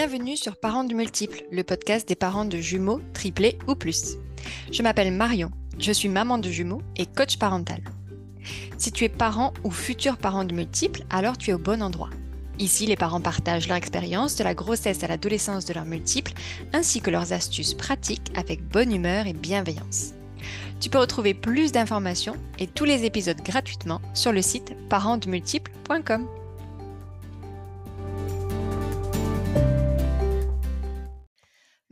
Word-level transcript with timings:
Bienvenue 0.00 0.36
sur 0.36 0.54
Parents 0.54 0.84
du 0.84 0.94
Multiple, 0.94 1.42
le 1.50 1.64
podcast 1.64 2.06
des 2.06 2.14
parents 2.14 2.44
de 2.44 2.58
jumeaux, 2.58 3.00
triplés 3.14 3.58
ou 3.66 3.74
plus. 3.74 4.14
Je 4.70 4.80
m'appelle 4.84 5.12
Marion, 5.12 5.50
je 5.76 5.90
suis 5.90 6.08
maman 6.08 6.38
de 6.38 6.48
jumeaux 6.48 6.82
et 6.96 7.04
coach 7.04 7.36
parental. 7.36 7.80
Si 8.76 8.92
tu 8.92 9.02
es 9.02 9.08
parent 9.08 9.52
ou 9.64 9.72
futur 9.72 10.16
parent 10.16 10.44
de 10.44 10.54
multiples, 10.54 11.02
alors 11.10 11.36
tu 11.36 11.50
es 11.50 11.52
au 11.52 11.58
bon 11.58 11.82
endroit. 11.82 12.10
Ici, 12.60 12.86
les 12.86 12.94
parents 12.94 13.20
partagent 13.20 13.66
leur 13.66 13.76
expérience 13.76 14.36
de 14.36 14.44
la 14.44 14.54
grossesse 14.54 15.02
à 15.02 15.08
l'adolescence 15.08 15.64
de 15.64 15.74
leurs 15.74 15.84
multiples, 15.84 16.32
ainsi 16.72 17.00
que 17.00 17.10
leurs 17.10 17.32
astuces 17.32 17.74
pratiques 17.74 18.30
avec 18.36 18.62
bonne 18.62 18.94
humeur 18.94 19.26
et 19.26 19.32
bienveillance. 19.32 20.12
Tu 20.78 20.90
peux 20.90 20.98
retrouver 20.98 21.34
plus 21.34 21.72
d'informations 21.72 22.36
et 22.60 22.68
tous 22.68 22.84
les 22.84 23.04
épisodes 23.04 23.42
gratuitement 23.42 24.00
sur 24.14 24.30
le 24.30 24.42
site 24.42 24.76
parentsdemultiples.com. 24.90 26.28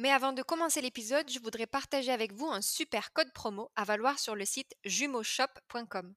Mais 0.07 0.13
avant 0.13 0.33
de 0.33 0.43
commencer 0.45 0.81
l'épisode, 0.81 1.29
je 1.29 1.41
voudrais 1.41 1.67
partager 1.67 2.13
avec 2.13 2.33
vous 2.33 2.47
un 2.47 2.63
super 2.63 3.13
code 3.13 3.33
promo 3.33 3.73
à 3.75 3.83
valoir 3.83 4.21
sur 4.21 4.37
le 4.37 4.45
site 4.45 4.73
jumeauxshop.com. 4.85 6.15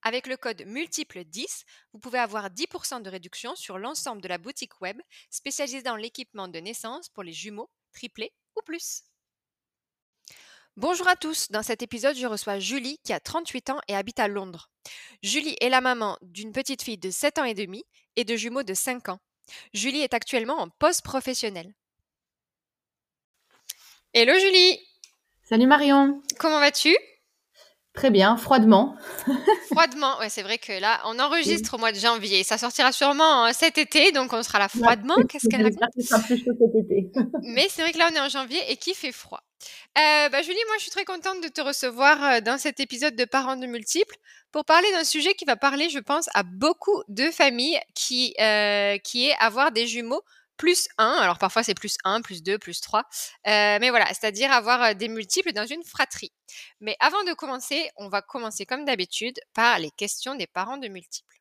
Avec 0.00 0.26
le 0.26 0.38
code 0.38 0.62
multiple 0.64 1.22
10, 1.22 1.64
vous 1.92 1.98
pouvez 1.98 2.18
avoir 2.18 2.48
10% 2.48 3.02
de 3.02 3.10
réduction 3.10 3.54
sur 3.54 3.76
l'ensemble 3.76 4.22
de 4.22 4.28
la 4.28 4.38
boutique 4.38 4.80
web 4.80 4.98
spécialisée 5.28 5.82
dans 5.82 5.96
l'équipement 5.96 6.48
de 6.48 6.58
naissance 6.60 7.10
pour 7.10 7.24
les 7.24 7.34
jumeaux, 7.34 7.68
triplés 7.92 8.32
ou 8.56 8.62
plus. 8.62 9.02
Bonjour 10.78 11.06
à 11.06 11.16
tous, 11.16 11.50
dans 11.50 11.62
cet 11.62 11.82
épisode 11.82 12.16
je 12.16 12.26
reçois 12.26 12.58
Julie 12.58 12.98
qui 13.04 13.12
a 13.12 13.20
38 13.20 13.68
ans 13.68 13.80
et 13.86 13.94
habite 13.94 14.18
à 14.18 14.28
Londres. 14.28 14.70
Julie 15.22 15.58
est 15.60 15.68
la 15.68 15.82
maman 15.82 16.16
d'une 16.22 16.52
petite 16.52 16.80
fille 16.80 16.96
de 16.96 17.10
7 17.10 17.40
ans 17.40 17.44
et 17.44 17.52
demi 17.52 17.84
et 18.16 18.24
de 18.24 18.34
jumeaux 18.34 18.62
de 18.62 18.72
5 18.72 19.10
ans. 19.10 19.20
Julie 19.74 20.00
est 20.00 20.14
actuellement 20.14 20.58
en 20.58 20.70
poste 20.70 21.02
professionnel. 21.02 21.74
Hello 24.18 24.32
Julie 24.38 24.80
Salut 25.44 25.66
Marion 25.66 26.22
Comment 26.38 26.58
vas-tu? 26.58 26.96
Très 27.92 28.08
bien, 28.08 28.38
froidement. 28.38 28.96
froidement, 29.70 30.18
ouais, 30.20 30.30
c'est 30.30 30.42
vrai 30.42 30.56
que 30.56 30.72
là, 30.80 31.02
on 31.04 31.18
enregistre 31.18 31.74
au 31.74 31.78
mois 31.78 31.92
de 31.92 31.98
janvier. 31.98 32.42
Ça 32.42 32.56
sortira 32.56 32.92
sûrement 32.92 33.44
hein, 33.44 33.52
cet 33.52 33.76
été, 33.76 34.12
donc 34.12 34.32
on 34.32 34.42
sera 34.42 34.58
là 34.58 34.70
froidement. 34.70 35.16
Qu'est-ce 35.28 35.50
qu'elle 35.50 35.64
raconte? 35.64 36.24
plus 36.24 36.38
chaud 36.38 36.52
cet 36.58 36.82
été. 36.82 37.10
Mais 37.42 37.66
c'est 37.68 37.82
vrai 37.82 37.92
que 37.92 37.98
là, 37.98 38.08
on 38.10 38.14
est 38.14 38.20
en 38.20 38.30
janvier 38.30 38.60
et 38.70 38.78
qu'il 38.78 38.94
fait 38.94 39.12
froid. 39.12 39.42
Euh, 39.98 40.30
bah, 40.30 40.40
Julie, 40.40 40.56
moi, 40.66 40.76
je 40.78 40.84
suis 40.84 40.90
très 40.90 41.04
contente 41.04 41.42
de 41.42 41.48
te 41.48 41.60
recevoir 41.60 42.24
euh, 42.24 42.40
dans 42.40 42.56
cet 42.56 42.80
épisode 42.80 43.16
de 43.16 43.26
Parents 43.26 43.56
de 43.56 43.66
multiples 43.66 44.16
pour 44.50 44.64
parler 44.64 44.90
d'un 44.92 45.04
sujet 45.04 45.34
qui 45.34 45.44
va 45.44 45.56
parler, 45.56 45.90
je 45.90 45.98
pense, 45.98 46.30
à 46.32 46.42
beaucoup 46.42 47.02
de 47.08 47.30
familles 47.30 47.78
qui, 47.94 48.34
euh, 48.40 48.96
qui 48.96 49.28
est 49.28 49.34
avoir 49.40 49.72
des 49.72 49.86
jumeaux 49.86 50.22
plus 50.56 50.88
1. 50.98 51.06
Alors 51.20 51.38
parfois 51.38 51.62
c'est 51.62 51.74
plus 51.74 51.96
1, 52.04 52.22
plus 52.22 52.42
2, 52.42 52.58
plus 52.58 52.80
3. 52.80 53.00
Euh, 53.00 53.78
mais 53.80 53.90
voilà, 53.90 54.06
c'est-à-dire 54.08 54.52
avoir 54.52 54.82
euh, 54.82 54.94
des 54.94 55.08
multiples 55.08 55.52
dans 55.52 55.66
une 55.66 55.82
fratrie. 55.84 56.32
Mais 56.80 56.96
avant 57.00 57.22
de 57.24 57.32
commencer, 57.34 57.90
on 57.96 58.08
va 58.08 58.22
commencer 58.22 58.66
comme 58.66 58.84
d'habitude 58.84 59.38
par 59.54 59.78
les 59.78 59.90
questions 59.90 60.34
des 60.34 60.46
parents 60.46 60.78
de 60.78 60.88
multiples. 60.88 61.40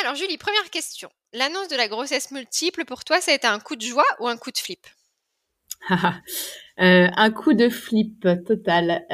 Alors 0.00 0.16
Julie, 0.16 0.36
première 0.38 0.70
question. 0.70 1.08
L'annonce 1.32 1.68
de 1.68 1.76
la 1.76 1.88
grossesse 1.88 2.30
multiple, 2.30 2.84
pour 2.84 3.04
toi, 3.04 3.20
ça 3.20 3.30
a 3.30 3.34
été 3.34 3.46
un 3.46 3.58
coup 3.58 3.76
de 3.76 3.82
joie 3.82 4.04
ou 4.20 4.28
un 4.28 4.36
coup 4.36 4.50
de 4.50 4.58
flip? 4.58 4.86
Euh, 6.80 7.06
Un 7.16 7.30
coup 7.30 7.52
de 7.52 7.68
flip 7.68 8.26
total. 8.44 9.04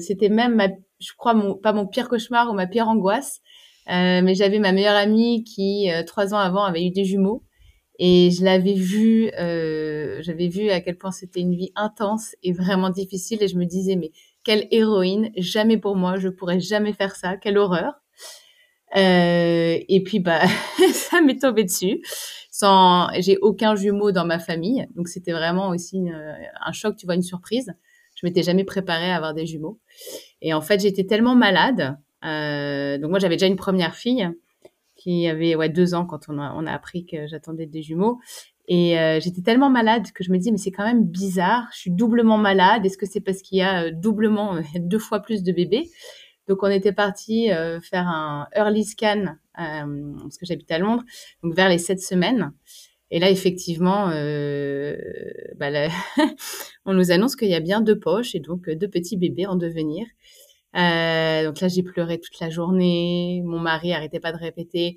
C'était 0.00 0.28
même 0.28 0.56
ma 0.56 0.66
je 0.98 1.12
crois, 1.16 1.34
mon, 1.34 1.54
pas 1.54 1.72
mon 1.72 1.86
pire 1.86 2.08
cauchemar 2.08 2.50
ou 2.50 2.54
ma 2.54 2.66
pire 2.66 2.88
angoisse. 2.88 3.40
Euh, 3.88 4.20
mais 4.22 4.34
j'avais 4.34 4.58
ma 4.58 4.72
meilleure 4.72 4.96
amie 4.96 5.44
qui, 5.44 5.90
euh, 5.90 6.02
trois 6.02 6.34
ans 6.34 6.38
avant, 6.38 6.64
avait 6.64 6.84
eu 6.84 6.90
des 6.90 7.04
jumeaux. 7.04 7.44
Et 7.98 8.30
je 8.30 8.44
l'avais 8.44 8.74
vu, 8.74 9.30
euh, 9.38 10.20
j'avais 10.22 10.48
vu 10.48 10.70
à 10.70 10.80
quel 10.80 10.98
point 10.98 11.12
c'était 11.12 11.40
une 11.40 11.54
vie 11.54 11.72
intense 11.76 12.34
et 12.42 12.52
vraiment 12.52 12.90
difficile. 12.90 13.42
Et 13.42 13.48
je 13.48 13.56
me 13.56 13.64
disais, 13.64 13.96
mais 13.96 14.10
quelle 14.44 14.66
héroïne, 14.70 15.30
jamais 15.36 15.78
pour 15.78 15.96
moi, 15.96 16.16
je 16.18 16.28
pourrais 16.28 16.60
jamais 16.60 16.92
faire 16.92 17.16
ça, 17.16 17.36
quelle 17.36 17.58
horreur. 17.58 17.94
Euh, 18.96 19.78
et 19.88 20.02
puis, 20.02 20.20
bah, 20.20 20.42
ça 20.92 21.20
m'est 21.20 21.40
tombé 21.40 21.64
dessus. 21.64 22.02
Sans, 22.50 23.08
j'ai 23.20 23.38
aucun 23.38 23.76
jumeau 23.76 24.12
dans 24.12 24.24
ma 24.24 24.38
famille. 24.38 24.86
Donc, 24.94 25.08
c'était 25.08 25.32
vraiment 25.32 25.68
aussi 25.68 25.98
un 26.64 26.72
choc, 26.72 26.96
tu 26.96 27.06
vois, 27.06 27.14
une 27.14 27.22
surprise. 27.22 27.72
Je 28.14 28.26
m'étais 28.26 28.42
jamais 28.42 28.64
préparée 28.64 29.10
à 29.10 29.16
avoir 29.16 29.34
des 29.34 29.46
jumeaux. 29.46 29.78
Et 30.46 30.54
en 30.54 30.60
fait, 30.60 30.80
j'étais 30.80 31.02
tellement 31.02 31.34
malade. 31.34 31.98
Euh, 32.24 32.98
donc 32.98 33.10
moi, 33.10 33.18
j'avais 33.18 33.34
déjà 33.34 33.48
une 33.48 33.56
première 33.56 33.96
fille 33.96 34.30
qui 34.94 35.26
avait 35.26 35.68
deux 35.68 35.92
ans 35.92 36.06
quand 36.06 36.28
on 36.28 36.38
a, 36.38 36.72
appris 36.72 37.04
que 37.04 37.26
j'attendais 37.26 37.66
des 37.66 37.82
jumeaux. 37.82 38.20
Et 38.68 38.96
euh, 38.96 39.18
j'étais 39.18 39.42
tellement 39.42 39.70
malade 39.70 40.12
que 40.12 40.22
je 40.22 40.30
me 40.30 40.38
dis 40.38 40.52
mais 40.52 40.58
c'est 40.58 40.70
quand 40.70 40.84
même 40.84 41.04
bizarre. 41.04 41.66
Je 41.72 41.80
suis 41.80 41.90
doublement 41.90 42.38
malade. 42.38 42.86
Est-ce 42.86 42.96
que 42.96 43.06
c'est 43.06 43.20
parce 43.20 43.42
qu'il 43.42 43.58
y 43.58 43.62
a 43.62 43.86
euh, 43.86 43.90
doublement 43.92 44.60
deux 44.76 45.00
fois 45.00 45.18
plus 45.18 45.42
de 45.42 45.50
bébés? 45.50 45.90
Donc 46.46 46.62
on 46.62 46.68
était 46.68 46.92
parti 46.92 47.48
faire 47.82 48.06
un 48.06 48.46
early 48.54 48.84
scan 48.84 49.34
parce 49.56 50.38
que 50.38 50.46
j'habite 50.46 50.70
à 50.70 50.78
Londres, 50.78 51.02
donc 51.42 51.54
vers 51.54 51.68
les 51.68 51.78
sept 51.78 52.00
semaines. 52.00 52.52
Et 53.10 53.18
là, 53.18 53.30
effectivement, 53.30 54.10
euh, 54.10 54.96
bah, 55.56 55.68
on 56.86 56.94
nous 56.94 57.12
annonce 57.12 57.36
qu'il 57.36 57.48
y 57.48 57.54
a 57.54 57.60
bien 57.60 57.80
deux 57.80 57.98
poches 57.98 58.34
et 58.34 58.40
donc 58.40 58.68
deux 58.68 58.88
petits 58.88 59.16
bébés 59.16 59.46
en 59.46 59.56
devenir. 59.56 60.06
Euh, 60.76 61.44
donc 61.44 61.60
là, 61.60 61.68
j'ai 61.68 61.82
pleuré 61.82 62.18
toute 62.18 62.38
la 62.40 62.50
journée. 62.50 63.42
Mon 63.44 63.60
mari 63.60 63.92
arrêtait 63.92 64.20
pas 64.20 64.32
de 64.32 64.38
répéter 64.38 64.96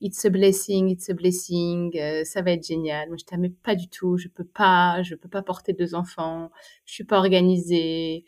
It's 0.00 0.24
a 0.24 0.30
blessing, 0.30 0.90
it's 0.90 1.10
a 1.10 1.14
blessing, 1.14 1.90
euh, 1.98 2.22
ça 2.24 2.40
va 2.40 2.52
être 2.52 2.64
génial. 2.64 3.08
Moi, 3.08 3.16
je 3.18 3.24
t'aimais 3.24 3.50
pas 3.64 3.74
du 3.74 3.88
tout, 3.88 4.16
je 4.16 4.28
peux 4.28 4.44
pas, 4.44 5.02
je 5.02 5.16
peux 5.16 5.28
pas 5.28 5.42
porter 5.42 5.72
deux 5.72 5.96
enfants, 5.96 6.52
je 6.84 6.94
suis 6.94 7.04
pas 7.04 7.18
organisée. 7.18 8.24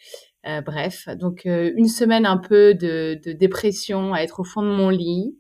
Euh, 0.47 0.63
bref, 0.63 1.09
donc 1.17 1.47
euh, 1.47 1.71
une 1.77 1.87
semaine 1.87 2.27
un 2.27 2.39
peu 2.39 2.75
de, 2.75 3.21
de, 3.25 3.33
dépression, 3.33 4.15
à 4.15 4.21
être 4.23 4.41
au 4.41 4.45
fond 4.45 4.63
de 4.63 4.69
mon 4.69 4.89
lit. 4.91 5.37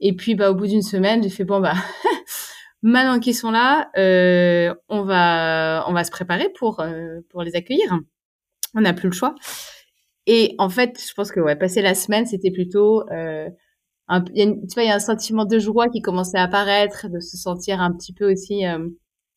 Et 0.00 0.16
puis, 0.16 0.34
bah, 0.34 0.50
au 0.50 0.54
bout 0.54 0.66
d'une 0.66 0.82
semaine, 0.82 1.22
j'ai 1.22 1.30
fait 1.30 1.44
bon 1.44 1.60
bah, 1.60 1.74
maintenant 2.82 3.20
qu'ils 3.20 3.34
sont 3.34 3.50
là, 3.50 3.90
euh, 3.96 4.74
on 4.88 5.02
va, 5.02 5.84
on 5.88 5.92
va 5.92 6.04
se 6.04 6.10
préparer 6.10 6.48
pour 6.50 6.84
pour 7.30 7.42
les 7.42 7.54
accueillir. 7.56 7.98
On 8.74 8.80
n'a 8.82 8.92
plus 8.94 9.08
le 9.08 9.14
choix. 9.14 9.34
Et 10.26 10.54
en 10.58 10.68
fait, 10.68 11.00
je 11.04 11.12
pense 11.14 11.32
que 11.32 11.40
ouais, 11.40 11.56
passer 11.56 11.82
la 11.82 11.94
semaine, 11.94 12.26
c'était 12.26 12.50
plutôt 12.50 13.08
euh, 13.10 13.48
un, 14.08 14.22
tu 14.22 14.32
vois, 14.74 14.84
il 14.84 14.88
y 14.88 14.90
a 14.90 14.94
un 14.94 15.00
sentiment 15.00 15.44
de 15.44 15.58
joie 15.58 15.88
qui 15.88 16.00
commençait 16.00 16.38
à 16.38 16.44
apparaître, 16.44 17.08
de 17.08 17.20
se 17.20 17.36
sentir 17.36 17.80
un 17.80 17.92
petit 17.92 18.12
peu 18.12 18.30
aussi, 18.30 18.66
euh, 18.66 18.78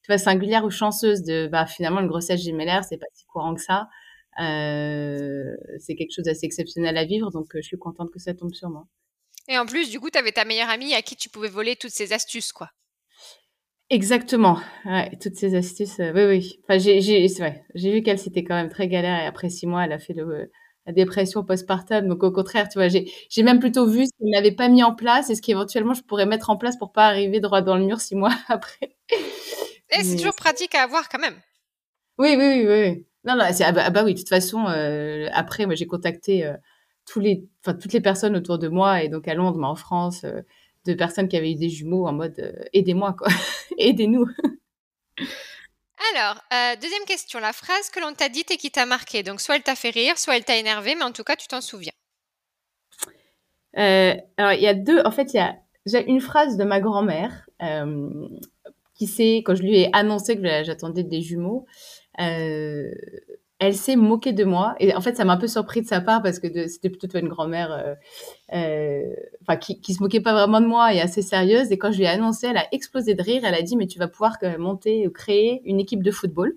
tu 0.03 0.07
vois, 0.07 0.17
singulière 0.17 0.65
ou 0.65 0.69
chanceuse 0.69 1.23
de, 1.23 1.47
bah 1.47 1.65
finalement, 1.65 2.01
une 2.01 2.07
grossesse 2.07 2.41
gémellaire, 2.41 2.83
c'est 2.83 2.97
pas 2.97 3.07
si 3.13 3.25
courant 3.25 3.55
que 3.55 3.61
ça. 3.61 3.87
Euh, 4.39 5.55
c'est 5.79 5.95
quelque 5.95 6.11
chose 6.13 6.25
d'assez 6.25 6.45
exceptionnel 6.45 6.97
à 6.97 7.05
vivre, 7.05 7.31
donc 7.31 7.55
euh, 7.55 7.59
je 7.61 7.67
suis 7.67 7.77
contente 7.77 8.11
que 8.11 8.19
ça 8.19 8.33
tombe 8.33 8.53
sur 8.53 8.69
moi. 8.69 8.85
Et 9.47 9.57
en 9.57 9.65
plus, 9.65 9.89
du 9.89 9.99
coup, 9.99 10.09
tu 10.09 10.17
avais 10.17 10.31
ta 10.31 10.45
meilleure 10.45 10.69
amie 10.69 10.93
à 10.93 11.01
qui 11.01 11.15
tu 11.15 11.29
pouvais 11.29 11.47
voler 11.47 11.75
toutes 11.75 11.91
ces 11.91 12.13
astuces, 12.13 12.51
quoi. 12.51 12.69
Exactement. 13.89 14.57
Ouais, 14.85 15.11
toutes 15.21 15.35
ces 15.35 15.55
astuces. 15.55 15.99
Euh, 15.99 16.11
oui, 16.15 16.25
oui. 16.25 16.59
Enfin, 16.63 16.79
j'ai, 16.79 17.01
j'ai, 17.01 17.27
c'est 17.27 17.41
vrai. 17.43 17.65
J'ai 17.75 17.91
vu 17.91 18.01
qu'elle 18.01 18.17
c'était 18.17 18.43
quand 18.43 18.55
même 18.55 18.69
très 18.69 18.87
galère 18.87 19.21
et 19.21 19.27
après 19.27 19.49
six 19.49 19.67
mois, 19.67 19.85
elle 19.85 19.91
a 19.91 19.99
fait 19.99 20.13
le, 20.13 20.51
la 20.87 20.93
dépression 20.93 21.43
postpartum. 21.43 22.07
Donc 22.07 22.23
au 22.23 22.31
contraire, 22.31 22.67
tu 22.67 22.79
vois, 22.79 22.87
j'ai, 22.87 23.11
j'ai 23.29 23.43
même 23.43 23.59
plutôt 23.59 23.87
vu 23.87 24.05
ce 24.05 24.11
qu'elle 24.19 24.31
n'avait 24.31 24.51
pas 24.55 24.69
mis 24.69 24.83
en 24.83 24.95
place 24.95 25.29
et 25.29 25.35
ce 25.35 25.41
qu'éventuellement 25.41 25.93
je 25.93 26.01
pourrais 26.01 26.25
mettre 26.25 26.49
en 26.49 26.57
place 26.57 26.77
pour 26.77 26.91
pas 26.91 27.05
arriver 27.07 27.39
droit 27.39 27.61
dans 27.61 27.77
le 27.77 27.85
mur 27.85 28.01
six 28.01 28.15
mois 28.15 28.33
après. 28.47 28.95
Et 29.91 30.03
c'est 30.03 30.17
toujours 30.17 30.35
pratique 30.35 30.73
à 30.73 30.83
avoir 30.83 31.07
quand 31.07 31.19
même. 31.19 31.35
Oui, 32.17 32.35
oui, 32.37 32.65
oui, 32.65 32.67
oui. 32.67 33.05
Non, 33.23 33.35
non, 33.35 33.45
c'est, 33.51 33.63
ah, 33.63 33.71
bah, 33.71 33.83
ah 33.85 33.89
bah 33.91 34.03
oui, 34.03 34.13
de 34.13 34.19
toute 34.19 34.29
façon, 34.29 34.65
euh, 34.67 35.27
après, 35.33 35.65
moi, 35.65 35.75
j'ai 35.75 35.87
contacté 35.87 36.45
euh, 36.45 36.53
tous 37.05 37.19
les, 37.19 37.47
toutes 37.63 37.93
les 37.93 38.01
personnes 38.01 38.35
autour 38.35 38.59
de 38.59 38.67
moi 38.67 39.03
et 39.03 39.09
donc 39.09 39.27
à 39.27 39.33
Londres, 39.33 39.57
mais 39.59 39.67
en 39.67 39.75
France, 39.75 40.25
de 40.85 40.93
personnes 40.93 41.27
qui 41.27 41.37
avaient 41.37 41.51
eu 41.51 41.55
des 41.55 41.69
jumeaux 41.69 42.07
en 42.07 42.13
mode 42.13 42.39
euh, 42.39 42.63
aidez-moi, 42.73 43.15
quoi, 43.17 43.27
aidez-nous. 43.77 44.25
Alors, 46.13 46.41
euh, 46.53 46.75
deuxième 46.81 47.05
question, 47.05 47.39
la 47.39 47.53
phrase 47.53 47.89
que 47.89 47.99
l'on 47.99 48.13
t'a 48.13 48.29
dite 48.29 48.51
et 48.51 48.57
qui 48.57 48.71
t'a 48.71 48.85
marqué. 48.85 49.23
Donc, 49.23 49.41
soit 49.41 49.55
elle 49.55 49.63
t'a 49.63 49.75
fait 49.75 49.89
rire, 49.89 50.17
soit 50.17 50.37
elle 50.37 50.45
t'a 50.45 50.57
énervé, 50.57 50.95
mais 50.95 51.03
en 51.03 51.11
tout 51.11 51.23
cas, 51.23 51.35
tu 51.35 51.47
t'en 51.47 51.61
souviens. 51.61 51.93
Euh, 53.77 54.15
alors, 54.37 54.53
il 54.53 54.61
y 54.61 54.67
a 54.67 54.73
deux. 54.73 55.01
En 55.03 55.11
fait, 55.11 55.33
il 55.33 55.37
y 55.37 55.39
a 55.39 55.55
j'ai 55.85 56.03
une 56.07 56.21
phrase 56.21 56.57
de 56.57 56.63
ma 56.63 56.79
grand-mère 56.79 57.47
qui 58.95 59.07
sait 59.07 59.43
quand 59.45 59.53
je 59.53 59.61
lui 59.61 59.77
ai 59.77 59.89
annoncé 59.93 60.35
que 60.35 60.63
j'attendais 60.63 61.03
des 61.03 61.21
jumeaux. 61.21 61.67
Euh, 62.19 62.91
elle 63.59 63.75
s'est 63.75 63.95
moquée 63.95 64.33
de 64.33 64.43
moi. 64.43 64.75
Et 64.79 64.95
en 64.95 65.01
fait 65.01 65.15
ça 65.15 65.25
m'a 65.25 65.33
un 65.33 65.37
peu 65.37 65.47
surpris 65.47 65.81
de 65.81 65.87
sa 65.87 66.01
part 66.01 66.21
parce 66.21 66.39
que 66.39 66.67
c'était 66.67 66.89
plutôt 66.89 67.17
une 67.17 67.29
grand-mère 67.29 67.71
euh, 67.71 67.95
euh, 68.53 69.13
enfin 69.41 69.57
qui, 69.57 69.79
qui 69.79 69.93
se 69.93 70.03
moquait 70.03 70.21
pas 70.21 70.33
vraiment 70.33 70.61
de 70.61 70.67
moi 70.67 70.93
et 70.93 71.01
assez 71.01 71.21
sérieuse. 71.21 71.71
Et 71.71 71.77
quand 71.77 71.91
je 71.91 71.97
lui 71.97 72.05
ai 72.05 72.09
annoncé 72.09 72.47
elle 72.47 72.57
a 72.57 72.67
explosé 72.73 73.13
de 73.15 73.21
rire. 73.23 73.43
Elle 73.45 73.55
a 73.55 73.61
dit 73.61 73.77
mais 73.77 73.87
tu 73.87 73.99
vas 73.99 74.07
pouvoir 74.07 74.37
monter 74.59 75.07
ou 75.07 75.11
créer 75.11 75.61
une 75.65 75.79
équipe 75.79 76.03
de 76.03 76.11
football. 76.11 76.55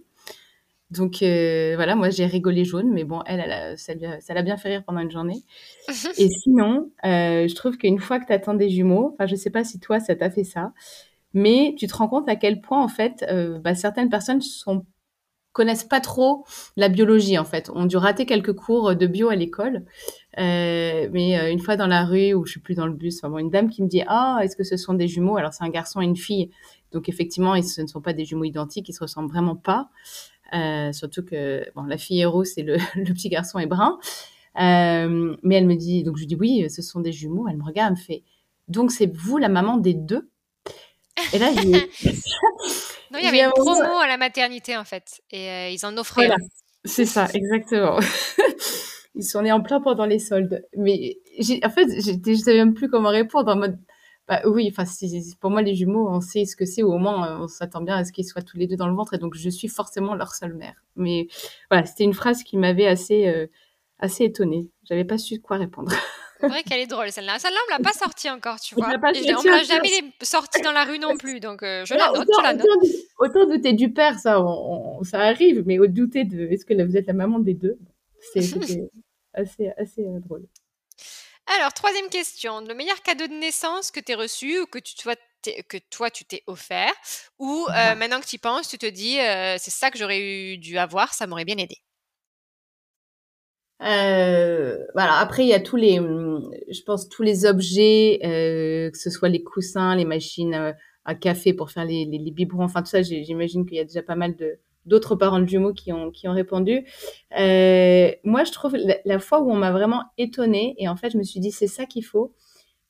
Donc 0.90 1.22
euh, 1.22 1.74
voilà, 1.76 1.94
moi 1.96 2.08
j'ai 2.08 2.24
rigolé 2.24 2.64
jaune, 2.64 2.90
mais 2.90 3.04
bon, 3.04 3.20
elle, 3.26 3.40
elle 3.40 3.78
ça, 3.78 3.94
l'a 4.34 4.42
bien 4.42 4.56
fait 4.56 4.70
rire 4.70 4.84
pendant 4.86 5.00
une 5.00 5.10
journée. 5.10 5.42
Et 6.18 6.28
sinon, 6.28 6.90
euh, 7.04 7.46
je 7.46 7.54
trouve 7.54 7.76
qu'une 7.76 7.98
fois 7.98 8.18
que 8.18 8.26
tu 8.26 8.32
attends 8.32 8.54
des 8.54 8.70
jumeaux, 8.70 9.10
enfin 9.12 9.26
je 9.26 9.34
sais 9.34 9.50
pas 9.50 9.64
si 9.64 9.78
toi 9.80 10.00
ça 10.00 10.16
t'a 10.16 10.30
fait 10.30 10.44
ça, 10.44 10.72
mais 11.34 11.74
tu 11.78 11.86
te 11.86 11.94
rends 11.94 12.08
compte 12.08 12.28
à 12.28 12.36
quel 12.36 12.62
point 12.62 12.82
en 12.82 12.88
fait 12.88 13.24
euh, 13.30 13.58
bah, 13.58 13.74
certaines 13.74 14.08
personnes 14.08 14.40
sont 14.40 14.86
connaissent 15.52 15.84
pas 15.84 16.00
trop 16.00 16.44
la 16.76 16.88
biologie 16.88 17.38
en 17.38 17.44
fait, 17.44 17.70
ont 17.70 17.86
dû 17.86 17.96
rater 17.96 18.26
quelques 18.26 18.52
cours 18.52 18.94
de 18.94 19.06
bio 19.06 19.28
à 19.28 19.34
l'école. 19.34 19.84
Euh, 20.38 21.08
mais 21.12 21.38
euh, 21.38 21.50
une 21.50 21.58
fois 21.58 21.76
dans 21.76 21.86
la 21.86 22.04
rue 22.04 22.32
ou 22.34 22.44
je 22.46 22.52
suis 22.52 22.60
plus 22.60 22.74
dans 22.74 22.86
le 22.86 22.92
bus, 22.92 23.22
enfin 23.24 23.38
une 23.38 23.50
dame 23.50 23.68
qui 23.68 23.82
me 23.82 23.88
dit 23.88 24.02
ah 24.06 24.38
est-ce 24.42 24.56
que 24.56 24.64
ce 24.64 24.76
sont 24.76 24.94
des 24.94 25.08
jumeaux? 25.08 25.36
Alors 25.36 25.52
c'est 25.52 25.64
un 25.64 25.70
garçon 25.70 26.00
et 26.00 26.04
une 26.04 26.16
fille, 26.16 26.50
donc 26.92 27.08
effectivement 27.08 27.60
ce 27.60 27.82
ne 27.82 27.86
sont 27.86 28.00
pas 28.00 28.12
des 28.12 28.24
jumeaux 28.24 28.44
identiques, 28.44 28.88
ils 28.88 28.92
se 28.92 29.00
ressemblent 29.00 29.30
vraiment 29.30 29.56
pas. 29.56 29.90
Euh, 30.54 30.92
surtout 30.92 31.24
que 31.24 31.64
bon, 31.74 31.82
la 31.82 31.98
fille 31.98 32.20
est 32.20 32.26
rousse 32.26 32.56
et 32.56 32.62
le, 32.62 32.76
le 32.94 33.12
petit 33.12 33.28
garçon 33.28 33.58
est 33.58 33.66
brun. 33.66 33.98
Mais 34.54 35.54
elle 35.56 35.66
me 35.66 35.76
dit, 35.76 36.04
donc 36.04 36.16
je 36.16 36.22
lui 36.22 36.26
dis 36.26 36.36
oui, 36.36 36.70
ce 36.70 36.82
sont 36.82 37.00
des 37.00 37.12
jumeaux. 37.12 37.46
Elle 37.48 37.56
me 37.56 37.64
regarde, 37.64 37.94
elle 37.94 37.98
me 37.98 38.04
fait, 38.04 38.22
donc 38.68 38.92
c'est 38.92 39.12
vous 39.16 39.38
la 39.38 39.48
maman 39.48 39.76
des 39.76 39.94
deux? 39.94 40.28
Et 41.32 41.38
là, 41.38 41.50
j'ai. 41.52 41.90
non, 43.12 43.18
il 43.18 43.24
y 43.24 43.28
avait 43.28 43.42
une 43.42 43.50
promo 43.50 43.98
à 43.98 44.06
la 44.06 44.16
maternité 44.16 44.76
en 44.76 44.84
fait, 44.84 45.20
et 45.30 45.50
euh, 45.50 45.68
ils 45.70 45.84
en 45.86 45.96
offraient. 45.96 46.26
Voilà, 46.26 46.36
c'est 46.84 47.04
ça, 47.04 47.28
exactement. 47.32 47.98
ils 49.14 49.24
sont 49.24 49.42
nés 49.42 49.52
en 49.52 49.60
plein 49.60 49.80
pendant 49.80 50.06
les 50.06 50.18
soldes. 50.18 50.64
Mais 50.76 51.18
en 51.64 51.70
fait, 51.70 51.88
je 51.88 52.34
savais 52.34 52.58
même 52.58 52.74
plus 52.74 52.88
comment 52.88 53.10
répondre 53.10 53.50
en 53.50 53.56
mode 53.56 53.78
bah, 54.28 54.42
oui, 54.44 54.68
enfin, 54.70 54.84
pour 55.40 55.50
moi, 55.50 55.62
les 55.62 55.74
jumeaux, 55.74 56.06
on 56.10 56.20
sait 56.20 56.44
ce 56.44 56.54
que 56.54 56.66
c'est, 56.66 56.82
ou 56.82 56.92
au 56.92 56.98
moins, 56.98 57.30
euh, 57.30 57.44
on 57.44 57.48
s'attend 57.48 57.80
bien 57.80 57.96
à 57.96 58.04
ce 58.04 58.12
qu'ils 58.12 58.26
soient 58.26 58.42
tous 58.42 58.58
les 58.58 58.66
deux 58.66 58.76
dans 58.76 58.86
le 58.86 58.94
ventre, 58.94 59.14
et 59.14 59.18
donc 59.18 59.34
je 59.34 59.48
suis 59.48 59.68
forcément 59.68 60.14
leur 60.14 60.34
seule 60.34 60.52
mère. 60.54 60.74
Mais 60.96 61.28
voilà, 61.70 61.86
c'était 61.86 62.04
une 62.04 62.12
phrase 62.12 62.42
qui 62.42 62.58
m'avait 62.58 62.86
assez, 62.86 63.26
euh, 63.26 63.46
assez 63.98 64.24
étonnée. 64.24 64.68
J'avais 64.84 65.04
pas 65.06 65.16
su 65.16 65.40
quoi 65.40 65.56
répondre. 65.56 65.92
C'est 66.40 66.48
vrai 66.48 66.62
qu'elle 66.62 66.80
est 66.80 66.86
drôle, 66.86 67.10
celle-là. 67.10 67.38
Celle-là, 67.38 67.58
on 67.68 67.72
l'a 67.72 67.80
pas 67.80 67.92
sortie 67.92 68.30
encore, 68.30 68.60
tu 68.60 68.74
vois. 68.74 68.86
On 68.86 68.90
ne 68.90 69.50
l'a 69.50 69.62
jamais 69.64 70.12
sortie 70.22 70.60
dans 70.62 70.72
la 70.72 70.84
rue 70.84 70.98
non 70.98 71.16
plus, 71.16 71.40
donc 71.40 71.62
euh, 71.62 71.84
je 71.84 71.94
la 71.94 72.08
note, 72.08 72.28
autant, 72.28 72.42
la 72.42 72.54
note. 72.54 72.66
Autant, 73.18 73.46
douter 73.46 73.72
du 73.72 73.92
père, 73.92 74.18
ça, 74.18 74.44
ça 75.02 75.20
arrive, 75.20 75.64
mais 75.66 75.78
douter 75.88 76.24
de 76.24 76.46
est-ce 76.50 76.64
que 76.64 76.74
vous 76.82 76.96
êtes 76.96 77.06
la 77.06 77.12
maman 77.12 77.38
des 77.38 77.54
deux, 77.54 77.78
c'était 78.20 78.88
assez, 79.34 79.70
assez 79.76 80.04
drôle. 80.20 80.46
Alors, 81.56 81.72
troisième 81.72 82.08
question. 82.08 82.60
Le 82.60 82.74
meilleur 82.74 83.00
cadeau 83.02 83.26
de 83.26 83.32
naissance 83.32 83.90
que 83.90 84.00
tu 84.00 84.12
as 84.12 84.16
reçu 84.16 84.60
ou 84.60 84.66
que, 84.66 84.78
tu, 84.78 84.94
toi, 84.96 85.14
que 85.68 85.78
toi, 85.90 86.10
tu 86.10 86.24
t'es 86.24 86.42
offert 86.46 86.92
ou 87.38 87.66
euh, 87.68 87.94
maintenant 87.94 88.20
que 88.20 88.26
tu 88.26 88.36
y 88.36 88.38
penses, 88.38 88.68
tu 88.68 88.78
te 88.78 88.86
dis, 88.86 89.18
euh, 89.18 89.56
c'est 89.58 89.70
ça 89.70 89.90
que 89.90 89.98
j'aurais 89.98 90.56
dû 90.58 90.76
avoir, 90.78 91.14
ça 91.14 91.26
m'aurait 91.26 91.46
bien 91.46 91.56
aidé? 91.56 91.76
Euh, 93.82 94.76
voilà. 94.94 95.18
Après, 95.18 95.44
il 95.44 95.48
y 95.48 95.54
a 95.54 95.60
tous 95.60 95.76
les, 95.76 96.00
mmh, 96.00 96.50
je 96.70 96.82
pense, 96.82 97.08
tous 97.08 97.22
les 97.22 97.44
objets, 97.46 98.20
euh, 98.24 98.90
que 98.90 98.98
ce 98.98 99.10
soit 99.10 99.28
les 99.28 99.42
coussins, 99.42 99.94
les 99.96 100.04
machines 100.04 100.74
à 101.04 101.14
café 101.14 101.52
pour 101.52 101.70
faire 101.70 101.84
les, 101.84 102.04
les, 102.04 102.18
les 102.18 102.30
biberons, 102.30 102.64
enfin 102.64 102.82
tout 102.82 102.90
ça, 102.90 103.02
j'imagine 103.02 103.64
qu'il 103.64 103.78
y 103.78 103.80
a 103.80 103.84
déjà 103.84 104.02
pas 104.02 104.14
mal 104.14 104.36
de, 104.36 104.58
d'autres 104.88 105.14
parents 105.14 105.38
de 105.38 105.46
jumeaux 105.46 105.72
qui 105.72 105.92
ont, 105.92 106.10
qui 106.10 106.26
ont 106.26 106.32
répondu. 106.32 106.84
Euh, 107.38 108.10
moi, 108.24 108.44
je 108.44 108.52
trouve 108.52 108.76
la, 109.04 109.18
fois 109.20 109.40
où 109.40 109.50
on 109.50 109.56
m'a 109.56 109.70
vraiment 109.70 110.04
étonnée, 110.16 110.74
et 110.78 110.88
en 110.88 110.96
fait, 110.96 111.10
je 111.10 111.18
me 111.18 111.22
suis 111.22 111.40
dit, 111.40 111.52
c'est 111.52 111.68
ça 111.68 111.86
qu'il 111.86 112.04
faut. 112.04 112.34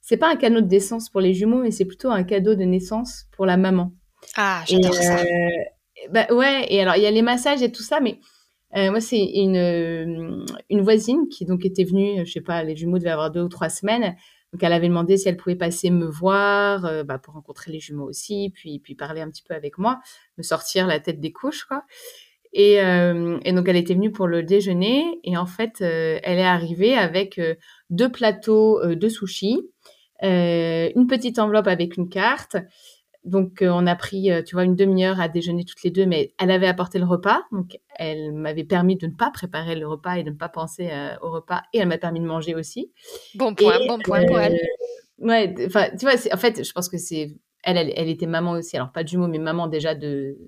C'est 0.01 0.17
pas 0.17 0.31
un 0.31 0.37
cadeau 0.37 0.61
de 0.63 0.69
naissance 0.69 1.11
pour 1.11 1.21
les 1.21 1.35
jumeaux, 1.35 1.63
mais 1.63 1.71
c'est 1.71 1.85
plutôt 1.85 2.11
un 2.11 2.23
cadeau 2.23 2.55
de 2.55 2.65
naissance 2.65 3.27
pour 3.37 3.45
la 3.45 3.57
maman. 3.57 3.93
Ah, 4.37 4.63
j'adore 4.67 4.95
ça. 4.95 5.21
Euh, 5.21 5.27
bah, 6.11 6.27
ouais, 6.31 6.67
et 6.71 6.81
alors, 6.81 6.97
il 6.97 7.03
y 7.03 7.07
a 7.07 7.11
les 7.11 7.23
massages 7.23 7.63
et 7.63 7.71
tout 7.71 7.83
ça, 7.83 8.01
mais 8.01 8.19
euh, 8.77 8.91
moi, 8.91 9.01
c'est 9.01 9.25
une, 9.25 10.45
une 10.69 10.81
voisine 10.83 11.29
qui 11.29 11.47
donc 11.47 11.65
était 11.65 11.85
venue, 11.85 12.27
je 12.27 12.33
sais 12.33 12.41
pas, 12.41 12.63
les 12.63 12.77
jumeaux 12.77 12.99
devaient 12.99 13.11
avoir 13.11 13.31
deux 13.31 13.43
ou 13.43 13.49
trois 13.49 13.71
semaines. 13.71 14.15
Donc, 14.53 14.63
elle 14.63 14.73
avait 14.73 14.89
demandé 14.89 15.17
si 15.17 15.29
elle 15.29 15.37
pouvait 15.37 15.57
passer 15.57 15.91
me 15.91 16.07
voir 16.07 16.87
euh, 16.87 17.05
bah, 17.05 17.19
pour 17.19 17.35
rencontrer 17.35 17.71
les 17.71 17.81
jumeaux 17.81 18.09
aussi, 18.09 18.51
puis, 18.55 18.79
puis 18.79 18.95
parler 18.95 19.21
un 19.21 19.29
petit 19.29 19.43
peu 19.43 19.55
avec 19.55 19.79
moi, 19.79 20.01
me 20.39 20.43
sortir 20.43 20.87
la 20.87 21.01
tête 21.01 21.21
des 21.21 21.33
couches, 21.33 21.65
quoi. 21.65 21.85
Et, 22.55 22.81
euh, 22.81 23.39
et 23.45 23.53
donc, 23.53 23.69
elle 23.69 23.77
était 23.77 23.95
venue 23.95 24.11
pour 24.11 24.27
le 24.27 24.43
déjeuner. 24.43 25.21
Et 25.23 25.37
en 25.37 25.45
fait, 25.45 25.83
euh, 25.83 26.19
elle 26.23 26.39
est 26.39 26.43
arrivée 26.43 26.95
avec 26.95 27.39
deux 27.91 28.11
plateaux 28.11 28.81
de 28.87 29.09
sushis, 29.09 29.61
une 30.23 31.07
petite 31.07 31.39
enveloppe 31.39 31.67
avec 31.67 31.99
une 31.99 32.09
carte, 32.09 32.57
donc, 33.25 33.63
euh, 33.63 33.71
on 33.71 33.87
a 33.87 33.97
pris, 33.97 34.31
euh, 34.31 34.43
tu 34.43 34.55
vois, 34.55 34.65
une 34.65 34.77
demi-heure 34.77 35.21
à 35.21 35.29
déjeuner 35.29 35.65
toutes 35.65 35.83
les 35.83 35.91
deux, 35.91 36.07
mais 36.07 36.33
elle 36.39 36.51
avait 36.51 36.67
apporté 36.67 36.99
le 36.99 37.05
repas. 37.05 37.43
Donc, 37.53 37.79
elle 37.97 38.33
m'avait 38.33 38.65
permis 38.65 38.97
de 38.97 39.07
ne 39.07 39.13
pas 39.13 39.31
préparer 39.31 39.75
le 39.75 39.87
repas 39.87 40.15
et 40.15 40.23
de 40.23 40.31
ne 40.31 40.37
pas 40.37 40.49
penser 40.49 40.89
euh, 40.91 41.15
au 41.23 41.31
repas. 41.31 41.63
Et 41.73 41.79
elle 41.79 41.89
m'a 41.89 41.99
permis 41.99 42.21
de 42.21 42.27
manger 42.27 42.55
aussi. 42.55 42.93
Bon 43.35 43.55
point, 43.55 43.79
bon 43.87 43.99
point 43.99 44.25
pour 44.25 44.39
elle. 44.39 44.59
Ouais, 45.19 45.53
enfin, 45.67 45.89
tu 45.99 46.07
vois, 46.07 46.15
en 46.33 46.37
fait, 46.37 46.65
je 46.65 46.73
pense 46.73 46.89
que 46.89 46.99
c'est. 46.99 47.35
Elle, 47.65 47.77
elle, 47.77 48.09
était 48.09 48.27
maman 48.27 48.53
aussi, 48.53 48.77
alors 48.77 48.93
pas 48.93 49.03
de 49.03 49.09
jumeaux, 49.09 49.27
mais 49.27 49.39
maman 49.39 49.67
déjà 49.67 49.95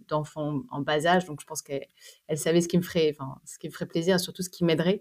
d'enfants 0.08 0.62
en 0.70 0.80
bas 0.80 1.06
âge. 1.06 1.24
Donc, 1.26 1.40
je 1.40 1.46
pense 1.46 1.60
qu'elle 1.60 1.86
elle 2.28 2.38
savait 2.38 2.60
ce 2.60 2.68
qui 2.68 2.78
me 2.78 2.82
ferait, 2.82 3.14
enfin, 3.18 3.34
ce 3.44 3.58
qui 3.58 3.66
me 3.66 3.72
ferait 3.72 3.86
plaisir, 3.86 4.20
surtout 4.20 4.42
ce 4.42 4.48
qui 4.48 4.64
m'aiderait. 4.64 5.00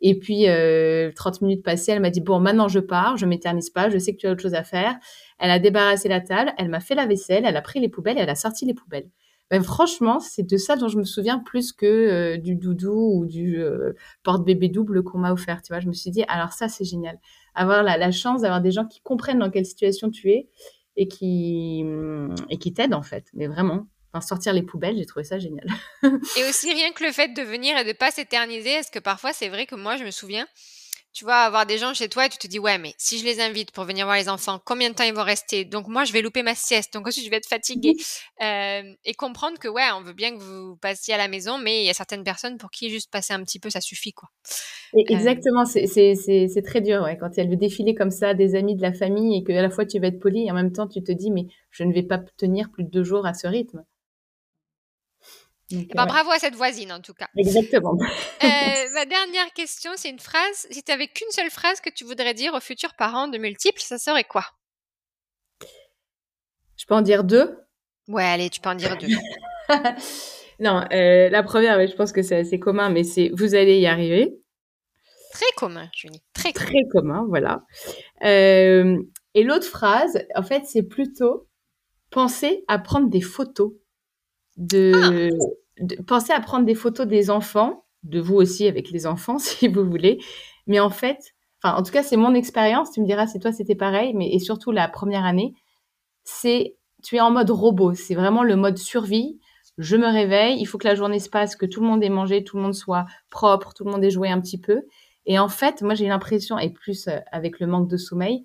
Et 0.00 0.18
puis, 0.18 0.44
30 0.44 0.48
euh, 0.48 1.10
minutes 1.42 1.62
passées, 1.62 1.92
elle 1.92 2.00
m'a 2.00 2.10
dit, 2.10 2.20
bon, 2.20 2.40
maintenant 2.40 2.68
je 2.68 2.80
pars, 2.80 3.16
je 3.16 3.26
m'éternise 3.26 3.70
pas, 3.70 3.90
je 3.90 3.98
sais 3.98 4.12
que 4.12 4.18
tu 4.18 4.26
as 4.26 4.32
autre 4.32 4.42
chose 4.42 4.54
à 4.54 4.64
faire. 4.64 4.96
Elle 5.38 5.50
a 5.50 5.58
débarrassé 5.58 6.08
la 6.08 6.20
table, 6.20 6.52
elle 6.58 6.68
m'a 6.68 6.80
fait 6.80 6.94
la 6.94 7.06
vaisselle, 7.06 7.44
elle 7.44 7.56
a 7.56 7.62
pris 7.62 7.80
les 7.80 7.88
poubelles 7.88 8.18
et 8.18 8.20
elle 8.20 8.30
a 8.30 8.34
sorti 8.34 8.64
les 8.64 8.74
poubelles. 8.74 9.10
Ben, 9.50 9.62
franchement, 9.62 10.20
c'est 10.20 10.44
de 10.44 10.56
ça 10.56 10.76
dont 10.76 10.86
je 10.88 10.96
me 10.96 11.02
souviens 11.02 11.40
plus 11.40 11.72
que 11.72 11.86
euh, 11.86 12.36
du 12.36 12.54
doudou 12.54 13.18
ou 13.18 13.26
du 13.26 13.60
euh, 13.60 13.94
porte-bébé 14.22 14.68
double 14.68 15.02
qu'on 15.02 15.18
m'a 15.18 15.32
offert. 15.32 15.60
Tu 15.60 15.72
vois, 15.72 15.80
je 15.80 15.88
me 15.88 15.92
suis 15.92 16.10
dit, 16.10 16.24
alors 16.28 16.52
ça, 16.52 16.68
c'est 16.68 16.84
génial. 16.84 17.18
Avoir 17.54 17.82
la, 17.82 17.96
la 17.96 18.12
chance 18.12 18.42
d'avoir 18.42 18.60
des 18.60 18.70
gens 18.70 18.86
qui 18.86 19.00
comprennent 19.00 19.40
dans 19.40 19.50
quelle 19.50 19.66
situation 19.66 20.08
tu 20.08 20.30
es 20.30 20.48
et 20.96 21.08
qui, 21.08 21.84
et 22.48 22.58
qui 22.58 22.72
t'aident, 22.72 22.94
en 22.94 23.02
fait. 23.02 23.26
Mais 23.34 23.48
vraiment, 23.48 23.86
Enfin, 24.12 24.26
sortir 24.26 24.52
les 24.52 24.62
poubelles, 24.62 24.96
j'ai 24.96 25.06
trouvé 25.06 25.24
ça 25.24 25.38
génial. 25.38 25.66
et 26.02 26.44
aussi 26.48 26.72
rien 26.72 26.90
que 26.92 27.04
le 27.04 27.12
fait 27.12 27.28
de 27.28 27.42
venir 27.42 27.76
et 27.78 27.84
de 27.84 27.92
pas 27.92 28.10
s'éterniser, 28.10 28.70
est-ce 28.70 28.90
que 28.90 28.98
parfois 28.98 29.32
c'est 29.32 29.48
vrai 29.48 29.66
que 29.66 29.76
moi 29.76 29.96
je 29.96 30.04
me 30.04 30.10
souviens, 30.10 30.46
tu 31.12 31.24
vois, 31.24 31.38
avoir 31.38 31.66
des 31.66 31.78
gens 31.78 31.92
chez 31.92 32.08
toi 32.08 32.26
et 32.26 32.28
tu 32.28 32.38
te 32.38 32.46
dis 32.46 32.58
ouais 32.58 32.78
mais 32.78 32.94
si 32.96 33.18
je 33.18 33.24
les 33.24 33.40
invite 33.40 33.72
pour 33.72 33.84
venir 33.84 34.06
voir 34.06 34.16
les 34.16 34.28
enfants, 34.28 34.60
combien 34.64 34.90
de 34.90 34.94
temps 34.94 35.04
ils 35.04 35.14
vont 35.14 35.24
rester? 35.24 35.64
Donc 35.64 35.88
moi 35.88 36.04
je 36.04 36.12
vais 36.12 36.22
louper 36.22 36.42
ma 36.42 36.54
sieste, 36.54 36.92
donc 36.94 37.06
ensuite 37.06 37.24
je 37.24 37.30
vais 37.30 37.36
être 37.36 37.48
fatiguée 37.48 37.94
euh, 38.42 38.82
et 39.04 39.14
comprendre 39.14 39.58
que 39.58 39.68
ouais 39.68 39.82
on 39.96 40.02
veut 40.02 40.12
bien 40.12 40.36
que 40.36 40.42
vous 40.42 40.76
passiez 40.76 41.14
à 41.14 41.16
la 41.16 41.28
maison, 41.28 41.58
mais 41.58 41.82
il 41.82 41.86
y 41.86 41.90
a 41.90 41.94
certaines 41.94 42.24
personnes 42.24 42.58
pour 42.58 42.70
qui 42.70 42.90
juste 42.90 43.10
passer 43.10 43.32
un 43.32 43.42
petit 43.42 43.58
peu 43.58 43.70
ça 43.70 43.80
suffit 43.80 44.12
quoi. 44.12 44.28
Euh, 44.94 45.02
exactement, 45.08 45.64
c'est 45.64 46.62
très 46.64 46.80
dur 46.80 47.02
ouais, 47.02 47.16
quand 47.16 47.36
il 47.36 47.38
y 47.38 47.46
a 47.46 47.48
le 47.48 47.56
défilé 47.56 47.94
comme 47.94 48.10
ça 48.10 48.34
des 48.34 48.54
amis 48.54 48.76
de 48.76 48.82
la 48.82 48.92
famille 48.92 49.38
et 49.38 49.44
que 49.44 49.52
à 49.52 49.62
la 49.62 49.70
fois 49.70 49.86
tu 49.86 49.98
vas 49.98 50.08
être 50.08 50.20
poli 50.20 50.46
et 50.46 50.50
en 50.50 50.54
même 50.54 50.72
temps 50.72 50.86
tu 50.86 51.02
te 51.02 51.12
dis 51.12 51.30
mais 51.30 51.46
je 51.70 51.84
ne 51.84 51.92
vais 51.92 52.02
pas 52.02 52.18
tenir 52.36 52.70
plus 52.70 52.84
de 52.84 52.90
deux 52.90 53.04
jours 53.04 53.26
à 53.26 53.34
ce 53.34 53.46
rythme. 53.46 53.84
Bah, 55.94 56.06
bravo 56.06 56.30
à 56.30 56.38
cette 56.38 56.54
voisine 56.54 56.92
en 56.92 57.00
tout 57.00 57.14
cas. 57.14 57.28
Exactement. 57.36 57.96
Euh, 58.42 58.94
ma 58.94 59.04
dernière 59.04 59.52
question, 59.54 59.90
c'est 59.96 60.08
une 60.08 60.18
phrase. 60.18 60.66
Si 60.70 60.82
tu 60.82 60.90
avais 60.90 61.08
qu'une 61.08 61.30
seule 61.30 61.50
phrase 61.50 61.80
que 61.80 61.90
tu 61.90 62.04
voudrais 62.04 62.32
dire 62.32 62.54
aux 62.54 62.60
futurs 62.60 62.94
parents 62.94 63.28
de 63.28 63.36
multiples, 63.36 63.80
ça 63.80 63.98
serait 63.98 64.24
quoi? 64.24 64.46
Je 66.76 66.86
peux 66.86 66.94
en 66.94 67.02
dire 67.02 67.22
deux? 67.22 67.58
Ouais, 68.08 68.24
allez, 68.24 68.48
tu 68.48 68.60
peux 68.60 68.70
en 68.70 68.74
dire 68.74 68.96
deux. 68.96 69.08
non, 70.58 70.84
euh, 70.90 71.28
la 71.28 71.42
première, 71.42 71.86
je 71.86 71.94
pense 71.94 72.12
que 72.12 72.22
c'est 72.22 72.36
assez 72.36 72.58
commun, 72.58 72.88
mais 72.88 73.04
c'est 73.04 73.30
vous 73.34 73.54
allez 73.54 73.78
y 73.78 73.86
arriver. 73.86 74.40
Très 75.32 75.52
commun, 75.56 75.88
Julie. 75.94 76.22
Très 76.32 76.52
commun. 76.54 76.66
Très 76.66 76.88
commun, 76.90 77.26
voilà. 77.28 77.66
Euh, 78.24 78.96
et 79.34 79.44
l'autre 79.44 79.66
phrase, 79.66 80.24
en 80.34 80.42
fait, 80.42 80.64
c'est 80.64 80.82
plutôt 80.82 81.46
penser 82.10 82.64
à 82.68 82.78
prendre 82.78 83.10
des 83.10 83.20
photos 83.20 83.72
de, 84.56 84.92
ah 84.94 85.46
pensez 86.06 86.32
à 86.32 86.40
prendre 86.40 86.66
des 86.66 86.74
photos 86.74 87.06
des 87.06 87.30
enfants, 87.30 87.84
de 88.02 88.20
vous 88.20 88.36
aussi 88.36 88.66
avec 88.66 88.90
les 88.90 89.06
enfants 89.06 89.38
si 89.38 89.68
vous 89.68 89.84
voulez. 89.84 90.18
Mais 90.66 90.80
en 90.80 90.90
fait, 90.90 91.18
enfin, 91.62 91.76
en 91.76 91.82
tout 91.82 91.92
cas, 91.92 92.02
c'est 92.02 92.16
mon 92.16 92.34
expérience. 92.34 92.92
Tu 92.92 93.00
me 93.00 93.06
diras 93.06 93.26
si 93.26 93.38
toi 93.38 93.52
c'était 93.52 93.74
pareil, 93.74 94.14
mais 94.14 94.32
et 94.32 94.38
surtout 94.38 94.72
la 94.72 94.88
première 94.88 95.24
année, 95.24 95.54
c'est 96.24 96.76
tu 97.02 97.16
es 97.16 97.20
en 97.20 97.30
mode 97.30 97.50
robot. 97.50 97.94
C'est 97.94 98.14
vraiment 98.14 98.42
le 98.42 98.56
mode 98.56 98.78
survie. 98.78 99.38
Je 99.78 99.96
me 99.96 100.06
réveille, 100.06 100.60
il 100.60 100.66
faut 100.66 100.78
que 100.78 100.86
la 100.86 100.94
journée 100.94 101.20
se 101.20 101.30
passe, 101.30 101.56
que 101.56 101.64
tout 101.64 101.80
le 101.80 101.86
monde 101.86 102.04
ait 102.04 102.10
mangé, 102.10 102.44
tout 102.44 102.56
le 102.56 102.62
monde 102.62 102.74
soit 102.74 103.06
propre, 103.30 103.72
tout 103.72 103.84
le 103.84 103.90
monde 103.90 104.04
ait 104.04 104.10
joué 104.10 104.28
un 104.30 104.40
petit 104.40 104.60
peu. 104.60 104.82
Et 105.26 105.38
en 105.38 105.48
fait, 105.48 105.82
moi 105.82 105.94
j'ai 105.94 106.08
l'impression, 106.08 106.58
et 106.58 106.70
plus 106.70 107.08
euh, 107.08 107.18
avec 107.32 107.60
le 107.60 107.66
manque 107.66 107.88
de 107.88 107.96
sommeil, 107.96 108.44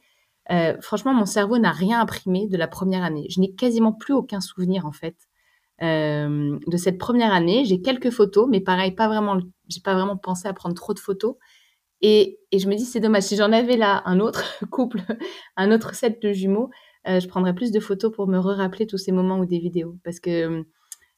euh, 0.52 0.78
franchement, 0.82 1.14
mon 1.14 1.26
cerveau 1.26 1.58
n'a 1.58 1.72
rien 1.72 2.00
imprimé 2.00 2.48
de 2.48 2.58
la 2.58 2.68
première 2.68 3.04
année. 3.04 3.28
Je 3.30 3.40
n'ai 3.40 3.54
quasiment 3.54 3.92
plus 3.92 4.14
aucun 4.14 4.40
souvenir 4.40 4.86
en 4.86 4.92
fait 4.92 5.16
de 5.82 6.78
cette 6.78 6.98
première 6.98 7.34
année. 7.34 7.66
J'ai 7.66 7.82
quelques 7.82 8.12
photos, 8.12 8.48
mais 8.50 8.62
pareil, 8.62 8.92
pas 8.92 9.08
vraiment, 9.08 9.38
j'ai 9.68 9.82
pas 9.82 9.94
vraiment 9.94 10.18
pensé 10.18 10.48
à 10.48 10.54
prendre 10.54 10.76
trop 10.76 10.94
de 10.94 11.00
photos. 11.00 11.36
Et, 12.02 12.40
je 12.54 12.68
me 12.68 12.76
dis, 12.76 12.86
c'est 12.86 13.00
dommage. 13.00 13.24
Si 13.24 13.36
j'en 13.36 13.52
avais 13.52 13.78
là 13.78 14.04
un 14.06 14.20
autre 14.20 14.44
couple, 14.72 15.02
un 15.58 15.72
autre 15.72 15.96
set 15.96 16.22
de 16.22 16.34
jumeaux, 16.34 16.70
euh, 17.08 17.20
je 17.20 17.28
prendrais 17.28 17.54
plus 17.54 17.72
de 17.72 17.80
photos 17.80 18.12
pour 18.12 18.28
me 18.28 18.38
rappeler 18.38 18.88
tous 18.88 18.98
ces 18.98 19.12
moments 19.12 19.40
ou 19.40 19.46
des 19.46 19.60
vidéos. 19.60 19.98
Parce 20.04 20.20
que 20.20 20.66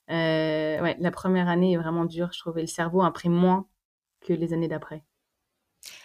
euh, 0.09 0.93
la 0.99 1.11
première 1.11 1.49
année 1.49 1.73
est 1.73 1.77
vraiment 1.77 2.05
dure. 2.05 2.29
Je 2.33 2.39
trouvais 2.39 2.61
le 2.61 2.67
cerveau 2.67 3.01
imprime 3.01 3.33
moins 3.33 3.67
que 4.21 4.33
les 4.33 4.53
années 4.53 4.67
d'après. 4.67 5.03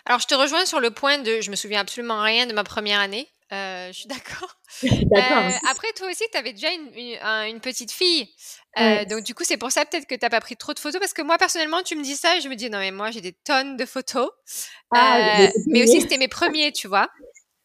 Alors, 0.05 0.21
je 0.21 0.27
te 0.27 0.35
rejoins 0.35 0.67
sur 0.67 0.81
le 0.81 0.91
point 0.91 1.19
de 1.19 1.41
je 1.41 1.51
me 1.51 1.57
souviens 1.57 1.81
absolument 1.81 2.21
rien 2.23 2.47
de 2.47 2.53
ma 2.53 2.65
première 2.65 3.01
année. 3.01 3.29
Euh, 3.53 3.89
je 3.93 3.99
suis 3.99 4.09
d'accord. 4.09 4.57
Euh, 5.15 5.51
après, 5.71 5.93
toi 5.95 6.09
aussi, 6.11 6.25
tu 6.33 6.39
avais 6.39 6.53
déjà 6.55 6.73
une, 6.73 6.89
une- 6.97 7.19
un- 7.23 7.47
une 7.47 7.61
petite 7.61 7.93
fille. 7.93 8.27
Euh, 8.81 9.05
donc, 9.05 9.23
du 9.23 9.35
coup, 9.35 9.45
c'est 9.45 9.59
pour 9.59 9.71
ça 9.71 9.85
peut-être 9.85 10.07
que 10.07 10.15
tu 10.15 10.21
n'as 10.23 10.31
pas 10.31 10.41
pris 10.41 10.57
trop 10.57 10.73
de 10.73 10.79
photos. 10.79 10.99
Parce 10.99 11.13
que 11.13 11.21
moi, 11.23 11.37
personnellement, 11.39 11.83
tu 11.83 11.95
me 11.97 12.03
dis 12.03 12.17
ça 12.17 12.37
et 12.37 12.41
je 12.41 12.49
me 12.49 12.57
dis, 12.57 12.71
non, 12.71 12.79
mais 12.79 12.91
moi, 12.91 13.11
j'ai 13.11 13.21
des 13.21 13.35
tonnes 13.45 13.77
de 13.77 13.85
photos. 13.85 14.31
Ah, 14.91 15.19
Euh, 15.19 15.23
mais- 15.39 15.53
mais 15.67 15.83
aussi, 15.85 16.01
c'était 16.01 16.17
mes 16.17 16.29
premiers, 16.29 16.73
tu 16.73 16.89
vois. 16.89 17.09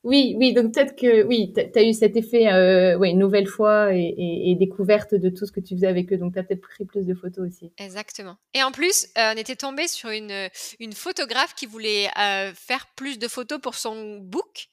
Oui, 0.03 0.35
oui, 0.37 0.53
donc 0.53 0.73
peut-être 0.73 0.95
que 0.95 1.23
oui, 1.23 1.53
tu 1.53 1.79
as 1.79 1.83
eu 1.83 1.93
cet 1.93 2.15
effet, 2.15 2.47
euh, 2.47 2.95
ouais, 2.97 3.13
nouvelle 3.13 3.47
fois 3.47 3.93
et, 3.93 4.13
et- 4.17 4.51
et 4.51 4.55
découverte 4.55 5.15
de 5.15 5.29
tout 5.29 5.45
ce 5.45 5.51
que 5.51 5.59
tu 5.59 5.75
faisais 5.75 5.87
avec 5.87 6.13
eux, 6.13 6.17
donc 6.17 6.33
tu 6.33 6.39
as 6.39 6.43
peut-être 6.43 6.61
pris 6.61 6.85
plus 6.85 7.03
de 7.05 7.13
photos 7.13 7.47
aussi. 7.47 7.73
Exactement. 7.77 8.37
Et 8.53 8.63
en 8.63 8.71
plus, 8.71 9.07
euh, 9.17 9.33
on 9.33 9.37
était 9.37 9.55
tombé 9.57 9.87
sur 9.87 10.09
une, 10.09 10.49
une 10.79 10.93
photographe 10.93 11.55
qui 11.55 11.65
voulait 11.65 12.09
euh, 12.17 12.53
faire 12.53 12.87
plus 12.95 13.17
de 13.19 13.27
photos 13.27 13.59
pour 13.59 13.75
son 13.75 14.19
book. 14.19 14.67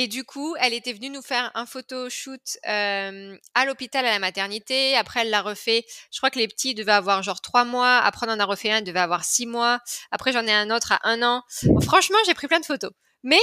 Et 0.00 0.06
du 0.06 0.22
coup, 0.22 0.54
elle 0.60 0.74
était 0.74 0.92
venue 0.92 1.10
nous 1.10 1.22
faire 1.22 1.50
un 1.54 1.66
photo 1.66 2.08
shoot 2.08 2.56
euh, 2.68 3.36
à 3.56 3.64
l'hôpital, 3.64 4.06
à 4.06 4.12
la 4.12 4.20
maternité. 4.20 4.94
Après, 4.94 5.22
elle 5.22 5.30
l'a 5.30 5.42
refait. 5.42 5.84
Je 6.12 6.18
crois 6.18 6.30
que 6.30 6.38
les 6.38 6.46
petits 6.46 6.72
devaient 6.72 6.92
avoir 6.92 7.24
genre 7.24 7.40
trois 7.40 7.64
mois. 7.64 7.96
Après, 7.96 8.24
on 8.28 8.30
en 8.30 8.38
a 8.38 8.44
refait 8.44 8.70
un, 8.70 8.78
il 8.78 8.84
devait 8.84 9.00
avoir 9.00 9.24
six 9.24 9.44
mois. 9.44 9.80
Après, 10.12 10.30
j'en 10.30 10.46
ai 10.46 10.52
un 10.52 10.70
autre 10.70 10.92
à 10.92 11.00
un 11.02 11.20
an. 11.22 11.42
Bon, 11.64 11.80
franchement, 11.80 12.18
j'ai 12.26 12.34
pris 12.34 12.46
plein 12.46 12.60
de 12.60 12.64
photos. 12.64 12.92
Mais 13.24 13.40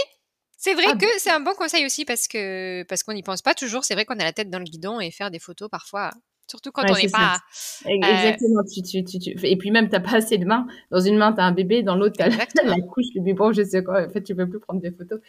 c'est 0.58 0.74
vrai 0.76 0.86
Ah 0.88 0.96
que 0.96 1.06
c'est 1.18 1.30
un 1.30 1.42
bon 1.42 1.56
conseil 1.56 1.86
aussi 1.86 2.06
parce 2.06 2.26
que 2.30 2.84
parce 2.88 3.04
qu'on 3.04 3.12
n'y 3.12 3.22
pense 3.22 3.42
pas 3.42 3.54
toujours. 3.54 3.84
C'est 3.84 3.94
vrai 3.94 4.06
qu'on 4.06 4.18
a 4.18 4.24
la 4.24 4.32
tête 4.32 4.50
dans 4.50 4.60
le 4.60 4.64
guidon 4.64 5.02
et 5.02 5.12
faire 5.12 5.32
des 5.32 5.40
photos 5.40 5.68
parfois, 5.70 6.12
surtout 6.50 6.72
quand 6.72 6.84
Ouais, 6.84 6.92
on 6.92 6.96
n'est 6.96 7.08
ça. 7.08 7.18
pas. 7.18 7.40
Ex- 7.90 8.08
Exactement. 8.08 8.62
Tu, 8.74 8.82
tu, 8.82 9.04
tu, 9.04 9.20
tu- 9.20 9.46
Et 9.46 9.58
puis 9.58 9.72
même, 9.72 9.90
t'as 9.90 10.00
pas 10.00 10.16
assez 10.16 10.38
de 10.38 10.46
mains. 10.46 10.68
Dans 10.92 11.00
une 11.00 11.18
main, 11.18 11.34
tu 11.34 11.40
as 11.42 11.44
un 11.46 11.52
bébé, 11.52 11.84
dans 11.84 11.96
l'autre, 11.96 12.16
tu 12.18 12.24
as 12.24 12.28
Exactement. 12.48 12.75
la 12.75 12.82
couche, 12.82 13.06
le 13.16 13.22
biberon, 13.22 13.52
je 13.54 13.64
sais 13.64 13.84
quoi. 13.84 14.06
En 14.06 14.10
fait, 14.10 14.24
tu 14.24 14.36
peux 14.36 14.50
plus 14.50 14.60
prendre 14.60 14.82
des 14.82 14.92
photos. 14.92 15.20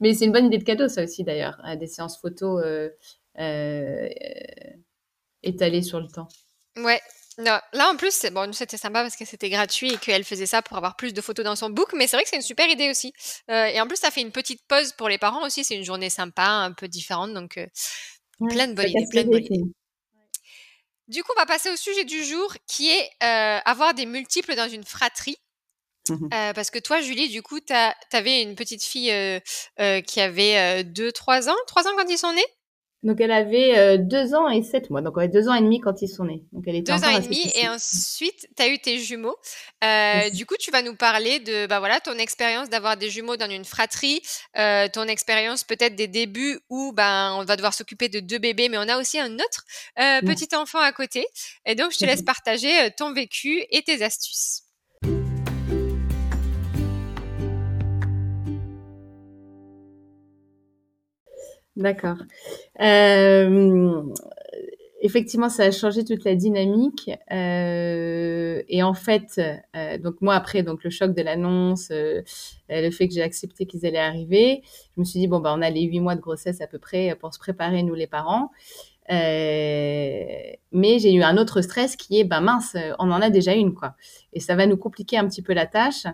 Mais 0.00 0.14
c'est 0.14 0.24
une 0.26 0.32
bonne 0.32 0.46
idée 0.46 0.58
de 0.58 0.64
cadeau, 0.64 0.88
ça 0.88 1.04
aussi, 1.04 1.24
d'ailleurs. 1.24 1.58
euh, 1.66 1.76
Des 1.76 1.86
séances 1.86 2.20
photos 2.20 2.62
euh, 2.64 2.88
euh, 3.38 4.08
étalées 5.42 5.82
sur 5.82 6.00
le 6.00 6.08
temps. 6.08 6.28
Ouais. 6.76 7.00
Non, 7.38 7.58
là 7.74 7.90
en 7.92 7.96
plus, 7.96 8.24
bon, 8.32 8.46
nous 8.46 8.54
c'était 8.54 8.78
sympa 8.78 9.02
parce 9.02 9.14
que 9.14 9.26
c'était 9.26 9.50
gratuit 9.50 9.92
et 9.92 9.98
qu'elle 9.98 10.24
faisait 10.24 10.46
ça 10.46 10.62
pour 10.62 10.78
avoir 10.78 10.96
plus 10.96 11.12
de 11.12 11.20
photos 11.20 11.44
dans 11.44 11.54
son 11.54 11.68
book, 11.68 11.92
mais 11.94 12.06
c'est 12.06 12.16
vrai 12.16 12.24
que 12.24 12.30
c'est 12.30 12.36
une 12.36 12.42
super 12.42 12.66
idée 12.70 12.88
aussi. 12.88 13.12
Euh, 13.50 13.66
et 13.66 13.78
en 13.78 13.86
plus, 13.86 13.96
ça 13.98 14.10
fait 14.10 14.22
une 14.22 14.32
petite 14.32 14.62
pause 14.66 14.92
pour 14.92 15.10
les 15.10 15.18
parents 15.18 15.44
aussi. 15.44 15.62
C'est 15.62 15.76
une 15.76 15.84
journée 15.84 16.08
sympa, 16.08 16.46
un 16.46 16.72
peu 16.72 16.88
différente, 16.88 17.34
donc 17.34 17.58
euh, 17.58 17.66
Ouais, 18.40 18.48
plein 18.48 18.68
de 18.68 18.74
bonnes 18.74 18.86
ça 18.86 18.88
idées, 18.88 19.00
casse 19.00 19.10
plein 19.10 19.22
le 19.22 19.24
de 19.24 19.30
bonnes 19.30 19.44
idées. 19.50 19.64
Du 21.08 21.22
coup, 21.22 21.32
on 21.36 21.40
va 21.40 21.46
passer 21.46 21.70
au 21.70 21.76
sujet 21.76 22.04
du 22.04 22.24
jour 22.24 22.54
qui 22.66 22.90
est 22.90 23.10
euh, 23.22 23.60
avoir 23.64 23.94
des 23.94 24.06
multiples 24.06 24.54
dans 24.56 24.68
une 24.68 24.84
fratrie. 24.84 25.36
Mhm. 26.08 26.28
Euh, 26.32 26.52
parce 26.52 26.70
que 26.70 26.78
toi, 26.78 27.00
Julie, 27.00 27.28
du 27.28 27.42
coup, 27.42 27.60
tu 27.60 27.72
avais 28.12 28.42
une 28.42 28.54
petite 28.54 28.82
fille 28.82 29.10
euh, 29.10 29.40
euh, 29.80 30.00
qui 30.00 30.20
avait 30.20 30.84
2-3 30.84 31.48
ans, 31.48 31.56
3 31.66 31.86
ans 31.88 31.92
quand 31.96 32.08
ils 32.08 32.18
sont 32.18 32.32
nés? 32.32 32.46
Donc, 33.06 33.20
elle 33.20 33.30
avait 33.30 33.78
euh, 33.78 33.98
deux 33.98 34.34
ans 34.34 34.48
et 34.48 34.64
sept 34.64 34.90
mois. 34.90 35.00
Donc, 35.00 35.14
elle 35.16 35.22
avait 35.22 35.32
deux 35.32 35.48
ans 35.48 35.54
et 35.54 35.60
demi 35.60 35.78
quand 35.78 36.02
ils 36.02 36.08
sont 36.08 36.24
nés. 36.24 36.42
Donc, 36.50 36.64
elle 36.66 36.74
était 36.74 36.92
Deux 36.92 37.04
ans 37.04 37.16
et 37.16 37.20
demi, 37.20 37.52
et 37.54 37.68
ensuite, 37.68 38.48
tu 38.56 38.62
as 38.62 38.68
eu 38.68 38.80
tes 38.80 38.98
jumeaux. 38.98 39.36
Euh, 39.84 40.28
du 40.30 40.44
coup, 40.44 40.56
tu 40.58 40.72
vas 40.72 40.82
nous 40.82 40.96
parler 40.96 41.38
de 41.38 41.68
bah 41.68 41.78
voilà, 41.78 42.00
ton 42.00 42.18
expérience 42.18 42.68
d'avoir 42.68 42.96
des 42.96 43.08
jumeaux 43.08 43.36
dans 43.36 43.48
une 43.48 43.64
fratrie, 43.64 44.20
euh, 44.58 44.88
ton 44.92 45.04
expérience 45.04 45.62
peut-être 45.62 45.94
des 45.94 46.08
débuts 46.08 46.58
où 46.68 46.92
ben, 46.92 47.36
on 47.38 47.44
va 47.44 47.54
devoir 47.54 47.74
s'occuper 47.74 48.08
de 48.08 48.18
deux 48.18 48.38
bébés, 48.38 48.68
mais 48.68 48.78
on 48.78 48.88
a 48.88 48.98
aussi 48.98 49.20
un 49.20 49.34
autre 49.34 49.64
petit 50.26 50.48
enfant 50.56 50.80
à 50.80 50.90
côté. 50.90 51.24
Et 51.64 51.76
donc, 51.76 51.92
je 51.92 51.98
te 51.98 52.04
laisse 52.04 52.22
partager 52.24 52.90
ton 52.96 53.12
vécu 53.12 53.64
et 53.70 53.82
tes 53.82 54.02
astuces. 54.02 54.65
D'accord. 61.76 62.16
Euh, 62.80 64.02
effectivement, 65.02 65.48
ça 65.48 65.64
a 65.64 65.70
changé 65.70 66.04
toute 66.04 66.24
la 66.24 66.34
dynamique. 66.34 67.10
Euh, 67.30 68.62
et 68.68 68.82
en 68.82 68.94
fait, 68.94 69.40
euh, 69.74 69.98
donc 69.98 70.20
moi 70.22 70.34
après, 70.34 70.62
donc 70.62 70.82
le 70.84 70.90
choc 70.90 71.14
de 71.14 71.22
l'annonce, 71.22 71.90
euh, 71.90 72.22
le 72.68 72.90
fait 72.90 73.08
que 73.08 73.14
j'ai 73.14 73.22
accepté 73.22 73.66
qu'ils 73.66 73.84
allaient 73.86 73.98
arriver, 73.98 74.62
je 74.94 75.00
me 75.00 75.04
suis 75.04 75.20
dit 75.20 75.28
bon 75.28 75.40
bah 75.40 75.54
on 75.56 75.62
a 75.62 75.70
les 75.70 75.82
huit 75.82 76.00
mois 76.00 76.14
de 76.14 76.20
grossesse 76.20 76.60
à 76.60 76.66
peu 76.66 76.78
près 76.78 77.14
pour 77.20 77.32
se 77.34 77.38
préparer 77.38 77.82
nous 77.82 77.94
les 77.94 78.06
parents. 78.06 78.50
Euh, 79.10 80.24
mais 80.72 80.98
j'ai 80.98 81.12
eu 81.12 81.22
un 81.22 81.36
autre 81.36 81.60
stress 81.60 81.94
qui 81.94 82.18
est 82.18 82.24
ben 82.24 82.40
mince, 82.40 82.76
on 82.98 83.10
en 83.10 83.20
a 83.20 83.30
déjà 83.30 83.54
une 83.54 83.74
quoi. 83.74 83.94
Et 84.32 84.40
ça 84.40 84.56
va 84.56 84.66
nous 84.66 84.76
compliquer 84.76 85.18
un 85.18 85.28
petit 85.28 85.42
peu 85.42 85.52
la 85.52 85.66
tâche. 85.66 86.06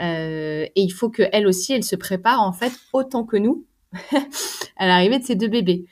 Euh, 0.00 0.64
et 0.64 0.80
il 0.80 0.90
faut 0.90 1.10
que 1.10 1.24
elle 1.32 1.46
aussi, 1.46 1.74
elle 1.74 1.84
se 1.84 1.96
prépare 1.96 2.40
en 2.40 2.52
fait 2.52 2.72
autant 2.92 3.24
que 3.24 3.36
nous 3.36 3.66
à 4.76 4.86
l'arrivée 4.86 5.18
de 5.18 5.24
ces 5.24 5.34
deux 5.34 5.48
bébés. 5.48 5.84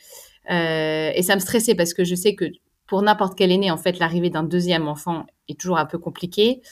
Euh, 0.50 1.10
et 1.14 1.22
ça 1.22 1.34
me 1.34 1.40
stressait 1.40 1.74
parce 1.74 1.94
que 1.94 2.04
je 2.04 2.14
sais 2.14 2.34
que 2.34 2.46
pour 2.86 3.02
n'importe 3.02 3.36
quel 3.36 3.52
aîné, 3.52 3.70
en 3.70 3.76
fait, 3.76 3.98
l'arrivée 3.98 4.30
d'un 4.30 4.42
deuxième 4.42 4.88
enfant 4.88 5.26
est 5.48 5.60
toujours 5.60 5.78
un 5.78 5.84
peu 5.84 5.98
compliquée, 5.98 6.62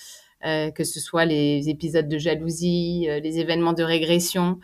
euh, 0.47 0.71
que 0.71 0.83
ce 0.83 0.99
soit 0.99 1.27
les 1.27 1.69
épisodes 1.69 2.09
de 2.09 2.19
jalousie, 2.19 3.07
euh, 3.09 3.21
les 3.21 3.39
événements 3.39 3.75
de 3.75 3.83
régression. 3.83 4.59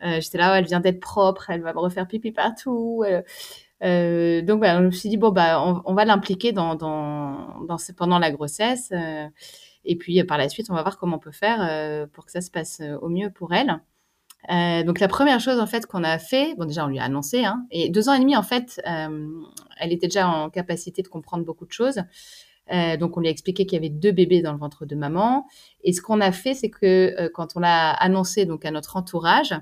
J'étais 0.00 0.38
là, 0.38 0.52
oh, 0.52 0.56
elle 0.56 0.64
vient 0.64 0.78
d'être 0.78 1.00
propre, 1.00 1.50
elle 1.50 1.60
va 1.60 1.72
me 1.72 1.80
refaire 1.80 2.06
pipi 2.06 2.30
partout. 2.30 3.02
Donc, 3.82 4.60
bah, 4.60 4.78
je 4.78 4.84
me 4.84 4.90
suis 4.92 5.08
dit, 5.08 5.16
bon, 5.16 5.30
bah, 5.32 5.60
on, 5.84 5.94
va 5.94 6.04
l'impliquer 6.04 6.52
dans, 6.52 6.76
dans, 6.76 7.66
pendant 7.96 8.20
la 8.20 8.30
grossesse. 8.30 8.92
et 9.84 9.96
puis, 9.96 10.22
par 10.22 10.38
la 10.38 10.48
suite, 10.48 10.70
on 10.70 10.74
va 10.74 10.82
voir 10.82 10.98
comment 10.98 11.16
on 11.16 11.18
peut 11.18 11.32
faire 11.32 12.08
pour 12.12 12.26
que 12.26 12.30
ça 12.30 12.40
se 12.40 12.50
passe 12.52 12.80
au 13.02 13.08
mieux 13.08 13.30
pour 13.30 13.52
elle. 13.52 13.80
Euh, 14.50 14.82
donc 14.82 15.00
la 15.00 15.08
première 15.08 15.40
chose 15.40 15.58
en 15.58 15.66
fait 15.66 15.86
qu'on 15.86 16.04
a 16.04 16.18
fait, 16.18 16.54
bon 16.56 16.64
déjà 16.64 16.84
on 16.84 16.88
lui 16.88 16.98
a 16.98 17.04
annoncé, 17.04 17.44
hein, 17.44 17.66
et 17.70 17.90
deux 17.90 18.08
ans 18.08 18.14
et 18.14 18.20
demi 18.20 18.36
en 18.36 18.42
fait, 18.42 18.80
euh, 18.88 19.28
elle 19.78 19.92
était 19.92 20.06
déjà 20.06 20.28
en 20.28 20.48
capacité 20.48 21.02
de 21.02 21.08
comprendre 21.08 21.44
beaucoup 21.44 21.66
de 21.66 21.72
choses. 21.72 22.00
Euh, 22.72 22.96
donc 22.96 23.16
on 23.16 23.20
lui 23.20 23.28
a 23.28 23.30
expliqué 23.30 23.66
qu'il 23.66 23.76
y 23.76 23.78
avait 23.78 23.88
deux 23.88 24.12
bébés 24.12 24.42
dans 24.42 24.52
le 24.52 24.58
ventre 24.58 24.86
de 24.86 24.94
maman. 24.94 25.46
Et 25.82 25.92
ce 25.92 26.02
qu'on 26.02 26.20
a 26.20 26.32
fait, 26.32 26.54
c'est 26.54 26.70
que 26.70 27.28
quand 27.34 27.56
on 27.56 27.60
l'a 27.60 27.90
annoncé 27.92 28.44
donc 28.44 28.64
à 28.64 28.70
notre 28.70 28.96
entourage, 28.96 29.54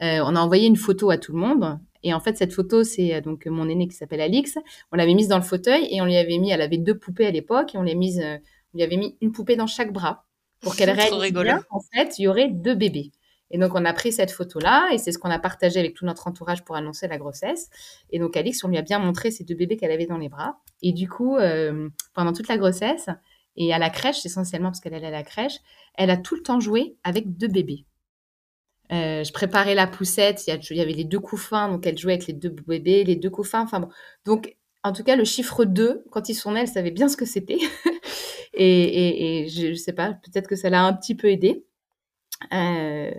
on 0.00 0.36
a 0.36 0.40
envoyé 0.40 0.66
une 0.66 0.76
photo 0.76 1.10
à 1.10 1.18
tout 1.18 1.32
le 1.32 1.38
monde. 1.38 1.78
Et 2.04 2.14
en 2.14 2.20
fait 2.20 2.36
cette 2.36 2.52
photo, 2.52 2.84
c'est 2.84 3.20
donc 3.22 3.46
mon 3.46 3.68
aîné 3.68 3.88
qui 3.88 3.96
s'appelle 3.96 4.20
Alix. 4.20 4.56
On 4.92 4.96
l'avait 4.96 5.14
mise 5.14 5.26
dans 5.28 5.38
le 5.38 5.42
fauteuil 5.42 5.88
et 5.90 6.00
on 6.00 6.04
lui 6.04 6.16
avait 6.16 6.38
mis, 6.38 6.50
elle 6.50 6.62
avait 6.62 6.78
deux 6.78 6.96
poupées 6.96 7.26
à 7.26 7.30
l'époque, 7.32 7.74
et 7.74 7.78
on 7.78 7.82
lui, 7.82 7.96
mise, 7.96 8.20
on 8.20 8.76
lui 8.76 8.84
avait 8.84 8.98
mis 8.98 9.16
une 9.20 9.32
poupée 9.32 9.56
dans 9.56 9.66
chaque 9.66 9.92
bras 9.92 10.24
pour 10.60 10.76
qu'elle 10.76 10.90
réalise 10.90 11.18
rigolo. 11.18 11.44
bien 11.44 11.62
qu'en 11.68 11.80
fait 11.92 12.18
il 12.18 12.22
y 12.22 12.28
aurait 12.28 12.48
deux 12.48 12.74
bébés. 12.76 13.10
Et 13.50 13.58
donc, 13.58 13.72
on 13.74 13.84
a 13.84 13.92
pris 13.92 14.12
cette 14.12 14.30
photo-là 14.30 14.88
et 14.92 14.98
c'est 14.98 15.12
ce 15.12 15.18
qu'on 15.18 15.30
a 15.30 15.38
partagé 15.38 15.78
avec 15.78 15.94
tout 15.94 16.04
notre 16.04 16.26
entourage 16.26 16.64
pour 16.64 16.76
annoncer 16.76 17.08
la 17.08 17.18
grossesse. 17.18 17.68
Et 18.10 18.18
donc, 18.18 18.36
Alix, 18.36 18.62
on 18.64 18.68
lui 18.68 18.78
a 18.78 18.82
bien 18.82 18.98
montré 18.98 19.30
ces 19.30 19.44
deux 19.44 19.54
bébés 19.54 19.76
qu'elle 19.76 19.92
avait 19.92 20.06
dans 20.06 20.18
les 20.18 20.28
bras. 20.28 20.58
Et 20.82 20.92
du 20.92 21.08
coup, 21.08 21.36
euh, 21.36 21.88
pendant 22.14 22.32
toute 22.32 22.48
la 22.48 22.56
grossesse 22.56 23.08
et 23.56 23.72
à 23.72 23.78
la 23.78 23.90
crèche, 23.90 24.24
essentiellement 24.26 24.70
parce 24.70 24.80
qu'elle 24.80 24.94
allait 24.94 25.06
à 25.06 25.10
la 25.10 25.22
crèche, 25.22 25.58
elle 25.94 26.10
a 26.10 26.16
tout 26.16 26.34
le 26.34 26.42
temps 26.42 26.58
joué 26.58 26.96
avec 27.04 27.36
deux 27.36 27.48
bébés. 27.48 27.86
Euh, 28.92 29.24
je 29.24 29.32
préparais 29.32 29.74
la 29.74 29.86
poussette, 29.86 30.46
il 30.46 30.76
y, 30.76 30.80
avait 30.80 30.92
les 30.92 31.04
deux 31.04 31.20
couffins, 31.20 31.68
donc 31.68 31.86
elle 31.86 31.96
jouait 31.96 32.14
avec 32.14 32.26
les 32.26 32.34
deux 32.34 32.50
bébés, 32.50 33.04
les 33.04 33.16
deux 33.16 33.30
couffins. 33.30 33.62
Enfin 33.62 33.80
bon. 33.80 33.88
Donc, 34.24 34.56
en 34.82 34.92
tout 34.92 35.02
cas, 35.02 35.16
le 35.16 35.24
chiffre 35.24 35.64
2, 35.64 36.04
quand 36.10 36.28
ils 36.28 36.34
sont 36.34 36.52
nés, 36.52 36.60
elle 36.60 36.68
savait 36.68 36.90
bien 36.90 37.08
ce 37.08 37.16
que 37.16 37.24
c'était. 37.24 37.58
et, 38.54 39.44
et, 39.44 39.48
je, 39.48 39.68
je 39.68 39.74
sais 39.74 39.94
pas, 39.94 40.12
peut-être 40.12 40.46
que 40.46 40.56
ça 40.56 40.68
l'a 40.68 40.84
un 40.84 40.92
petit 40.92 41.14
peu 41.14 41.28
aidé. 41.28 41.64
Euh, 42.52 43.12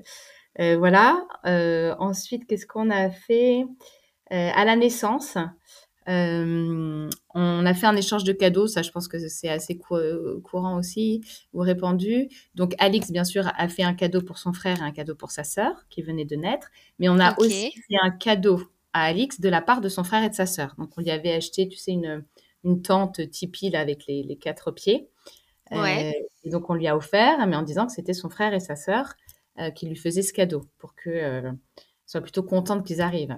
euh, 0.59 0.77
voilà. 0.77 1.25
Euh, 1.45 1.95
ensuite, 1.99 2.47
qu'est-ce 2.47 2.65
qu'on 2.65 2.89
a 2.89 3.09
fait? 3.09 3.65
À 4.31 4.65
la 4.65 4.75
naissance, 4.75 5.37
euh, 6.07 7.09
on 7.33 7.65
a 7.65 7.73
fait 7.73 7.85
un 7.87 7.95
échange 7.95 8.23
de 8.23 8.33
cadeaux. 8.33 8.67
Ça, 8.67 8.81
je 8.81 8.91
pense 8.91 9.07
que 9.07 9.19
c'est 9.27 9.49
assez 9.49 9.77
cou- 9.77 10.41
courant 10.43 10.77
aussi 10.77 11.21
ou 11.53 11.59
répandu. 11.59 12.29
Donc, 12.55 12.73
Alix, 12.79 13.11
bien 13.11 13.23
sûr, 13.23 13.51
a 13.55 13.67
fait 13.67 13.83
un 13.83 13.93
cadeau 13.93 14.21
pour 14.21 14.37
son 14.37 14.51
frère 14.53 14.79
et 14.79 14.83
un 14.83 14.91
cadeau 14.91 15.15
pour 15.15 15.31
sa 15.31 15.43
sœur 15.43 15.85
qui 15.89 16.01
venait 16.01 16.25
de 16.25 16.35
naître. 16.35 16.69
Mais 16.99 17.07
on 17.09 17.19
a 17.19 17.35
aussi 17.39 17.71
fait 17.87 17.97
un 18.01 18.11
cadeau 18.11 18.61
à 18.93 19.03
Alix 19.03 19.39
de 19.39 19.49
la 19.49 19.61
part 19.61 19.81
de 19.81 19.89
son 19.89 20.03
frère 20.03 20.23
et 20.23 20.29
de 20.29 20.35
sa 20.35 20.45
sœur. 20.45 20.75
Donc, 20.77 20.89
on 20.97 21.01
lui 21.01 21.11
avait 21.11 21.33
acheté, 21.33 21.67
tu 21.67 21.77
sais, 21.77 21.91
une, 21.91 22.25
une 22.63 22.81
tente 22.81 23.29
Tipeee 23.29 23.69
là, 23.69 23.79
avec 23.79 24.05
les, 24.07 24.23
les 24.23 24.37
quatre 24.37 24.71
pieds. 24.71 25.09
Ouais. 25.71 26.13
Euh, 26.15 26.25
et 26.43 26.49
donc, 26.49 26.69
on 26.69 26.73
lui 26.73 26.87
a 26.87 26.95
offert, 26.95 27.45
mais 27.47 27.55
en 27.55 27.63
disant 27.63 27.87
que 27.87 27.91
c'était 27.91 28.13
son 28.13 28.29
frère 28.29 28.53
et 28.53 28.59
sa 28.59 28.75
sœur 28.75 29.13
euh, 29.59 29.71
qui 29.71 29.87
lui 29.87 29.95
faisaient 29.95 30.21
ce 30.21 30.33
cadeau 30.33 30.63
pour 30.77 30.95
que 30.95 31.09
euh, 31.09 31.51
soit 32.05 32.21
plutôt 32.21 32.43
contente 32.43 32.85
qu'ils 32.85 33.01
arrivent. 33.01 33.37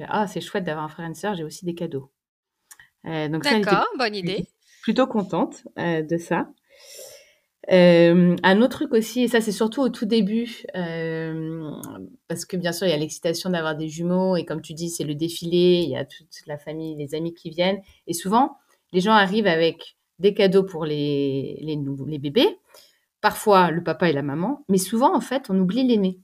Ah, 0.00 0.26
c'est 0.26 0.40
chouette 0.40 0.64
d'avoir 0.64 0.84
un 0.84 0.88
frère 0.88 1.06
et 1.06 1.08
une 1.08 1.14
sœur, 1.14 1.34
j'ai 1.34 1.44
aussi 1.44 1.64
des 1.64 1.74
cadeaux. 1.74 2.10
Euh, 3.06 3.28
donc, 3.28 3.44
D'accord, 3.44 3.86
bonne 3.98 4.14
idée. 4.14 4.46
plutôt 4.82 5.06
contente 5.06 5.64
euh, 5.78 6.02
de 6.02 6.16
ça. 6.16 6.48
Euh, 7.70 8.36
un 8.42 8.60
autre 8.60 8.78
truc 8.78 8.92
aussi, 8.92 9.22
et 9.22 9.28
ça 9.28 9.40
c'est 9.40 9.52
surtout 9.52 9.82
au 9.82 9.88
tout 9.88 10.04
début, 10.04 10.64
parce 12.26 12.44
que 12.44 12.56
bien 12.56 12.72
sûr 12.72 12.88
il 12.88 12.90
y 12.90 12.92
a 12.92 12.96
l'excitation 12.96 13.50
d'avoir 13.50 13.76
des 13.76 13.88
jumeaux, 13.88 14.36
et 14.36 14.44
comme 14.44 14.62
tu 14.62 14.74
dis, 14.74 14.90
c'est 14.90 15.04
le 15.04 15.14
défilé, 15.14 15.82
il 15.84 15.90
y 15.90 15.96
a 15.96 16.04
toute 16.04 16.26
la 16.46 16.58
famille, 16.58 16.96
les 16.96 17.14
amis 17.14 17.34
qui 17.34 17.50
viennent, 17.50 17.80
et 18.08 18.14
souvent 18.14 18.56
les 18.92 19.00
gens 19.00 19.12
arrivent 19.12 19.46
avec 19.46 19.96
des 20.18 20.34
cadeaux 20.34 20.64
pour 20.64 20.84
les, 20.84 21.58
les, 21.60 22.18
bébés, 22.18 22.58
parfois 23.20 23.70
le 23.70 23.82
papa 23.82 24.08
et 24.08 24.12
la 24.12 24.22
maman, 24.22 24.64
mais 24.68 24.78
souvent, 24.78 25.14
en 25.14 25.20
fait, 25.20 25.50
on 25.50 25.58
oublie 25.58 25.86
l'aîné. 25.86 26.20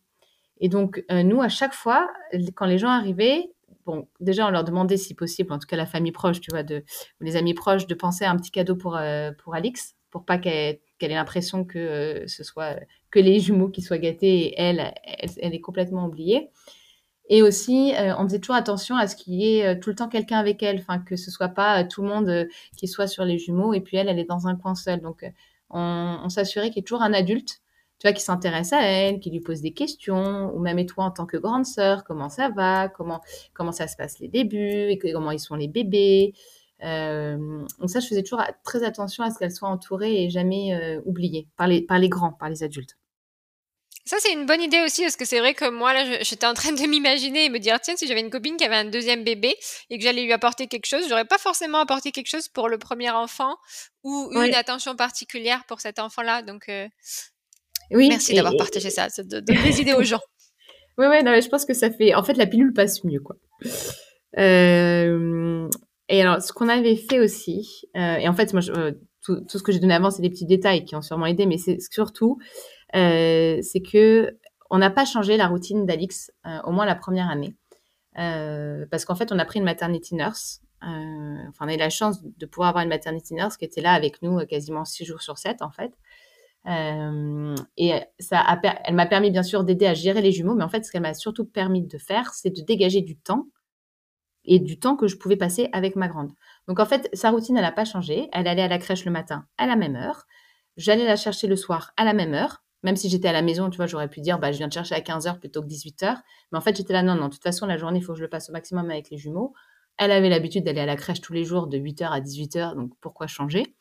Et 0.61 0.69
donc, 0.69 1.05
euh, 1.11 1.23
nous, 1.23 1.41
à 1.41 1.49
chaque 1.49 1.75
fois, 1.75 2.09
quand 2.55 2.67
les 2.67 2.79
gens 2.79 2.89
arrivaient, 2.89 3.51
bon, 3.87 4.09
déjà, 4.21 4.47
on 4.47 4.51
leur 4.51 4.65
demandait, 4.65 4.97
si 4.97 5.15
possible, 5.15 5.53
en 5.53 5.59
tout 5.59 5.67
cas 5.67 5.77
la 5.77 5.87
famille 5.87 6.13
proche, 6.13 6.41
tu 6.41 6.51
vois, 6.51 6.63
de, 6.63 6.85
ou 7.21 7.25
les 7.25 7.37
amis 7.37 7.55
proches, 7.55 7.87
de 7.87 7.95
penser 7.95 8.25
à 8.25 8.31
un 8.31 8.37
petit 8.37 8.51
cadeau 8.51 8.77
pour, 8.77 8.97
euh, 8.97 9.31
pour 9.43 9.55
Alix, 9.55 9.97
pour 10.11 10.25
pas 10.25 10.39
qu'elle 10.39 10.79
ait 11.01 11.09
l'impression 11.09 11.65
que 11.65 11.79
euh, 11.79 12.27
ce 12.27 12.45
soit 12.45 12.77
que 13.11 13.19
les 13.19 13.41
jumeaux 13.41 13.69
qui 13.69 13.83
soient 13.83 13.99
gâtés 13.99 14.47
et 14.47 14.55
elle, 14.61 14.93
elle, 15.41 15.55
est 15.55 15.61
complètement 15.61 16.07
oubliée. 16.07 16.51
Et 17.29 17.43
aussi, 17.43 17.93
on 18.19 18.25
faisait 18.25 18.39
toujours 18.39 18.57
attention 18.57 18.97
à 18.97 19.07
ce 19.07 19.15
qu'il 19.15 19.35
y 19.35 19.59
ait 19.59 19.79
tout 19.81 19.91
le 19.91 19.97
temps 19.97 20.09
quelqu'un 20.09 20.39
avec 20.39 20.63
elle, 20.63 20.85
que 21.07 21.17
ce 21.17 21.31
soit 21.31 21.49
pas 21.49 21.85
tout 21.85 22.03
le 22.03 22.09
monde 22.09 22.49
qui 22.77 22.89
soit 22.89 23.07
sur 23.07 23.25
les 23.25 23.39
jumeaux 23.39 23.75
et 23.75 23.81
puis 23.81 23.99
elle, 23.99 24.09
elle 24.09 24.19
est 24.19 24.25
dans 24.25 24.47
un 24.47 24.57
coin 24.57 24.75
seul. 24.75 25.03
Donc, 25.03 25.31
on, 25.71 26.29
s'assurait 26.29 26.69
qu'il 26.69 26.77
y 26.77 26.81
ait 26.81 26.85
toujours 26.85 27.03
un 27.03 27.13
adulte 27.13 27.61
tu 27.99 28.07
vois, 28.07 28.13
qui 28.13 28.23
s'intéresse 28.23 28.73
à 28.73 28.83
elle, 28.83 29.19
qui 29.19 29.31
lui 29.31 29.41
pose 29.41 29.61
des 29.61 29.73
questions, 29.73 30.55
ou 30.55 30.61
même 30.61 30.79
et 30.79 30.87
toi 30.87 31.05
en 31.05 31.11
tant 31.11 31.27
que 31.27 31.37
grande 31.37 31.67
sœur, 31.67 32.05
comment 32.05 32.29
ça 32.29 32.49
va, 32.49 32.89
comment, 32.89 33.21
comment 33.55 33.73
ça 33.73 33.89
se 33.89 33.97
passe 33.97 34.21
les 34.21 34.29
débuts, 34.29 34.91
et 34.91 34.99
comment 34.99 35.33
ils 35.33 35.41
sont 35.41 35.57
les 35.57 35.67
bébés. 35.67 36.33
Euh, 36.85 37.67
donc 37.81 37.91
ça, 37.91 37.99
je 37.99 38.07
faisais 38.07 38.23
toujours 38.23 38.45
très 38.63 38.85
attention 38.85 39.25
à 39.25 39.31
ce 39.31 39.39
qu'elle 39.39 39.51
soit 39.51 39.69
entourée 39.69 40.23
et 40.23 40.31
jamais 40.31 40.75
euh, 40.75 41.01
oubliée 41.07 41.49
par 41.57 41.67
les, 41.67 41.83
par 41.83 41.99
les 41.99 42.09
grands, 42.09 42.33
par 42.33 42.49
les 42.49 42.63
adultes. 42.63 42.97
Ça, 44.09 44.17
c'est 44.21 44.33
une 44.33 44.47
bonne 44.47 44.63
idée 44.63 44.81
aussi, 44.87 45.03
parce 45.03 45.17
que 45.17 45.27
c'est 45.27 45.39
vrai 45.39 45.53
que 45.53 45.69
moi, 45.69 45.93
là, 45.93 46.23
j'étais 46.23 46.47
en 46.47 46.55
train 46.55 46.73
de 46.73 46.81
m'imaginer 46.87 47.45
et 47.45 47.49
me 47.51 47.59
dire, 47.59 47.79
tiens, 47.79 47.95
si 47.95 48.07
j'avais 48.07 48.23
une 48.23 48.31
copine 48.31 48.57
qui 48.57 48.65
avait 48.65 48.77
un 48.77 48.87
deuxième 48.87 49.23
bébé 49.23 49.55
et 49.91 49.99
que 49.99 50.03
j'allais 50.03 50.23
lui 50.23 50.33
apporter 50.33 50.67
quelque 50.67 50.87
chose, 50.87 51.05
j'aurais 51.11 51.27
pas 51.27 51.37
forcément 51.37 51.77
apporté 51.77 52.11
quelque 52.11 52.31
chose 52.31 52.49
pour 52.49 52.71
le 52.71 52.79
premier 52.79 53.11
enfant 53.11 53.57
ou 54.05 54.31
une 54.33 54.55
attention 54.55 54.97
particulière 54.97 55.63
pour 55.69 55.83
cet 55.83 55.99
enfant-là. 55.99 56.41
Donc, 56.41 56.71
euh, 56.71 56.89
oui. 57.91 58.09
Merci 58.09 58.35
d'avoir 58.35 58.57
partagé 58.57 58.89
ça, 58.89 59.09
de 59.19 59.41
donner 59.41 59.63
des 59.63 59.83
idées 59.83 59.95
aux 59.95 60.05
gens. 60.05 60.21
Oui, 61.01 61.07
oui, 61.09 61.23
non, 61.23 61.41
je 61.41 61.49
pense 61.49 61.65
que 61.65 61.75
ça 61.75 61.93
fait. 61.93 62.13
En 62.17 62.25
fait, 62.25 62.35
la 62.35 62.47
pilule 62.49 62.73
passe 62.73 63.05
mieux, 63.05 63.21
quoi. 63.21 63.37
Euh... 64.37 65.69
Et 66.09 66.21
alors, 66.21 66.43
ce 66.43 66.53
qu'on 66.53 66.69
avait 66.69 66.97
fait 66.97 67.21
aussi, 67.21 67.85
euh... 67.97 68.17
et 68.17 68.27
en 68.27 68.35
fait, 68.35 68.53
moi, 68.53 68.61
je... 68.61 68.95
Tout, 69.23 69.43
tout, 69.43 69.59
ce 69.59 69.63
que 69.63 69.71
j'ai 69.71 69.79
donné 69.79 69.95
avant, 69.95 70.11
c'est 70.11 70.23
des 70.23 70.31
petits 70.31 70.47
détails 70.47 70.85
qui 70.85 70.97
ont 70.97 71.03
sûrement 71.03 71.27
aidé, 71.27 71.47
mais 71.47 71.57
c'est 71.57 71.79
surtout, 71.93 72.39
euh, 72.95 73.59
c'est 73.63 73.81
que 73.81 74.37
on 74.71 74.79
n'a 74.79 74.91
pas 74.91 75.05
changé 75.05 75.37
la 75.37 75.49
routine 75.49 75.87
d'Alix, 75.87 76.31
euh, 76.47 76.61
au 76.65 76.73
moins 76.73 76.85
la 76.87 76.95
première 76.95 77.31
année, 77.31 77.55
euh, 78.19 78.87
parce 78.91 79.05
qu'en 79.05 79.15
fait, 79.15 79.33
on 79.33 79.39
a 79.39 79.45
pris 79.45 79.59
une 79.59 79.65
maternity 79.65 80.15
nurse. 80.15 80.61
enfin, 80.83 81.67
on 81.67 81.69
a 81.69 81.75
eu 81.75 81.79
la 81.79 81.91
chance 81.91 82.23
de 82.23 82.47
pouvoir 82.47 82.71
avoir 82.71 82.85
une 82.85 82.91
maternity 82.91 83.35
nurse 83.35 83.57
qui 83.57 83.65
était 83.65 83.81
là 83.81 83.93
avec 83.93 84.23
nous 84.23 84.39
quasiment 84.47 84.85
six 84.85 85.05
jours 85.05 85.23
sur 85.23 85.39
sept, 85.39 85.63
en 85.63 85.71
fait. 85.71 85.93
Et 87.77 87.93
ça 88.19 88.61
elle 88.85 88.95
m'a 88.95 89.07
permis 89.07 89.31
bien 89.31 89.43
sûr 89.43 89.65
d'aider 89.65 89.87
à 89.87 89.95
gérer 89.95 90.21
les 90.21 90.33
jumeaux, 90.33 90.55
mais 90.55 90.65
en 90.65 90.69
fait, 90.69 90.85
ce 90.85 90.93
qu'elle 90.93 91.03
m'a 91.03 91.15
surtout 91.15 91.47
permis 91.47 91.83
de 91.83 91.99
faire, 91.99 92.35
c'est 92.35 92.51
de 92.51 92.61
dégager 92.63 93.01
du 93.01 93.17
temps 93.17 93.47
et 94.45 94.59
du 94.59 94.79
temps 94.79 94.97
que 94.97 95.07
je 95.07 95.17
pouvais 95.17 95.37
passer 95.37 95.69
avec 95.73 95.97
ma 95.97 96.09
grande. 96.09 96.33
Donc 96.67 96.81
en 96.81 96.87
fait, 96.87 97.09
sa 97.13 97.31
routine, 97.31 97.57
elle 97.57 97.63
n'a 97.63 97.73
pas 97.73 97.85
changé. 97.85 98.29
Elle 98.33 98.49
allait 98.49 98.63
à 98.63 98.69
la 98.69 98.79
crèche 98.79 99.05
le 99.05 99.11
matin 99.11 99.47
à 99.59 99.67
la 99.67 99.77
même 99.77 99.97
heure. 99.97 100.27
J'allais 100.77 101.05
la 101.05 101.17
chercher 101.17 101.47
le 101.47 101.57
soir 101.57 101.93
à 101.97 102.05
la 102.05 102.15
même 102.15 102.35
heure. 102.35 102.63
Même 102.83 102.97
si 102.97 103.09
j'étais 103.09 103.29
à 103.29 103.33
la 103.33 103.43
maison, 103.43 103.71
tu 103.71 103.77
vois, 103.77 103.87
j'aurais 103.87 104.09
pu 104.09 104.21
dire, 104.21 104.39
bah, 104.39 104.53
je 104.53 104.59
viens 104.59 104.69
de 104.69 104.73
chercher 104.73 104.95
à 104.95 105.01
15h 105.01 105.39
plutôt 105.39 105.63
que 105.63 105.67
18h. 105.67 106.17
Mais 106.53 106.59
en 106.59 106.61
fait, 106.61 106.77
j'étais 106.77 106.93
là, 106.93 107.03
non, 107.03 107.15
non, 107.15 107.27
de 107.27 107.33
toute 107.33 107.43
façon, 107.43 107.67
la 107.67 107.77
journée, 107.77 107.99
il 107.99 108.03
faut 108.03 108.13
que 108.13 108.19
je 108.19 108.25
le 108.25 108.31
passe 108.31 108.51
au 108.51 108.53
maximum 108.53 108.91
avec 108.91 109.11
les 109.11 109.19
jumeaux. 109.19 109.53
Elle 109.97 110.13
avait 110.13 110.29
l'habitude 110.29 110.65
d'aller 110.65 110.81
à 110.81 110.87
la 110.87 110.97
crèche 110.97 111.21
tous 111.21 111.33
les 111.33 111.45
jours 111.45 111.67
de 111.67 111.77
8h 111.77 112.09
à 112.09 112.21
18h, 112.21 112.77
donc 112.77 112.93
pourquoi 113.01 113.27
changer? 113.27 113.75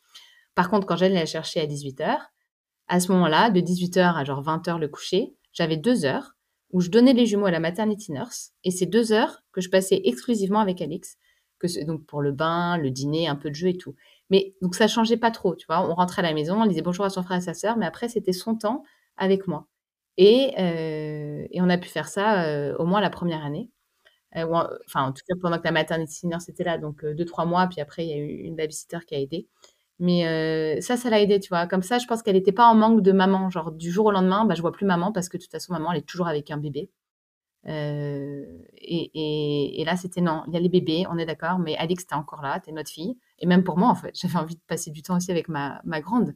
Par 0.56 0.68
contre, 0.68 0.86
quand 0.86 0.96
j'allais 0.96 1.14
la 1.14 1.26
chercher 1.26 1.60
à 1.60 1.66
18h, 1.66 2.18
à 2.88 3.00
ce 3.00 3.12
moment-là, 3.12 3.50
de 3.50 3.60
18h 3.60 4.16
à 4.16 4.24
genre 4.24 4.42
20h 4.42 4.78
le 4.78 4.88
coucher, 4.88 5.34
j'avais 5.52 5.76
deux 5.76 6.04
heures 6.04 6.34
où 6.70 6.80
je 6.80 6.90
donnais 6.90 7.12
les 7.12 7.26
jumeaux 7.26 7.46
à 7.46 7.50
la 7.50 7.60
maternity 7.60 8.12
nurse 8.12 8.52
et 8.64 8.70
c'est 8.70 8.86
deux 8.86 9.12
heures 9.12 9.42
que 9.52 9.60
je 9.60 9.70
passais 9.70 10.00
exclusivement 10.04 10.60
avec 10.60 10.82
Alix, 10.82 11.16
que 11.58 11.84
donc 11.84 12.04
pour 12.06 12.22
le 12.22 12.32
bain, 12.32 12.76
le 12.76 12.90
dîner, 12.90 13.28
un 13.28 13.36
peu 13.36 13.50
de 13.50 13.54
jeu 13.54 13.68
et 13.68 13.76
tout. 13.76 13.94
Mais 14.30 14.54
donc 14.60 14.74
ça 14.74 14.88
changeait 14.88 15.16
pas 15.16 15.30
trop, 15.30 15.54
tu 15.54 15.66
vois. 15.66 15.88
On 15.88 15.94
rentrait 15.94 16.20
à 16.20 16.28
la 16.28 16.34
maison, 16.34 16.60
on 16.60 16.66
disait 16.66 16.82
bonjour 16.82 17.04
à 17.04 17.10
son 17.10 17.22
frère 17.22 17.36
et 17.36 17.38
à 17.38 17.44
sa 17.44 17.54
sœur, 17.54 17.76
mais 17.76 17.86
après 17.86 18.08
c'était 18.08 18.32
son 18.32 18.56
temps 18.56 18.82
avec 19.18 19.46
moi. 19.48 19.66
Et, 20.18 20.52
euh, 20.58 21.46
et 21.50 21.60
on 21.62 21.68
a 21.70 21.78
pu 21.78 21.88
faire 21.88 22.08
ça 22.08 22.44
euh, 22.44 22.76
au 22.78 22.84
moins 22.86 23.00
la 23.00 23.10
première 23.10 23.44
année. 23.44 23.70
Euh, 24.36 24.44
enfin, 24.86 25.04
en 25.04 25.12
tout 25.12 25.22
cas 25.28 25.34
pendant 25.40 25.58
que 25.58 25.64
la 25.64 25.72
maternity 25.72 26.26
nurse 26.26 26.48
était 26.48 26.64
là, 26.64 26.78
donc 26.78 27.04
deux 27.06 27.24
trois 27.24 27.44
mois, 27.46 27.66
puis 27.68 27.80
après 27.80 28.04
il 28.06 28.10
y 28.10 28.12
a 28.14 28.18
eu 28.18 28.28
une 28.44 28.56
babysitter 28.56 28.98
qui 29.06 29.14
a 29.14 29.18
aidé. 29.20 29.48
Mais 30.00 30.80
ça, 30.82 30.96
ça 30.96 31.10
l'a 31.10 31.20
aidé, 31.20 31.40
tu 31.40 31.48
vois. 31.50 31.66
Comme 31.66 31.82
ça, 31.82 31.98
je 31.98 32.06
pense 32.06 32.22
qu'elle 32.22 32.36
n'était 32.36 32.52
pas 32.52 32.68
en 32.68 32.74
manque 32.76 33.02
de 33.02 33.10
maman. 33.12 33.50
Genre, 33.50 33.72
du 33.72 33.90
jour 33.90 34.06
au 34.06 34.10
lendemain, 34.12 34.44
bah, 34.46 34.54
je 34.54 34.62
vois 34.62 34.70
plus 34.72 34.86
maman 34.86 35.10
parce 35.12 35.28
que 35.28 35.36
de 35.38 35.42
toute 35.42 35.50
façon, 35.52 35.72
maman, 35.72 35.92
elle 35.92 35.98
est 36.00 36.02
toujours 36.08 36.28
avec 36.28 36.50
un 36.52 36.56
bébé. 36.58 36.90
Et, 37.66 39.80
et, 39.80 39.84
là, 39.84 39.96
c'était 39.96 40.20
non, 40.20 40.42
il 40.48 40.54
y 40.54 40.56
a 40.56 40.60
les 40.60 40.68
bébés, 40.68 41.04
on 41.10 41.18
est 41.18 41.26
d'accord, 41.26 41.58
mais 41.58 41.76
Alix, 41.76 42.06
t'es 42.06 42.14
encore 42.14 42.42
là, 42.42 42.60
t'es 42.60 42.72
notre 42.72 42.90
fille. 42.90 43.16
Et 43.40 43.46
même 43.46 43.64
pour 43.64 43.76
moi, 43.78 43.88
en 43.88 43.94
fait, 43.94 44.14
j'avais 44.20 44.36
envie 44.38 44.56
de 44.56 44.60
passer 44.66 44.90
du 44.90 45.02
temps 45.02 45.16
aussi 45.16 45.30
avec 45.30 45.48
ma, 45.48 45.80
ma 45.84 46.00
grande. 46.00 46.34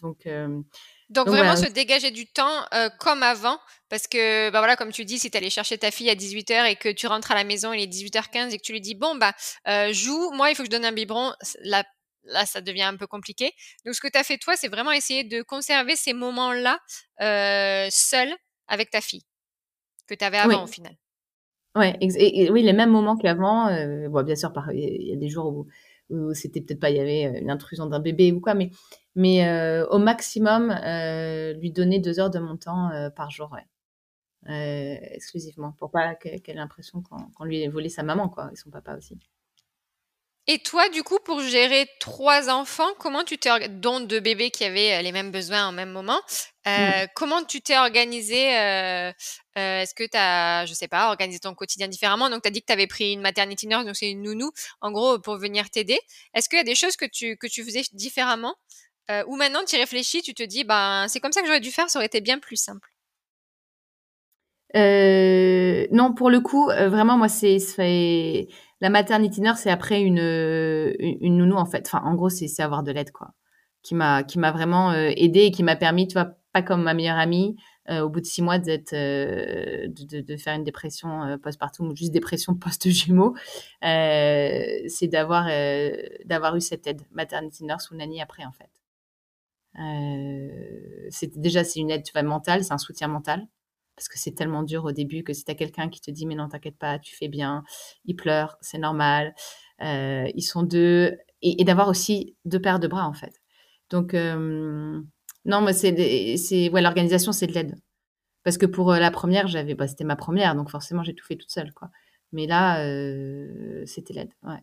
Donc, 0.00 0.26
euh, 0.26 0.60
donc, 1.08 1.28
vraiment 1.28 1.56
se 1.56 1.70
dégager 1.70 2.10
du 2.10 2.26
temps 2.26 2.64
euh, 2.74 2.88
comme 2.98 3.22
avant, 3.22 3.58
parce 3.88 4.08
que 4.08 4.50
bah 4.50 4.58
voilà, 4.58 4.76
comme 4.76 4.92
tu 4.92 5.04
dis, 5.04 5.18
si 5.18 5.30
tu 5.30 5.36
allais 5.36 5.50
chercher 5.50 5.78
ta 5.78 5.90
fille 5.90 6.10
à 6.10 6.14
18h 6.14 6.70
et 6.70 6.76
que 6.76 6.88
tu 6.88 7.06
rentres 7.06 7.30
à 7.30 7.34
la 7.34 7.44
maison, 7.44 7.72
il 7.72 7.82
est 7.82 7.86
18h15 7.86 8.50
et 8.50 8.58
que 8.58 8.62
tu 8.62 8.72
lui 8.72 8.80
dis 8.80 8.94
bon 8.94 9.14
bah 9.16 9.32
euh, 9.68 9.92
joue, 9.92 10.30
moi 10.32 10.50
il 10.50 10.56
faut 10.56 10.62
que 10.62 10.68
je 10.68 10.70
donne 10.70 10.84
un 10.84 10.92
biberon, 10.92 11.32
là, 11.62 11.84
là 12.24 12.44
ça 12.44 12.60
devient 12.60 12.82
un 12.82 12.96
peu 12.96 13.06
compliqué. 13.06 13.52
Donc 13.84 13.94
ce 13.94 14.00
que 14.00 14.08
tu 14.08 14.18
as 14.18 14.24
fait 14.24 14.38
toi, 14.38 14.54
c'est 14.56 14.68
vraiment 14.68 14.92
essayer 14.92 15.22
de 15.22 15.42
conserver 15.42 15.94
ces 15.94 16.12
moments-là 16.12 16.80
euh, 17.20 17.86
seul 17.90 18.28
avec 18.66 18.90
ta 18.90 19.00
fille 19.00 19.22
que 20.08 20.14
tu 20.14 20.24
avais 20.24 20.38
avant 20.38 20.64
au 20.64 20.66
final. 20.66 20.96
Ouais, 21.76 21.94
et, 22.00 22.50
oui, 22.50 22.62
les 22.62 22.72
mêmes 22.72 22.90
moments 22.90 23.16
qu'avant. 23.16 23.68
Euh, 23.68 24.08
bon, 24.08 24.24
bien 24.24 24.34
sûr, 24.34 24.50
il 24.72 25.08
y 25.08 25.12
a 25.12 25.16
des 25.16 25.28
jours 25.28 25.46
où, 25.46 25.66
où 26.08 26.32
c'était 26.32 26.62
peut-être 26.62 26.80
pas, 26.80 26.90
il 26.90 26.96
y 26.96 27.00
avait 27.00 27.38
une 27.38 27.50
intrusion 27.50 27.86
d'un 27.86 28.00
bébé 28.00 28.32
ou 28.32 28.40
quoi, 28.40 28.54
mais 28.54 28.70
mais 29.16 29.48
euh, 29.48 29.86
au 29.88 29.98
maximum, 29.98 30.70
euh, 30.70 31.54
lui 31.54 31.72
donner 31.72 31.98
deux 31.98 32.20
heures 32.20 32.30
de 32.30 32.38
mon 32.38 32.58
temps 32.58 32.90
euh, 32.90 33.08
par 33.08 33.30
jour, 33.30 33.50
ouais. 33.50 35.06
exclusivement, 35.14 35.72
pour 35.72 35.90
pas 35.90 36.14
qu'elle 36.14 36.40
ait 36.46 36.52
l'impression 36.52 37.02
qu'on 37.02 37.44
lui 37.44 37.62
ait 37.62 37.68
volé 37.68 37.88
sa 37.88 38.02
maman, 38.02 38.28
quoi, 38.28 38.50
et 38.52 38.56
son 38.56 38.70
papa 38.70 38.94
aussi. 38.94 39.18
Et 40.48 40.60
toi, 40.60 40.88
du 40.90 41.02
coup, 41.02 41.18
pour 41.24 41.40
gérer 41.40 41.88
trois 41.98 42.50
enfants, 42.50 42.92
comment 43.00 43.24
tu 43.24 43.36
t'es, 43.36 43.68
dont 43.68 43.98
deux 43.98 44.20
bébés 44.20 44.52
qui 44.52 44.62
avaient 44.62 45.02
les 45.02 45.10
mêmes 45.10 45.32
besoins 45.32 45.66
en 45.66 45.72
même 45.72 45.90
moment, 45.90 46.20
mmh. 46.66 47.06
comment 47.16 47.42
tu 47.42 47.60
t'es 47.60 47.76
organisé 47.76 48.36
Est-ce 49.56 49.94
que 49.94 50.04
tu 50.04 50.16
as, 50.16 50.66
je 50.66 50.74
sais 50.74 50.86
pas, 50.86 51.08
organisé 51.08 51.40
ton 51.40 51.54
quotidien 51.54 51.88
différemment? 51.88 52.30
Donc, 52.30 52.42
tu 52.42 52.48
as 52.48 52.52
dit 52.52 52.60
que 52.60 52.66
tu 52.66 52.72
avais 52.72 52.86
pris 52.86 53.14
une 53.14 53.22
maternity 53.22 53.66
nurse, 53.66 53.86
donc 53.86 53.96
c'est 53.96 54.10
une 54.10 54.22
nounou, 54.22 54.52
en 54.82 54.92
gros, 54.92 55.18
pour 55.18 55.36
venir 55.36 55.68
t'aider. 55.70 55.98
Est-ce 56.34 56.48
qu'il 56.48 56.58
y 56.58 56.60
a 56.60 56.64
des 56.64 56.76
choses 56.76 56.96
que 56.96 57.06
tu, 57.06 57.36
que 57.38 57.48
tu 57.48 57.64
faisais 57.64 57.82
différemment 57.94 58.54
euh, 59.10 59.22
ou 59.28 59.36
maintenant, 59.36 59.60
tu 59.66 59.76
réfléchis, 59.76 60.22
tu 60.22 60.34
te 60.34 60.42
dis, 60.42 60.64
ben, 60.64 61.06
c'est 61.08 61.20
comme 61.20 61.32
ça 61.32 61.40
que 61.40 61.46
j'aurais 61.46 61.60
dû 61.60 61.70
faire, 61.70 61.88
ça 61.88 61.98
aurait 61.98 62.06
été 62.06 62.20
bien 62.20 62.38
plus 62.38 62.56
simple. 62.56 62.90
Euh, 64.74 65.86
non, 65.92 66.12
pour 66.12 66.28
le 66.28 66.40
coup, 66.40 66.68
euh, 66.70 66.88
vraiment, 66.88 67.16
moi, 67.16 67.28
c'est 67.28 68.48
la 68.80 68.90
maternity 68.90 69.40
nurse, 69.40 69.60
c'est 69.60 69.70
après 69.70 70.02
une, 70.02 70.16
nounou 71.22 71.56
en 71.56 71.66
fait. 71.66 71.86
Enfin, 71.86 72.04
en 72.04 72.14
gros, 72.14 72.28
c'est 72.28 72.60
avoir 72.60 72.82
de 72.82 72.92
l'aide, 72.92 73.12
quoi, 73.12 73.32
qui 73.82 73.94
m'a 73.94 74.22
qui 74.24 74.38
m'a 74.38 74.52
vraiment 74.52 74.92
aidé 74.92 75.42
et 75.42 75.50
qui 75.50 75.62
m'a 75.62 75.76
permis, 75.76 76.08
tu 76.08 76.14
vois, 76.14 76.32
pas 76.52 76.62
comme 76.62 76.82
ma 76.82 76.94
meilleure 76.94 77.18
amie, 77.18 77.56
au 77.88 78.08
bout 78.10 78.20
de 78.20 78.26
six 78.26 78.42
mois 78.42 78.58
d'être 78.58 78.92
de, 78.92 80.36
faire 80.36 80.54
une 80.54 80.64
dépression 80.64 81.38
post-partum 81.42 81.88
ou 81.88 81.96
juste 81.96 82.12
dépression 82.12 82.54
post-jumeaux, 82.56 83.34
c'est 83.82 85.08
d'avoir 85.08 85.46
d'avoir 86.24 86.56
eu 86.56 86.60
cette 86.60 86.86
aide 86.86 87.02
maternity 87.12 87.64
nurse 87.64 87.90
ou 87.90 87.96
nanny 87.96 88.20
après 88.20 88.44
en 88.44 88.52
fait. 88.52 88.75
Euh, 89.78 90.48
c'est 91.10 91.38
déjà 91.38 91.62
c'est 91.64 91.80
une 91.80 91.90
aide 91.90 92.02
tu 92.02 92.22
mentale, 92.22 92.64
c'est 92.64 92.72
un 92.72 92.78
soutien 92.78 93.08
mental 93.08 93.46
parce 93.96 94.08
que 94.08 94.18
c'est 94.18 94.32
tellement 94.32 94.62
dur 94.62 94.84
au 94.84 94.92
début 94.92 95.22
que 95.22 95.32
si 95.32 95.44
tu 95.44 95.50
as 95.50 95.54
quelqu'un 95.54 95.88
qui 95.88 96.00
te 96.00 96.10
dit 96.10 96.26
mais 96.26 96.34
non 96.34 96.48
t'inquiète 96.48 96.78
pas, 96.78 96.98
tu 96.98 97.14
fais 97.16 97.28
bien, 97.28 97.64
il 98.04 98.16
pleure, 98.16 98.56
c'est 98.60 98.78
normal, 98.78 99.34
euh, 99.82 100.28
ils 100.34 100.42
sont 100.42 100.62
deux 100.62 101.16
et, 101.42 101.64
d'avoir 101.64 101.88
aussi 101.88 102.36
deux 102.44 102.60
paires 102.60 102.80
de 102.80 102.88
bras 102.88 103.06
en 103.06 103.12
fait. 103.14 103.40
Donc 103.90 104.14
euh, 104.14 105.00
non, 105.44 105.60
moi 105.62 105.72
c'est 105.72 106.36
c'est 106.38 106.70
ouais 106.70 106.82
l'organisation 106.82 107.32
c'est 107.32 107.46
de 107.46 107.52
l'aide 107.52 107.74
parce 108.44 108.58
que 108.58 108.66
pour 108.66 108.92
la 108.94 109.10
première 109.10 109.48
j'avais 109.48 109.74
bah, 109.74 109.88
c'était 109.88 110.04
ma 110.04 110.16
première 110.16 110.54
donc 110.56 110.70
forcément 110.70 111.02
j'ai 111.02 111.14
tout 111.14 111.26
fait 111.26 111.36
toute 111.36 111.50
seule 111.50 111.72
quoi. 111.74 111.90
Mais 112.32 112.46
là 112.46 112.78
c'était 113.86 114.14
l'aide, 114.14 114.32
ouais. 114.44 114.62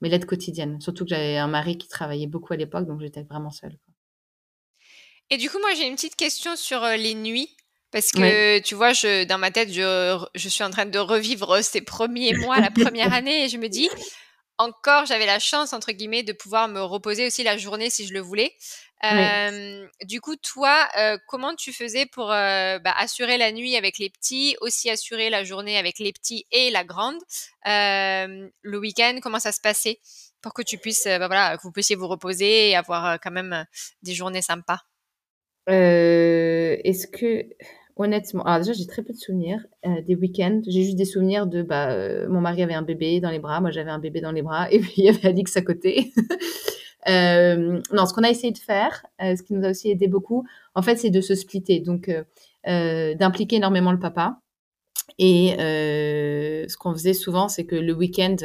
Mais 0.00 0.08
l'aide 0.10 0.26
quotidienne, 0.26 0.80
surtout 0.80 1.04
que 1.04 1.10
j'avais 1.10 1.38
un 1.38 1.48
mari 1.48 1.78
qui 1.78 1.88
travaillait 1.88 2.26
beaucoup 2.28 2.52
à 2.54 2.56
l'époque 2.56 2.86
donc 2.86 3.00
j'étais 3.00 3.22
vraiment 3.24 3.50
seule. 3.50 3.78
Et 5.30 5.36
du 5.36 5.50
coup, 5.50 5.58
moi, 5.58 5.74
j'ai 5.74 5.86
une 5.86 5.94
petite 5.94 6.16
question 6.16 6.56
sur 6.56 6.82
euh, 6.84 6.96
les 6.96 7.14
nuits. 7.14 7.56
Parce 7.90 8.10
que, 8.10 8.58
tu 8.58 8.74
vois, 8.74 8.92
je, 8.92 9.22
dans 9.22 9.38
ma 9.38 9.52
tête, 9.52 9.72
je, 9.72 10.18
je, 10.34 10.48
suis 10.48 10.64
en 10.64 10.70
train 10.70 10.84
de 10.84 10.98
revivre 10.98 11.62
ces 11.62 11.80
premiers 11.80 12.34
mois, 12.34 12.58
la 12.58 12.72
première 12.72 13.12
année, 13.14 13.44
et 13.44 13.48
je 13.48 13.56
me 13.56 13.68
dis, 13.68 13.88
encore, 14.58 15.06
j'avais 15.06 15.26
la 15.26 15.38
chance, 15.38 15.72
entre 15.72 15.92
guillemets, 15.92 16.24
de 16.24 16.32
pouvoir 16.32 16.66
me 16.66 16.82
reposer 16.82 17.24
aussi 17.28 17.44
la 17.44 17.56
journée 17.56 17.90
si 17.90 18.04
je 18.04 18.12
le 18.12 18.18
voulais. 18.18 18.52
du 20.02 20.20
coup, 20.20 20.34
toi, 20.34 20.88
comment 21.28 21.54
tu 21.54 21.72
faisais 21.72 22.04
pour 22.04 22.26
bah, 22.26 22.94
assurer 22.96 23.38
la 23.38 23.52
nuit 23.52 23.76
avec 23.76 23.98
les 23.98 24.10
petits, 24.10 24.56
aussi 24.60 24.90
assurer 24.90 25.30
la 25.30 25.44
journée 25.44 25.78
avec 25.78 26.00
les 26.00 26.12
petits 26.12 26.48
et 26.50 26.72
la 26.72 26.82
grande 26.82 27.20
Le 27.64 28.76
week-end, 28.76 29.20
comment 29.22 29.38
ça 29.38 29.52
se 29.52 29.60
passait 29.60 30.00
pour 30.40 30.52
que 30.52 30.62
tu 30.62 30.78
puisses, 30.78 31.04
bah, 31.04 31.28
voilà, 31.28 31.56
que 31.56 31.62
vous 31.62 31.70
puissiez 31.70 31.94
vous 31.94 32.08
reposer 32.08 32.70
et 32.70 32.76
avoir 32.76 33.20
quand 33.20 33.30
même 33.30 33.66
des 34.02 34.14
journées 34.14 34.42
sympas? 34.42 34.80
Est-ce 35.66 37.06
que 37.06 37.44
Honnêtement, 37.96 38.42
alors 38.42 38.58
déjà, 38.58 38.72
j'ai 38.72 38.86
très 38.86 39.02
peu 39.02 39.12
de 39.12 39.18
souvenirs 39.18 39.64
euh, 39.86 40.02
des 40.02 40.16
week-ends. 40.16 40.60
J'ai 40.66 40.82
juste 40.82 40.96
des 40.96 41.04
souvenirs 41.04 41.46
de 41.46 41.62
bah, 41.62 41.92
euh, 41.92 42.28
mon 42.28 42.40
mari 42.40 42.60
avait 42.64 42.74
un 42.74 42.82
bébé 42.82 43.20
dans 43.20 43.30
les 43.30 43.38
bras, 43.38 43.60
moi 43.60 43.70
j'avais 43.70 43.90
un 43.90 44.00
bébé 44.00 44.20
dans 44.20 44.32
les 44.32 44.42
bras, 44.42 44.68
et 44.72 44.80
puis 44.80 44.94
il 44.96 45.04
y 45.04 45.08
avait 45.08 45.28
Alix 45.28 45.56
à 45.56 45.62
côté. 45.62 46.12
euh, 47.08 47.80
non, 47.92 48.06
ce 48.06 48.12
qu'on 48.12 48.24
a 48.24 48.30
essayé 48.30 48.52
de 48.52 48.58
faire, 48.58 49.06
euh, 49.22 49.36
ce 49.36 49.44
qui 49.44 49.54
nous 49.54 49.64
a 49.64 49.70
aussi 49.70 49.90
aidé 49.90 50.08
beaucoup, 50.08 50.44
en 50.74 50.82
fait, 50.82 50.96
c'est 50.96 51.10
de 51.10 51.20
se 51.20 51.36
splitter, 51.36 51.80
donc 51.80 52.10
d'impliquer 52.66 53.56
énormément 53.56 53.92
le 53.92 54.00
papa. 54.00 54.40
Et 55.18 55.54
ce 55.56 56.76
qu'on 56.76 56.94
faisait 56.94 57.12
souvent, 57.12 57.48
c'est 57.48 57.64
que 57.64 57.76
le 57.76 57.92
week-end, 57.92 58.36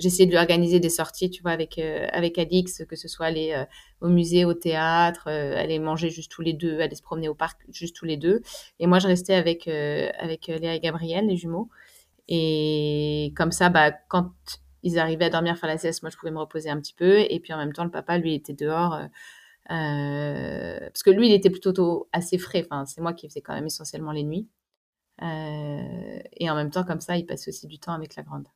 j'essayais 0.00 0.26
de 0.26 0.30
lui 0.32 0.38
organiser 0.38 0.80
des 0.80 0.88
sorties, 0.88 1.30
tu 1.30 1.42
vois, 1.42 1.52
avec 1.52 1.78
euh, 1.78 2.06
avec 2.12 2.38
Alix, 2.38 2.84
que 2.88 2.96
ce 2.96 3.08
soit 3.08 3.26
aller 3.26 3.52
euh, 3.52 3.64
au 4.00 4.08
musée, 4.08 4.44
au 4.44 4.54
théâtre, 4.54 5.28
euh, 5.28 5.56
aller 5.56 5.78
manger 5.78 6.10
juste 6.10 6.30
tous 6.32 6.42
les 6.42 6.52
deux, 6.54 6.80
aller 6.80 6.94
se 6.96 7.02
promener 7.02 7.28
au 7.28 7.34
parc 7.34 7.60
juste 7.70 7.94
tous 7.96 8.06
les 8.06 8.16
deux. 8.16 8.42
Et 8.78 8.86
moi, 8.86 8.98
je 8.98 9.06
restais 9.06 9.34
avec 9.34 9.68
avec 9.68 10.46
Léa 10.48 10.74
et 10.74 10.80
Gabriel, 10.80 11.26
les 11.26 11.36
jumeaux. 11.36 11.68
Et 12.28 13.32
comme 13.36 13.52
ça, 13.52 13.70
bah, 13.70 13.92
quand 14.08 14.32
ils 14.82 14.98
arrivaient 14.98 15.26
à 15.26 15.30
dormir, 15.30 15.58
faire 15.58 15.68
la 15.68 15.78
sieste, 15.78 16.02
moi, 16.02 16.10
je 16.10 16.16
pouvais 16.16 16.32
me 16.32 16.38
reposer 16.38 16.70
un 16.70 16.80
petit 16.80 16.94
peu. 16.94 17.20
Et 17.20 17.40
puis 17.40 17.52
en 17.52 17.58
même 17.58 17.72
temps, 17.72 17.84
le 17.84 17.90
papa, 17.90 18.18
lui, 18.18 18.34
était 18.34 18.54
dehors. 18.54 18.98
parce 19.68 21.02
que 21.02 21.10
lui, 21.10 21.28
il 21.28 21.32
était 21.34 21.50
plutôt 21.50 22.08
assez 22.12 22.38
frais. 22.38 22.66
Enfin, 22.70 22.86
c'est 22.86 23.00
moi 23.00 23.12
qui 23.14 23.28
faisais 23.28 23.42
quand 23.42 23.54
même 23.54 23.66
essentiellement 23.66 24.12
les 24.12 24.24
nuits. 24.24 24.48
et 25.22 26.50
en 26.50 26.54
même 26.54 26.70
temps, 26.70 26.84
comme 26.84 27.00
ça, 27.00 27.16
il 27.16 27.26
passait 27.26 27.50
aussi 27.50 27.66
du 27.66 27.78
temps 27.78 27.92
avec 27.92 28.16
la 28.16 28.22
grande. 28.22 28.46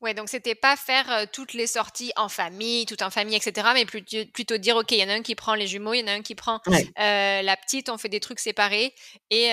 Ouais, 0.00 0.14
donc 0.14 0.28
c'était 0.28 0.54
pas 0.54 0.76
faire 0.76 1.26
toutes 1.32 1.54
les 1.54 1.66
sorties 1.66 2.12
en 2.16 2.28
famille, 2.28 2.86
tout 2.86 3.02
en 3.02 3.10
famille, 3.10 3.36
etc. 3.36 3.68
Mais 3.74 3.84
plutôt, 3.86 4.56
dire, 4.58 4.76
OK, 4.76 4.92
il 4.92 4.98
y 4.98 5.04
en 5.04 5.08
a 5.08 5.14
un 5.14 5.22
qui 5.22 5.34
prend 5.34 5.54
les 5.54 5.66
jumeaux, 5.66 5.94
il 5.94 6.00
y 6.00 6.04
en 6.04 6.08
a 6.08 6.12
un 6.12 6.22
qui 6.22 6.34
prend 6.34 6.60
la 6.96 7.56
petite, 7.56 7.88
on 7.88 7.98
fait 7.98 8.08
des 8.08 8.20
trucs 8.20 8.40
séparés 8.40 8.94
et, 9.30 9.50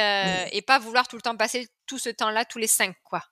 et 0.52 0.62
pas 0.62 0.80
vouloir 0.80 1.08
tout 1.08 1.16
le 1.16 1.22
temps 1.22 1.36
passer 1.38 1.68
tout 1.86 1.98
ce 1.98 2.10
temps-là, 2.10 2.46
tous 2.46 2.60
les 2.60 2.68
cinq, 2.68 2.96
quoi. 3.04 3.24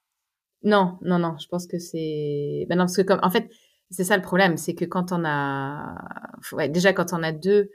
Non, 0.63 0.97
non, 1.02 1.19
non, 1.19 1.38
je 1.39 1.47
pense 1.47 1.67
que 1.67 1.80
c'est. 1.80 2.65
Ben 2.69 2.78
non, 2.78 2.84
parce 2.86 2.97
que 2.97 3.02
comme, 3.02 3.19
en 3.23 3.32
fait, 3.32 3.49
c'est 3.91 4.04
ça 4.04 4.17
le 4.17 4.23
problème, 4.23 4.58
c'est 4.58 4.75
que 4.75 4.86
quand 4.86 5.12
on 5.12 5.23
a. 5.25 5.95
Ouais, 6.52 6.69
déjà, 6.69 6.93
quand 6.93 7.13
on 7.13 7.23
a 7.23 7.32
deux, 7.32 7.69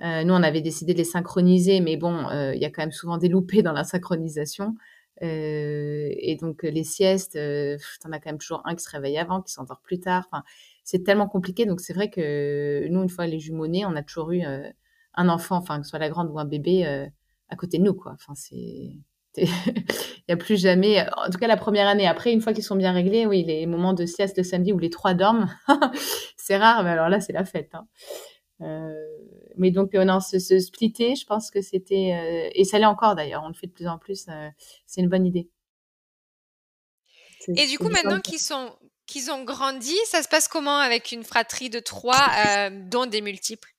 nous, 0.00 0.34
on 0.34 0.42
avait 0.42 0.60
décidé 0.60 0.92
de 0.92 0.98
les 0.98 1.04
synchroniser, 1.04 1.80
mais 1.80 1.96
bon, 1.96 2.28
il 2.52 2.60
y 2.60 2.64
a 2.64 2.70
quand 2.70 2.82
même 2.82 2.92
souvent 2.92 3.18
des 3.18 3.28
loupés 3.28 3.62
dans 3.62 3.72
la 3.72 3.84
synchronisation. 3.84 4.74
Et 5.20 6.36
donc 6.40 6.62
les 6.62 6.84
siestes, 6.84 7.36
euh, 7.36 7.76
t'en 8.00 8.12
as 8.12 8.20
quand 8.20 8.30
même 8.30 8.38
toujours 8.38 8.62
un 8.64 8.74
qui 8.74 8.84
se 8.84 8.90
réveille 8.90 9.18
avant, 9.18 9.42
qui 9.42 9.52
s'endort 9.52 9.80
plus 9.80 10.00
tard. 10.00 10.24
Enfin, 10.30 10.44
c'est 10.84 11.04
tellement 11.04 11.28
compliqué. 11.28 11.66
Donc 11.66 11.80
c'est 11.80 11.92
vrai 11.92 12.10
que 12.10 12.86
nous, 12.88 13.02
une 13.02 13.08
fois 13.08 13.26
les 13.26 13.40
jumeaux 13.40 13.66
nés, 13.66 13.84
on 13.86 13.96
a 13.96 14.02
toujours 14.02 14.32
eu 14.32 14.42
un 14.42 15.28
enfant, 15.28 15.56
enfin 15.56 15.78
que 15.78 15.84
ce 15.84 15.90
soit 15.90 15.98
la 15.98 16.08
grande 16.08 16.30
ou 16.30 16.38
un 16.38 16.44
bébé, 16.44 16.84
à 17.48 17.56
côté 17.56 17.78
de 17.78 17.84
nous, 17.84 17.94
quoi. 17.94 18.12
Enfin 18.14 18.34
c'est 18.34 18.98
il 19.36 20.24
n'y 20.28 20.32
a 20.32 20.36
plus 20.36 20.60
jamais, 20.60 21.06
en 21.16 21.30
tout 21.30 21.38
cas 21.38 21.46
la 21.46 21.56
première 21.56 21.86
année. 21.86 22.06
Après, 22.06 22.32
une 22.32 22.40
fois 22.40 22.52
qu'ils 22.52 22.64
sont 22.64 22.76
bien 22.76 22.92
réglés, 22.92 23.26
oui, 23.26 23.44
les 23.44 23.66
moments 23.66 23.92
de 23.92 24.06
sieste 24.06 24.36
le 24.38 24.42
samedi 24.42 24.72
où 24.72 24.78
les 24.78 24.90
trois 24.90 25.14
dorment, 25.14 25.48
c'est 26.36 26.56
rare, 26.56 26.82
mais 26.82 26.90
alors 26.90 27.08
là, 27.08 27.20
c'est 27.20 27.32
la 27.32 27.44
fête. 27.44 27.70
Hein. 27.74 27.86
Euh, 28.60 28.92
mais 29.56 29.70
donc, 29.70 29.94
euh, 29.94 30.04
non, 30.04 30.20
se, 30.20 30.38
se, 30.38 30.58
splitter, 30.58 31.14
je 31.14 31.24
pense 31.24 31.50
que 31.50 31.60
c'était, 31.60 32.12
euh, 32.14 32.50
et 32.54 32.64
ça 32.64 32.78
l'est 32.78 32.86
encore 32.86 33.14
d'ailleurs, 33.14 33.42
on 33.44 33.48
le 33.48 33.54
fait 33.54 33.68
de 33.68 33.72
plus 33.72 33.86
en 33.86 33.98
plus, 33.98 34.26
c'est 34.86 35.00
une 35.00 35.08
bonne 35.08 35.26
idée. 35.26 35.48
Et 37.48 37.66
du 37.66 37.78
coup, 37.78 37.88
maintenant 37.88 38.20
qu'ils 38.20 38.40
sont 38.40 38.74
qu'ils 39.06 39.30
ont 39.30 39.42
grandi, 39.42 39.94
ça 40.04 40.22
se 40.22 40.28
passe 40.28 40.48
comment 40.48 40.76
avec 40.76 41.12
une 41.12 41.24
fratrie 41.24 41.70
de 41.70 41.78
trois, 41.78 42.14
dont 42.90 43.06
des 43.06 43.22
multiples? 43.22 43.74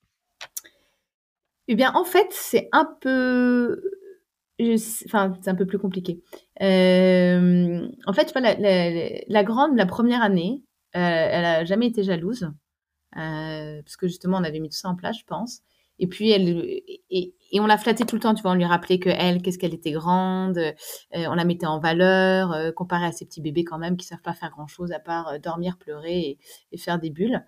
Eh 1.68 1.76
bien, 1.76 1.94
en 1.94 2.04
fait, 2.04 2.28
c'est 2.32 2.68
un 2.72 2.86
peu, 3.00 3.80
enfin, 5.06 5.38
c'est 5.42 5.52
un 5.52 5.56
peu 5.56 5.68
plus 5.68 5.78
compliqué. 5.78 6.20
Euh, 6.62 7.88
en 8.08 8.13
fait, 8.13 8.34
la, 8.34 8.56
la, 8.56 9.10
la, 9.28 9.44
grande, 9.44 9.78
la 9.78 9.86
première 9.86 10.24
année, 10.24 10.63
euh, 10.96 11.00
elle 11.00 11.46
a 11.46 11.65
jamais 11.65 11.86
été 11.86 12.02
jalouse. 12.02 12.50
Euh, 13.17 13.82
parce 13.82 13.98
que 13.98 14.08
justement, 14.08 14.38
on 14.38 14.43
avait 14.43 14.60
mis 14.60 14.69
tout 14.69 14.78
ça 14.78 14.89
en 14.89 14.95
place, 14.95 15.17
je 15.19 15.26
pense. 15.26 15.62
Et 16.00 16.08
puis, 16.08 16.32
elle, 16.32 16.82
et, 17.10 17.34
on 17.60 17.65
l'a 17.65 17.78
flattée 17.78 18.06
tout 18.06 18.15
le 18.15 18.22
temps, 18.22 18.34
tu 18.34 18.41
vois, 18.41 18.52
on 18.52 18.56
lui 18.56 18.65
rappelait 18.65 19.00
que 19.00 19.10
elle, 19.10 19.41
qu'est-ce 19.41 19.58
qu'elle 19.60 19.74
était 19.74 19.91
grande, 19.91 20.58
euh, 20.58 20.74
on 21.13 21.34
la 21.36 21.45
mettait 21.45 21.65
en 21.65 21.80
valeur, 21.80 22.54
euh, 22.54 22.72
comparée 22.72 23.06
à 23.06 23.12
ces 23.12 23.26
petits 23.26 23.41
bébés 23.41 23.65
quand 23.65 23.78
même 23.78 23.98
qui 23.98 24.06
savent 24.06 24.22
pas 24.22 24.34
faire 24.34 24.50
grand-chose 24.50 24.91
à 24.91 25.00
part 25.00 25.28
euh, 25.28 25.38
dormir, 25.39 25.78
pleurer 25.78 26.39
et, 26.72 26.78
faire 26.78 27.00
des 27.00 27.10
bulles. 27.10 27.45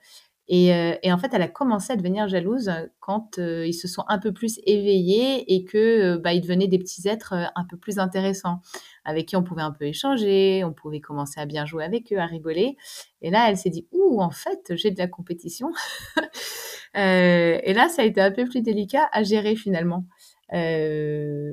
Et, 0.47 0.67
et, 1.03 1.13
en 1.13 1.17
fait, 1.17 1.33
elle 1.33 1.43
a 1.43 1.47
commencé 1.47 1.93
à 1.93 1.95
devenir 1.95 2.27
jalouse 2.27 2.69
quand 2.99 3.37
ils 3.37 3.73
se 3.73 3.87
sont 3.87 4.03
un 4.09 4.19
peu 4.19 4.33
plus 4.33 4.59
éveillés 4.65 5.53
et 5.53 5.63
que 5.63 6.17
bah, 6.17 6.33
ils 6.33 6.41
devenaient 6.41 6.67
des 6.67 6.79
petits 6.79 7.07
êtres 7.07 7.33
un 7.55 7.63
peu 7.63 7.77
plus 7.77 7.99
intéressants, 7.99 8.59
avec 9.05 9.27
qui 9.27 9.35
on 9.35 9.43
pouvait 9.43 9.61
un 9.61 9.71
peu 9.71 9.85
échanger, 9.85 10.63
on 10.63 10.73
pouvait 10.73 10.99
commencer 10.99 11.39
à 11.39 11.45
bien 11.45 11.65
jouer 11.65 11.83
avec 11.83 12.11
eux, 12.13 12.19
à 12.19 12.25
rigoler. 12.25 12.77
Et 13.21 13.29
là, 13.31 13.49
elle 13.49 13.57
s'est 13.57 13.69
dit, 13.69 13.87
ouh, 13.91 14.21
en 14.21 14.31
fait, 14.31 14.73
j'ai 14.75 14.91
de 14.91 14.99
la 14.99 15.07
compétition. 15.07 15.71
euh, 16.97 17.59
et 17.63 17.73
là, 17.73 17.89
ça 17.89 18.03
a 18.03 18.05
été 18.05 18.21
un 18.21 18.31
peu 18.31 18.45
plus 18.45 18.61
délicat 18.61 19.09
à 19.11 19.23
gérer 19.23 19.55
finalement. 19.55 20.05
Euh, 20.53 21.51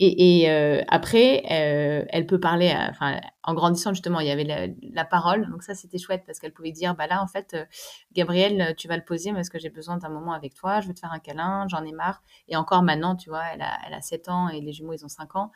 et, 0.00 0.48
euh, 0.48 0.82
après, 0.86 1.42
euh, 1.50 2.04
elle 2.10 2.26
peut 2.26 2.38
parler, 2.38 2.72
enfin, 2.88 3.20
en 3.42 3.54
grandissant 3.54 3.92
justement, 3.92 4.20
il 4.20 4.28
y 4.28 4.30
avait 4.30 4.44
la, 4.92 5.04
parole, 5.04 5.50
donc 5.50 5.64
ça 5.64 5.74
c'était 5.74 5.98
chouette 5.98 6.22
parce 6.24 6.38
qu'elle 6.38 6.52
pouvait 6.52 6.70
dire, 6.70 6.94
bah 6.94 7.08
là 7.08 7.20
en 7.20 7.26
fait, 7.26 7.54
euh, 7.54 7.64
Gabriel, 8.12 8.74
tu 8.76 8.86
vas 8.86 8.96
le 8.96 9.04
poser 9.04 9.32
parce 9.32 9.48
que 9.48 9.58
j'ai 9.58 9.70
besoin 9.70 9.96
d'un 9.96 10.08
moment 10.08 10.32
avec 10.34 10.54
toi, 10.54 10.80
je 10.80 10.86
veux 10.88 10.94
te 10.94 11.00
faire 11.00 11.12
un 11.12 11.18
câlin, 11.18 11.66
j'en 11.68 11.84
ai 11.84 11.92
marre. 11.92 12.22
Et 12.46 12.54
encore 12.56 12.82
maintenant, 12.82 13.16
tu 13.16 13.28
vois, 13.28 13.42
elle 13.52 13.62
a, 13.62 13.76
elle 13.86 13.94
a 13.94 14.00
7 14.00 14.28
ans 14.28 14.48
et 14.48 14.60
les 14.60 14.72
jumeaux 14.72 14.92
ils 14.92 15.04
ont 15.04 15.08
5 15.08 15.34
ans. 15.34 15.50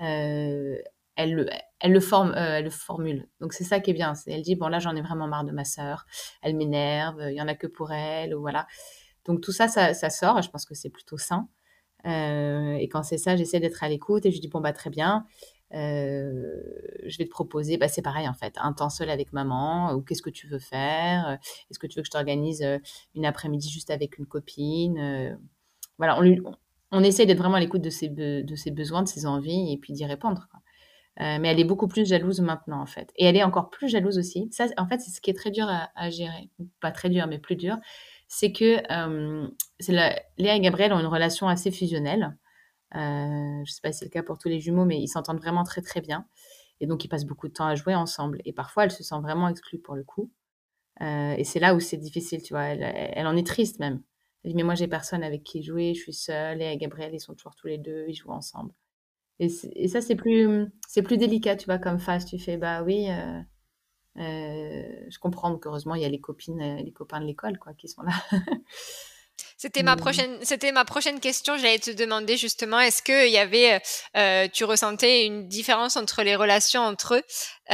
Euh, 0.00 0.76
elle 1.16 1.34
le, 1.34 2.70
formule. 2.70 3.28
Donc 3.40 3.52
c'est 3.52 3.64
ça 3.64 3.80
qui 3.80 3.90
est 3.90 3.94
bien. 3.94 4.12
Elle 4.28 4.42
dit 4.42 4.54
bon 4.54 4.68
là 4.68 4.78
j'en 4.78 4.94
ai 4.94 5.02
vraiment 5.02 5.26
marre 5.26 5.44
de 5.44 5.52
ma 5.52 5.64
sœur, 5.64 6.06
elle 6.42 6.54
m'énerve, 6.54 7.20
il 7.30 7.34
y 7.34 7.42
en 7.42 7.48
a 7.48 7.54
que 7.56 7.66
pour 7.66 7.92
elle. 7.92 8.32
Donc 9.24 9.40
tout 9.40 9.52
ça, 9.52 9.66
ça, 9.68 10.10
sort. 10.10 10.40
Je 10.42 10.50
pense 10.50 10.64
que 10.64 10.74
c'est 10.74 10.90
plutôt 10.90 11.18
sain. 11.18 11.48
Euh, 12.06 12.74
et 12.74 12.88
quand 12.88 13.02
c'est 13.02 13.18
ça, 13.18 13.36
j'essaie 13.36 13.60
d'être 13.60 13.82
à 13.82 13.88
l'écoute 13.88 14.26
et 14.26 14.30
je 14.30 14.40
dis 14.40 14.48
bon 14.48 14.60
bah 14.60 14.72
très 14.72 14.90
bien. 14.90 15.26
Euh, 15.74 16.62
je 17.04 17.18
vais 17.18 17.26
te 17.26 17.30
proposer, 17.30 17.76
bah, 17.76 17.88
c'est 17.88 18.00
pareil 18.00 18.26
en 18.26 18.32
fait, 18.32 18.54
un 18.58 18.72
temps 18.72 18.88
seul 18.88 19.10
avec 19.10 19.34
maman, 19.34 19.92
ou 19.92 20.00
qu'est-ce 20.00 20.22
que 20.22 20.30
tu 20.30 20.46
veux 20.46 20.58
faire? 20.58 21.38
Est-ce 21.70 21.78
que 21.78 21.86
tu 21.86 21.98
veux 21.98 22.02
que 22.02 22.06
je 22.06 22.12
t'organise 22.12 22.62
euh, 22.62 22.78
une 23.14 23.26
après-midi 23.26 23.68
juste 23.68 23.90
avec 23.90 24.18
une 24.18 24.26
copine? 24.26 25.38
Voilà, 25.98 26.18
on, 26.20 26.54
on, 26.92 27.02
essaie 27.02 27.26
d'être 27.26 27.38
vraiment 27.38 27.56
à 27.56 27.60
l'écoute 27.60 27.82
de 27.82 27.90
ses, 27.90 28.08
de 28.08 28.56
ses 28.56 28.70
besoins, 28.70 29.02
de 29.02 29.08
ses 29.08 29.26
envies, 29.26 29.72
et 29.72 29.76
puis 29.76 29.92
d'y 29.92 30.06
répondre. 30.06 30.48
Mais 31.20 31.48
elle 31.48 31.58
est 31.58 31.64
beaucoup 31.64 31.88
plus 31.88 32.06
jalouse 32.08 32.40
maintenant 32.40 32.80
en 32.80 32.86
fait. 32.86 33.12
Et 33.16 33.24
elle 33.24 33.36
est 33.36 33.42
encore 33.42 33.70
plus 33.70 33.88
jalouse 33.88 34.18
aussi. 34.18 34.48
Ça, 34.52 34.66
en 34.76 34.86
fait, 34.86 35.00
c'est 35.00 35.10
ce 35.10 35.20
qui 35.20 35.30
est 35.30 35.34
très 35.34 35.50
dur 35.50 35.66
à, 35.68 36.10
gérer. 36.10 36.48
Pas 36.80 36.92
très 36.92 37.10
dur, 37.10 37.26
mais 37.26 37.38
plus 37.38 37.56
dur 37.56 37.76
c'est 38.28 38.52
que 38.52 38.76
Léa 39.86 40.56
et 40.56 40.60
Gabriel 40.60 40.92
ont 40.92 41.00
une 41.00 41.06
relation 41.06 41.48
assez 41.48 41.70
fusionnelle. 41.70 42.36
Euh, 42.94 42.98
je 42.98 43.60
ne 43.60 43.64
sais 43.64 43.80
pas 43.82 43.92
si 43.92 43.98
c'est 43.98 44.04
le 44.06 44.10
cas 44.10 44.22
pour 44.22 44.38
tous 44.38 44.48
les 44.48 44.60
jumeaux, 44.60 44.84
mais 44.84 44.98
ils 44.98 45.08
s'entendent 45.08 45.38
vraiment 45.38 45.64
très 45.64 45.82
très 45.82 46.00
bien. 46.00 46.26
Et 46.80 46.86
donc 46.86 47.04
ils 47.04 47.08
passent 47.08 47.26
beaucoup 47.26 47.48
de 47.48 47.52
temps 47.52 47.66
à 47.66 47.74
jouer 47.74 47.94
ensemble. 47.94 48.40
Et 48.44 48.52
parfois, 48.52 48.84
elle 48.84 48.90
se 48.90 49.02
sent 49.02 49.20
vraiment 49.20 49.48
exclue 49.48 49.78
pour 49.78 49.94
le 49.94 50.04
coup. 50.04 50.30
Euh, 51.00 51.34
et 51.36 51.44
c'est 51.44 51.60
là 51.60 51.74
où 51.74 51.80
c'est 51.80 51.96
difficile, 51.96 52.42
tu 52.42 52.54
vois. 52.54 52.64
Elle, 52.64 53.26
en 53.26 53.36
est 53.36 53.46
triste 53.46 53.78
même. 53.78 54.02
Elle 54.44 54.52
dit, 54.52 54.56
mais 54.56 54.62
moi, 54.62 54.74
j'ai 54.74 54.88
personne 54.88 55.22
avec 55.22 55.42
qui 55.44 55.62
jouer, 55.62 55.94
je 55.94 56.00
suis 56.00 56.12
seule. 56.12 56.62
Et 56.62 56.76
Gabriel, 56.76 57.14
ils 57.14 57.20
sont 57.20 57.34
toujours 57.34 57.54
tous 57.54 57.66
les 57.68 57.78
deux, 57.78 58.06
ils 58.08 58.14
jouent 58.14 58.30
ensemble. 58.30 58.72
Et, 59.40 59.48
ça, 59.48 60.00
c'est 60.00 60.16
plus, 60.16 60.66
c'est 60.88 61.02
plus 61.02 61.16
délicat, 61.16 61.56
tu 61.56 61.66
vois, 61.66 61.78
comme 61.78 62.00
phase. 62.00 62.24
Tu 62.26 62.38
fais, 62.38 62.56
bah 62.56 62.82
oui, 62.82 63.08
euh, 63.10 63.42
je 65.08 65.18
comprends 65.20 65.56
qu'heureusement, 65.58 65.94
il 65.94 66.02
y 66.02 66.04
a 66.04 66.08
les 66.08 66.20
copines, 66.20 66.78
les 66.78 66.92
copains 66.92 67.20
de 67.20 67.26
l'école, 67.26 67.58
quoi, 67.58 67.74
qui 67.74 67.88
sont 67.88 68.02
là. 68.02 68.12
C'était 69.60 69.82
ma 69.82 69.96
prochaine, 69.96 70.38
c'était 70.42 70.70
ma 70.70 70.84
prochaine 70.84 71.18
question. 71.18 71.58
J'allais 71.58 71.80
te 71.80 71.90
demander 71.90 72.36
justement, 72.36 72.78
est-ce 72.78 73.02
que 73.02 73.26
il 73.26 73.32
y 73.32 73.38
avait, 73.38 73.80
euh, 74.16 74.46
tu 74.52 74.62
ressentais 74.62 75.26
une 75.26 75.48
différence 75.48 75.96
entre 75.96 76.22
les 76.22 76.36
relations 76.36 76.82
entre 76.82 77.16
eux, 77.16 77.22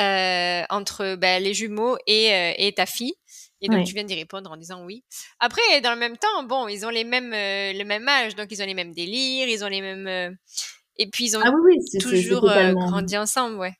euh, 0.00 0.62
entre 0.70 1.16
ben, 1.16 1.42
les 1.42 1.52
jumeaux 1.52 1.98
et, 2.06 2.32
euh, 2.32 2.52
et 2.56 2.72
ta 2.72 2.86
fille? 2.86 3.12
Et 3.60 3.68
donc 3.68 3.80
oui. 3.80 3.84
tu 3.84 3.92
viens 3.92 4.04
d'y 4.04 4.14
répondre 4.14 4.50
en 4.50 4.56
disant 4.56 4.82
oui. 4.86 5.04
Après, 5.40 5.60
dans 5.82 5.92
le 5.92 5.98
même 5.98 6.16
temps, 6.16 6.42
bon, 6.44 6.68
ils 6.68 6.86
ont 6.86 6.90
les 6.90 7.04
mêmes, 7.04 7.32
le 7.32 7.84
même 7.84 8.08
âge, 8.08 8.34
donc 8.34 8.46
ils 8.50 8.62
ont 8.62 8.66
les 8.66 8.74
mêmes 8.74 8.92
délires, 8.92 9.48
ils 9.48 9.62
ont 9.62 9.68
les 9.68 9.82
mêmes, 9.82 10.36
et 10.96 11.06
puis 11.10 11.26
ils 11.26 11.36
ont 11.36 11.42
ah 11.44 11.50
oui, 11.50 11.76
oui, 11.76 11.98
toujours 12.00 12.48
grandi 12.48 13.18
ensemble, 13.18 13.56
ouais. 13.56 13.74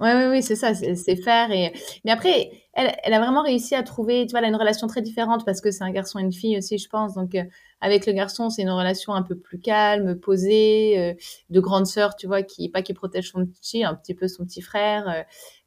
Ouais, 0.00 0.14
oui, 0.14 0.26
oui, 0.30 0.42
c'est 0.42 0.54
ça, 0.54 0.74
c'est 0.74 1.16
faire. 1.16 1.50
Et... 1.50 1.72
Mais 2.04 2.12
après, 2.12 2.52
elle, 2.72 2.94
elle 3.02 3.12
a 3.12 3.18
vraiment 3.18 3.42
réussi 3.42 3.74
à 3.74 3.82
trouver, 3.82 4.26
tu 4.26 4.30
vois, 4.30 4.38
elle 4.38 4.44
a 4.44 4.48
une 4.48 4.56
relation 4.56 4.86
très 4.86 5.02
différente 5.02 5.44
parce 5.44 5.60
que 5.60 5.72
c'est 5.72 5.82
un 5.82 5.90
garçon 5.90 6.20
et 6.20 6.22
une 6.22 6.32
fille 6.32 6.56
aussi, 6.56 6.78
je 6.78 6.88
pense. 6.88 7.14
Donc, 7.14 7.34
euh, 7.34 7.42
avec 7.80 8.06
le 8.06 8.12
garçon, 8.12 8.48
c'est 8.48 8.62
une 8.62 8.70
relation 8.70 9.12
un 9.14 9.22
peu 9.22 9.36
plus 9.36 9.58
calme, 9.58 10.14
posée, 10.20 10.98
euh, 11.00 11.14
de 11.50 11.60
grande 11.60 11.86
sœur, 11.86 12.14
tu 12.14 12.28
vois, 12.28 12.44
qui, 12.44 12.68
pas 12.68 12.82
qui 12.82 12.94
protège 12.94 13.30
son 13.32 13.44
petit, 13.44 13.82
un 13.84 13.94
petit 13.96 14.14
peu 14.14 14.28
son 14.28 14.44
petit 14.44 14.62
frère. 14.62 15.24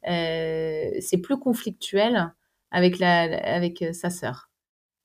Euh, 0.08 0.90
c'est 1.00 1.18
plus 1.18 1.38
conflictuel 1.38 2.32
avec 2.70 2.98
la, 2.98 3.22
avec 3.54 3.84
sa 3.92 4.08
sœur. 4.08 4.48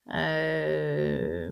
c'est 0.08 1.52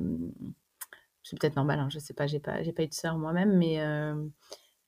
peut-être 1.40 1.56
normal, 1.58 1.80
hein, 1.80 1.90
je 1.92 2.00
sais 2.00 2.14
pas, 2.14 2.26
j'ai 2.28 2.40
pas, 2.40 2.54
pas 2.76 2.84
eu 2.84 2.88
de 2.88 2.94
sœur 2.94 3.18
moi-même, 3.18 3.58
mais 3.58 3.80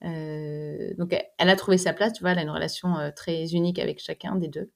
donc, 0.02 1.16
elle 1.38 1.50
a 1.50 1.56
trouvé 1.56 1.78
sa 1.78 1.94
place, 1.94 2.14
tu 2.14 2.22
vois, 2.22 2.32
elle 2.32 2.40
a 2.40 2.44
une 2.44 2.50
relation 2.50 2.98
euh, 2.98 3.12
très 3.12 3.54
unique 3.54 3.80
avec 3.80 4.00
chacun 4.00 4.36
des 4.36 4.48
deux. 4.48 4.72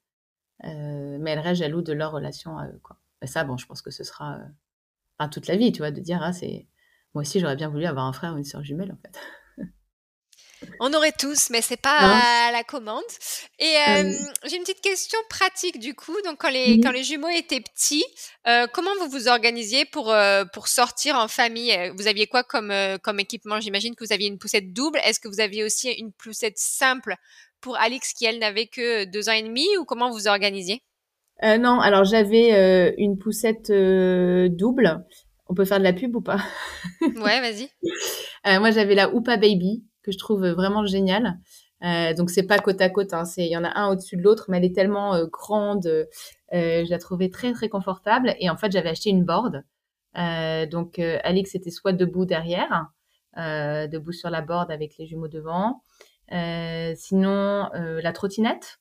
Euh, 0.64 1.18
mais 1.20 1.32
elle 1.32 1.40
reste 1.40 1.62
jaloux 1.62 1.82
de 1.82 1.94
leur 1.94 2.12
relation 2.12 2.58
à 2.58 2.68
eux, 2.68 2.80
quoi. 2.84 2.98
Et 3.22 3.28
ça, 3.28 3.44
bon, 3.44 3.58
je 3.58 3.66
pense 3.66 3.82
que 3.82 3.92
ce 3.92 4.04
sera 4.04 4.40
enfin, 5.20 5.30
toute 5.30 5.48
la 5.48 5.56
vie, 5.58 5.72
tu 5.72 5.80
vois, 5.80 5.92
de 5.92 6.00
dire, 6.02 6.22
ah, 6.24 6.34
c'est. 6.34 6.68
Moi 7.14 7.22
aussi, 7.24 7.40
j'aurais 7.40 7.56
bien 7.56 7.70
voulu 7.70 7.86
avoir 7.86 8.06
un 8.06 8.14
frère 8.14 8.34
ou 8.34 8.38
une 8.38 8.44
sœur 8.46 8.64
jumelle, 8.64 8.92
en 8.92 8.98
fait. 8.98 9.20
On 10.80 10.94
aurait 10.94 11.12
tous, 11.12 11.50
mais 11.50 11.62
c'est 11.62 11.82
pas 11.82 11.98
à 12.48 12.52
la 12.52 12.64
commande. 12.64 13.04
Et 13.60 13.76
euh, 13.88 14.12
j'ai 14.46 14.58
une 14.58 14.64
petite 14.64 14.82
question 14.82 15.18
pratique 15.30 15.80
du 15.80 15.94
coup. 15.96 16.16
Donc 16.26 16.38
quand 16.40 16.50
les 16.50 16.80
quand 16.80 16.92
les 16.92 17.04
jumeaux 17.04 17.30
étaient 17.30 17.62
petits, 17.62 18.04
euh, 18.48 18.68
comment 18.72 18.92
vous 19.00 19.10
vous 19.10 19.28
organisiez 19.28 19.86
pour 19.86 20.12
euh, 20.12 20.44
pour 20.54 20.68
sortir 20.68 21.16
en 21.16 21.28
famille? 21.28 21.74
Vous 21.96 22.08
aviez 22.08 22.28
quoi 22.28 22.44
comme 22.44 22.74
comme 23.04 23.20
équipement? 23.20 23.60
J'imagine 23.60 23.96
que 23.96 24.04
vous 24.04 24.14
aviez 24.14 24.28
une 24.28 24.38
poussette 24.38 24.74
double. 24.74 25.00
Est-ce 25.04 25.20
que 25.20 25.28
vous 25.28 25.40
aviez 25.40 25.64
aussi 25.64 25.92
une 25.92 26.12
poussette 26.12 26.58
simple 26.58 27.16
pour 27.60 27.78
Alix 27.78 28.14
qui 28.14 28.26
elle 28.26 28.40
n'avait 28.40 28.68
que 28.68 29.06
deux 29.06 29.30
ans 29.30 29.34
et 29.34 29.44
demi? 29.44 29.66
Ou 29.80 29.86
comment 29.86 30.12
vous 30.12 30.28
organisiez? 30.28 30.82
Non, 31.44 31.80
alors 31.80 32.04
j'avais 32.04 32.94
une 32.98 33.18
poussette 33.18 33.72
double. 33.72 35.04
On 35.48 35.56
peut 35.56 35.66
faire 35.66 35.80
de 35.80 35.84
la 35.84 35.94
pub 35.94 36.16
ou 36.16 36.22
pas? 36.22 36.40
Ouais, 37.02 37.42
vas-y. 37.42 37.70
moi 38.60 38.72
j'avais 38.72 38.96
la 38.96 39.10
Oupa 39.10 39.38
Baby 39.38 39.84
que 40.04 40.12
je 40.12 40.18
trouve 40.18 40.48
vraiment 40.48 40.86
géniale. 40.86 41.40
Euh, 41.84 42.14
donc 42.14 42.30
c'est 42.30 42.44
pas 42.44 42.60
côte 42.60 42.80
à 42.82 42.90
côte, 42.90 43.14
hein, 43.14 43.26
c'est 43.26 43.44
il 43.44 43.52
y 43.52 43.58
en 43.58 43.64
a 43.64 43.80
un 43.80 43.90
au-dessus 43.90 44.16
de 44.16 44.22
l'autre, 44.22 44.46
mais 44.50 44.58
elle 44.58 44.66
est 44.66 44.76
tellement 44.76 45.16
euh, 45.16 45.26
grande, 45.26 45.88
euh, 45.88 46.06
je 46.52 46.90
la 46.90 47.00
trouvais 47.00 47.30
très 47.30 47.54
très 47.54 47.70
confortable. 47.70 48.36
Et 48.40 48.50
en 48.50 48.58
fait 48.58 48.72
j'avais 48.72 48.90
acheté 48.90 49.10
une 49.10 49.24
board, 49.24 49.64
euh, 50.18 50.66
donc 50.68 51.00
Alix 51.00 51.56
était 51.56 51.72
soit 51.72 51.94
debout 51.94 52.26
derrière, 52.26 52.88
debout 53.36 54.12
sur 54.12 54.30
la 54.30 54.42
board 54.42 54.72
avec 54.72 54.98
les 55.00 55.08
jumeaux 55.08 55.28
devant, 55.28 55.82
sinon 56.30 57.70
la 57.74 58.14
trottinette. 58.14 58.80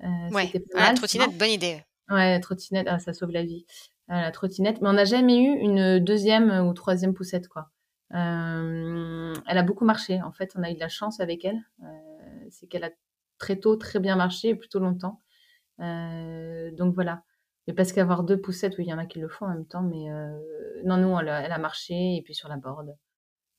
ouais, 0.00 0.50
ah, 0.74 0.88
la 0.88 0.94
trottinette, 0.94 1.36
bonne 1.36 1.50
idée. 1.50 1.84
Ouais, 2.08 2.30
la 2.30 2.40
trottinette, 2.40 2.86
ah, 2.88 2.98
ça 2.98 3.12
sauve 3.12 3.30
la 3.30 3.44
vie. 3.44 3.66
la 4.08 4.30
trottinette, 4.30 4.80
mais 4.80 4.88
on 4.88 4.94
n'a 4.94 5.04
jamais 5.04 5.36
eu 5.36 5.58
une 5.58 5.98
deuxième 5.98 6.66
ou 6.66 6.72
troisième 6.72 7.12
poussette 7.12 7.46
quoi. 7.46 7.68
Euh, 8.14 9.34
elle 9.46 9.58
a 9.58 9.62
beaucoup 9.62 9.84
marché. 9.84 10.20
En 10.22 10.32
fait, 10.32 10.52
on 10.56 10.62
a 10.62 10.70
eu 10.70 10.74
de 10.74 10.80
la 10.80 10.88
chance 10.88 11.20
avec 11.20 11.44
elle. 11.44 11.60
Euh, 11.82 12.46
c'est 12.50 12.66
qu'elle 12.66 12.84
a 12.84 12.90
très 13.38 13.56
tôt 13.56 13.76
très 13.76 14.00
bien 14.00 14.16
marché, 14.16 14.54
plutôt 14.54 14.80
longtemps. 14.80 15.20
Euh, 15.80 16.70
donc 16.72 16.94
voilà. 16.94 17.22
Mais 17.66 17.74
parce 17.74 17.92
qu'avoir 17.92 18.24
deux 18.24 18.40
poussettes, 18.40 18.76
oui, 18.78 18.84
il 18.86 18.90
y 18.90 18.94
en 18.94 18.98
a 18.98 19.06
qui 19.06 19.20
le 19.20 19.28
font 19.28 19.46
en 19.46 19.50
même 19.50 19.66
temps, 19.66 19.82
mais 19.82 20.08
non, 20.84 20.96
non, 20.96 21.20
elle 21.20 21.28
a, 21.28 21.58
marché 21.58 22.16
et 22.16 22.22
puis 22.22 22.34
sur 22.34 22.48
la 22.48 22.56
board. 22.56 22.96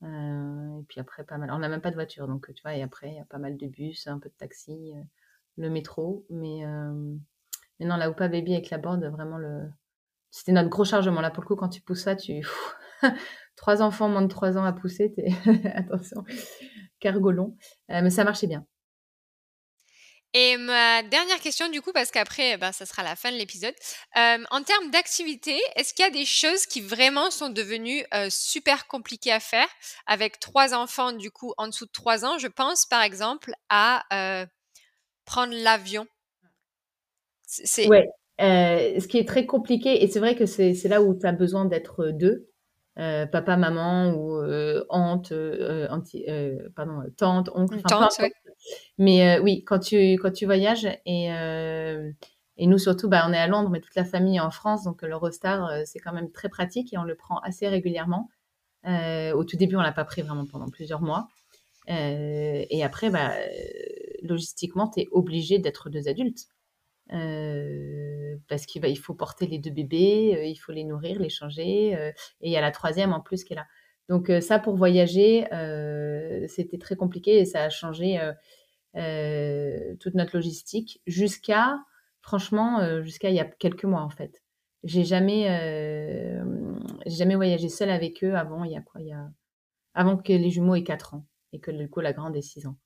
et 0.04 0.84
puis 0.88 1.00
après, 1.00 1.24
pas 1.24 1.38
mal. 1.38 1.52
On 1.52 1.60
n'a 1.60 1.70
même 1.70 1.82
pas 1.82 1.92
de 1.92 1.96
voiture, 1.96 2.28
donc 2.28 2.52
tu 2.54 2.62
vois, 2.64 2.76
et 2.76 2.82
après, 2.82 3.10
il 3.10 3.16
y 3.16 3.20
a 3.20 3.26
pas 3.26 3.38
mal 3.38 3.58
de 3.58 3.68
bus, 3.68 4.08
un 4.08 4.20
peu 4.20 4.30
de 4.30 4.36
taxi, 4.36 4.94
le 5.58 5.70
métro. 5.70 6.26
Mais, 6.30 6.62
mais 7.80 7.86
non, 7.86 7.96
la 7.96 8.10
Oupa 8.10 8.28
Baby 8.28 8.54
avec 8.54 8.70
la 8.70 8.80
board, 8.80 9.04
vraiment, 9.06 9.38
le... 9.38 9.70
c'était 10.32 10.52
notre 10.52 10.70
gros 10.70 10.84
chargement. 10.84 11.22
Là, 11.22 11.32
pour 11.32 11.44
le 11.44 11.48
coup, 11.48 11.56
quand 11.56 11.70
tu 11.70 11.82
pousses 11.82 12.04
ça, 12.04 12.16
tu 12.16 12.42
trois 13.62 13.84
enfants 13.84 14.10
moins 14.10 14.24
de 14.24 14.28
trois 14.28 14.58
ans 14.58 14.66
à 14.66 14.74
pousser, 14.74 15.14
attention, 15.76 16.24
cargolon. 17.00 17.56
Euh, 17.92 18.02
mais 18.02 18.10
ça 18.10 18.24
marchait 18.24 18.48
bien. 18.48 18.66
Et 20.34 20.58
ma 20.58 21.04
dernière 21.04 21.40
question, 21.42 21.70
du 21.70 21.82
coup, 21.82 21.92
parce 21.94 22.10
qu'après, 22.10 22.58
ben, 22.58 22.72
ça 22.72 22.86
sera 22.88 23.04
la 23.04 23.16
fin 23.16 23.32
de 23.32 23.38
l'épisode. 23.38 23.76
Euh, 24.18 24.38
en 24.50 24.64
termes 24.64 24.90
d'activité, 24.90 25.60
est-ce 25.76 25.94
qu'il 25.94 26.04
y 26.04 26.08
a 26.08 26.12
des 26.12 26.26
choses 26.26 26.66
qui 26.66 26.82
vraiment 26.82 27.30
sont 27.30 27.50
devenues 27.50 28.04
euh, 28.14 28.30
super 28.32 28.88
compliquées 28.88 29.32
à 29.32 29.42
faire 29.42 29.68
avec 30.08 30.40
trois 30.40 30.74
enfants, 30.74 31.12
du 31.12 31.30
coup, 31.30 31.54
en 31.58 31.68
dessous 31.68 31.86
de 31.86 31.92
trois 31.92 32.26
ans? 32.26 32.40
Je 32.40 32.48
pense, 32.48 32.88
par 32.88 33.04
exemple, 33.04 33.52
à 33.70 34.48
prendre 35.26 35.54
l'avion. 35.54 36.08
C'est... 37.46 37.88
Ouais. 37.88 38.08
ce 38.40 39.08
qui 39.08 39.20
est 39.20 39.28
très 39.28 39.46
compliqué, 39.46 40.02
et 40.04 40.08
c'est 40.08 40.20
vrai 40.20 40.36
que 40.36 40.48
c'est, 40.48 40.74
c'est 40.74 40.88
là 40.88 41.04
où 41.04 41.14
tu 41.14 41.28
as 41.28 41.34
besoin 41.34 41.66
d'être 41.66 42.08
deux, 42.08 42.51
euh, 43.00 43.26
papa, 43.26 43.56
maman 43.56 44.14
ou 44.14 44.36
euh, 44.36 44.84
aunt, 44.90 45.22
euh, 45.32 45.88
pardon, 46.76 47.04
tante, 47.16 47.50
oncle. 47.56 47.82
Tante, 47.84 48.20
Mais 48.98 49.40
oui, 49.40 49.64
quand 49.64 49.80
tu, 49.80 50.14
quand 50.16 50.32
tu 50.32 50.46
voyages 50.46 50.88
et, 51.06 51.28
et 52.58 52.68
nous 52.68 52.78
surtout, 52.78 53.08
bah, 53.08 53.26
on 53.28 53.34
est 53.34 53.38
à 53.38 53.48
Londres, 53.48 53.70
mais 53.70 53.80
toute 53.80 53.96
la 53.96 54.04
famille 54.04 54.38
est 54.38 54.42
en 54.42 54.52
France, 54.52 54.84
donc 54.84 55.02
l'Eurostar, 55.04 55.72
c'est 55.86 56.00
quand 56.00 56.14
même 56.14 56.32
très 56.32 56.50
pratique 56.50 56.94
et 56.94 56.98
on 56.98 57.04
le 57.04 57.16
prend 57.16 57.40
assez 57.40 57.68
régulièrement. 57.68 58.30
au 58.86 59.44
tout 59.46 59.58
début, 59.58 59.78
on 59.78 59.82
l'a 59.82 59.94
pas 59.94 60.06
pris 60.06 60.22
vraiment 60.22 60.46
pendant 60.46 60.70
plusieurs 60.70 61.02
mois. 61.02 61.30
et 61.88 62.84
après, 62.84 63.10
bah, 63.10 63.32
logistiquement, 64.22 64.90
tu 64.90 65.02
es 65.02 65.08
obligé 65.12 65.60
d'être 65.60 65.90
deux 65.90 66.08
adultes. 66.08 66.48
Parce 67.12 68.66
qu'il 68.66 68.84
il 68.86 68.98
faut 68.98 69.14
porter 69.14 69.46
les 69.46 69.60
deux 69.60 69.72
bébés, 69.72 70.44
il 70.48 70.56
faut 70.56 70.72
les 70.72 70.86
nourrir, 70.86 71.20
les 71.20 71.30
changer, 71.30 71.92
et 71.92 72.14
il 72.42 72.52
y 72.52 72.58
a 72.58 72.62
la 72.62 72.72
troisième 72.72 73.14
en 73.14 73.20
plus 73.22 73.44
qui 73.44 73.54
est 73.54 73.58
là. 73.58 73.68
Donc 74.10 74.32
ça, 74.42 74.60
pour 74.60 74.76
voyager, 74.76 75.46
c'était 76.48 76.78
très 76.78 76.96
compliqué 76.96 77.40
et 77.40 77.46
ça 77.46 77.64
a 77.64 77.70
changé 77.70 78.20
toute 78.94 80.16
notre 80.16 80.36
logistique 80.36 81.02
jusqu'à, 81.06 81.80
franchement, 82.22 83.02
jusqu'à 83.04 83.30
il 83.30 83.36
y 83.36 83.40
a 83.40 83.46
quelques 83.46 83.86
mois 83.86 84.02
en 84.02 84.10
fait. 84.10 84.42
J'ai 84.84 85.04
jamais, 85.04 85.46
jamais 87.06 87.36
voyagé 87.36 87.70
seule 87.70 87.92
avec 87.92 88.24
eux 88.24 88.36
avant. 88.36 88.64
Il 88.64 88.72
y 88.72 88.78
a 88.78 88.82
quoi 88.82 89.00
Il 89.02 89.08
y 89.08 89.14
a 89.14 89.30
avant 89.94 90.18
que 90.18 90.34
les 90.34 90.50
jumeaux 90.50 90.76
aient 90.76 90.84
4 90.84 91.14
ans 91.16 91.26
et 91.54 91.60
que 91.60 91.72
du 91.72 91.90
coup 91.90 92.00
la 92.00 92.14
grande 92.14 92.36
ait 92.36 92.42
6 92.42 92.68
ans. 92.68 92.78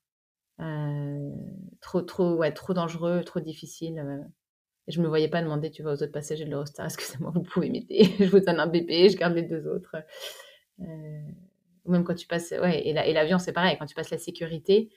Euh, 1.76 1.80
trop, 1.80 2.02
trop, 2.02 2.34
ouais, 2.34 2.52
trop 2.52 2.74
dangereux, 2.74 3.22
trop 3.24 3.40
difficile. 3.40 3.98
Euh. 3.98 4.22
Je 4.88 5.00
me 5.00 5.08
voyais 5.08 5.28
pas 5.28 5.42
demander, 5.42 5.70
tu 5.70 5.82
vois, 5.82 5.92
aux 5.92 6.02
autres 6.02 6.12
passagers 6.12 6.44
de 6.44 6.50
l'Eurostar, 6.50 6.86
excusez-moi, 6.86 7.32
vous 7.34 7.42
pouvez 7.42 7.70
m'aider, 7.70 8.04
je 8.20 8.26
vous 8.26 8.40
donne 8.40 8.60
un 8.60 8.66
bébé, 8.66 9.08
je 9.08 9.16
garde 9.16 9.34
les 9.34 9.42
deux 9.42 9.66
autres. 9.66 9.96
Euh, 10.80 11.20
même 11.86 12.04
quand 12.04 12.14
tu 12.14 12.26
passes, 12.26 12.52
ouais, 12.52 12.86
et 12.86 12.92
l'avion, 12.92 13.38
c'est 13.38 13.52
pareil, 13.52 13.76
quand 13.78 13.86
tu 13.86 13.94
passes 13.94 14.10
la 14.10 14.18
sécurité, 14.18 14.90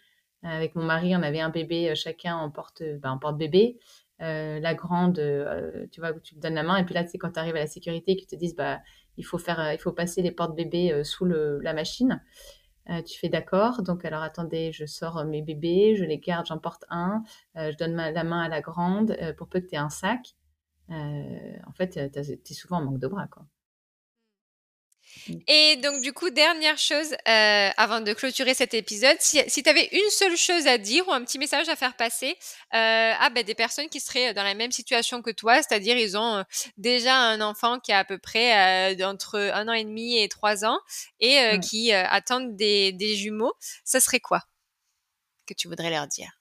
avec 0.44 0.76
mon 0.76 0.84
mari, 0.84 1.15
on 1.15 1.22
avait 1.22 1.42
un 1.42 1.50
bébé, 1.50 1.94
chacun 1.96 2.36
en 2.36 2.50
porte, 2.50 2.82
bah, 3.02 3.12
en 3.12 3.20
porte 3.20 3.38
bébé. 3.38 3.78
la 4.20 4.74
grande, 4.74 5.22
tu 5.92 6.00
vois, 6.00 6.13
tu 6.13 6.36
te 6.36 6.39
donnes 6.39 6.56
la 6.56 6.63
main, 6.63 6.78
et 6.78 6.86
puis 6.86 6.96
là, 6.96 7.04
tu 7.04 7.18
quand 7.18 7.32
tu 7.32 7.39
arrives 7.39 7.56
à 7.56 7.60
la 7.60 7.68
sécurité, 7.68 8.15
qu'ils 8.15 8.28
te 8.28 8.36
disent, 8.36 8.56
bah, 8.56 8.80
il 9.18 9.26
faut 9.26 9.38
faire, 9.38 9.74
il 9.74 9.80
faut 9.80 9.92
passer 9.92 10.22
les 10.22 10.32
portes 10.32 10.56
bébés 10.56 11.04
sous 11.04 11.26
le, 11.26 11.60
la 11.60 11.74
machine. 11.74 12.22
Euh, 12.89 13.02
tu 13.04 13.19
fais 13.19 13.30
d'accord. 13.30 13.84
Donc, 13.84 14.06
alors 14.06 14.23
attendez, 14.23 14.71
je 14.71 14.86
sors 14.86 15.17
euh, 15.19 15.25
mes 15.25 15.41
bébés, 15.41 15.95
je 15.95 16.04
les 16.04 16.17
garde, 16.17 16.47
j'en 16.47 16.58
porte 16.58 16.86
un, 16.89 17.23
euh, 17.58 17.71
je 17.71 17.78
donne 17.78 17.95
la 17.95 18.23
main 18.23 18.41
à 18.41 18.49
la 18.49 18.62
grande 18.62 19.15
pour 19.38 19.47
peu 19.47 19.60
que 19.60 19.67
tu 19.67 19.75
aies 19.75 19.78
un 19.78 19.89
sac. 19.89 20.36
en 20.89 21.71
fait, 21.75 22.12
tu 22.12 22.19
es 22.19 22.54
souvent 22.54 22.78
en 22.78 22.86
manque 22.86 22.99
de 22.99 23.08
bras. 23.08 23.28
Quoi. 23.28 23.45
Mmh. 25.27 25.34
Et 25.47 25.75
donc, 25.77 26.01
du 26.01 26.13
coup, 26.13 26.29
dernière 26.29 26.77
chose, 26.77 27.13
euh, 27.27 27.69
avant 27.77 28.01
de 28.01 28.13
clôturer 28.13 28.53
cet 28.53 28.73
épisode, 28.73 29.17
si, 29.19 29.41
si 29.47 29.63
tu 29.63 29.69
avais 29.69 29.88
une 29.91 30.10
seule 30.10 30.38
chose 30.38 30.67
à 30.67 30.77
dire 30.77 31.08
ou 31.08 31.12
un 31.12 31.23
petit 31.23 31.39
message 31.39 31.69
à 31.69 31.75
faire 31.75 31.95
passer 31.95 32.38
euh, 32.73 33.13
à 33.19 33.29
ben, 33.29 33.43
des 33.43 33.55
personnes 33.55 33.89
qui 33.89 33.99
seraient 33.99 34.34
dans 34.34 34.43
la 34.43 34.53
même 34.53 34.71
situation 34.71 35.21
que 35.21 35.32
toi, 35.32 35.55
c'est-à-dire 35.58 35.97
ils 35.97 36.17
ont 36.17 36.38
euh, 36.38 36.43
déjà 36.77 37.15
un 37.15 37.41
enfant 37.41 37.79
qui 37.79 37.91
a 37.91 37.99
à 37.99 38.05
peu 38.05 38.17
près 38.17 38.95
euh, 38.95 39.05
entre 39.05 39.38
un 39.39 39.67
an 39.67 39.73
et 39.73 39.84
demi 39.84 40.17
et 40.21 40.29
trois 40.29 40.65
ans 40.65 40.79
et 41.19 41.60
qui 41.62 41.91
attendent 41.91 42.55
des, 42.55 42.91
des 42.91 43.15
jumeaux, 43.15 43.53
ça 43.84 43.99
serait 43.99 44.19
quoi 44.19 44.41
que 45.47 45.53
tu 45.53 45.67
voudrais 45.67 45.89
leur 45.89 46.08
dire? 46.08 46.32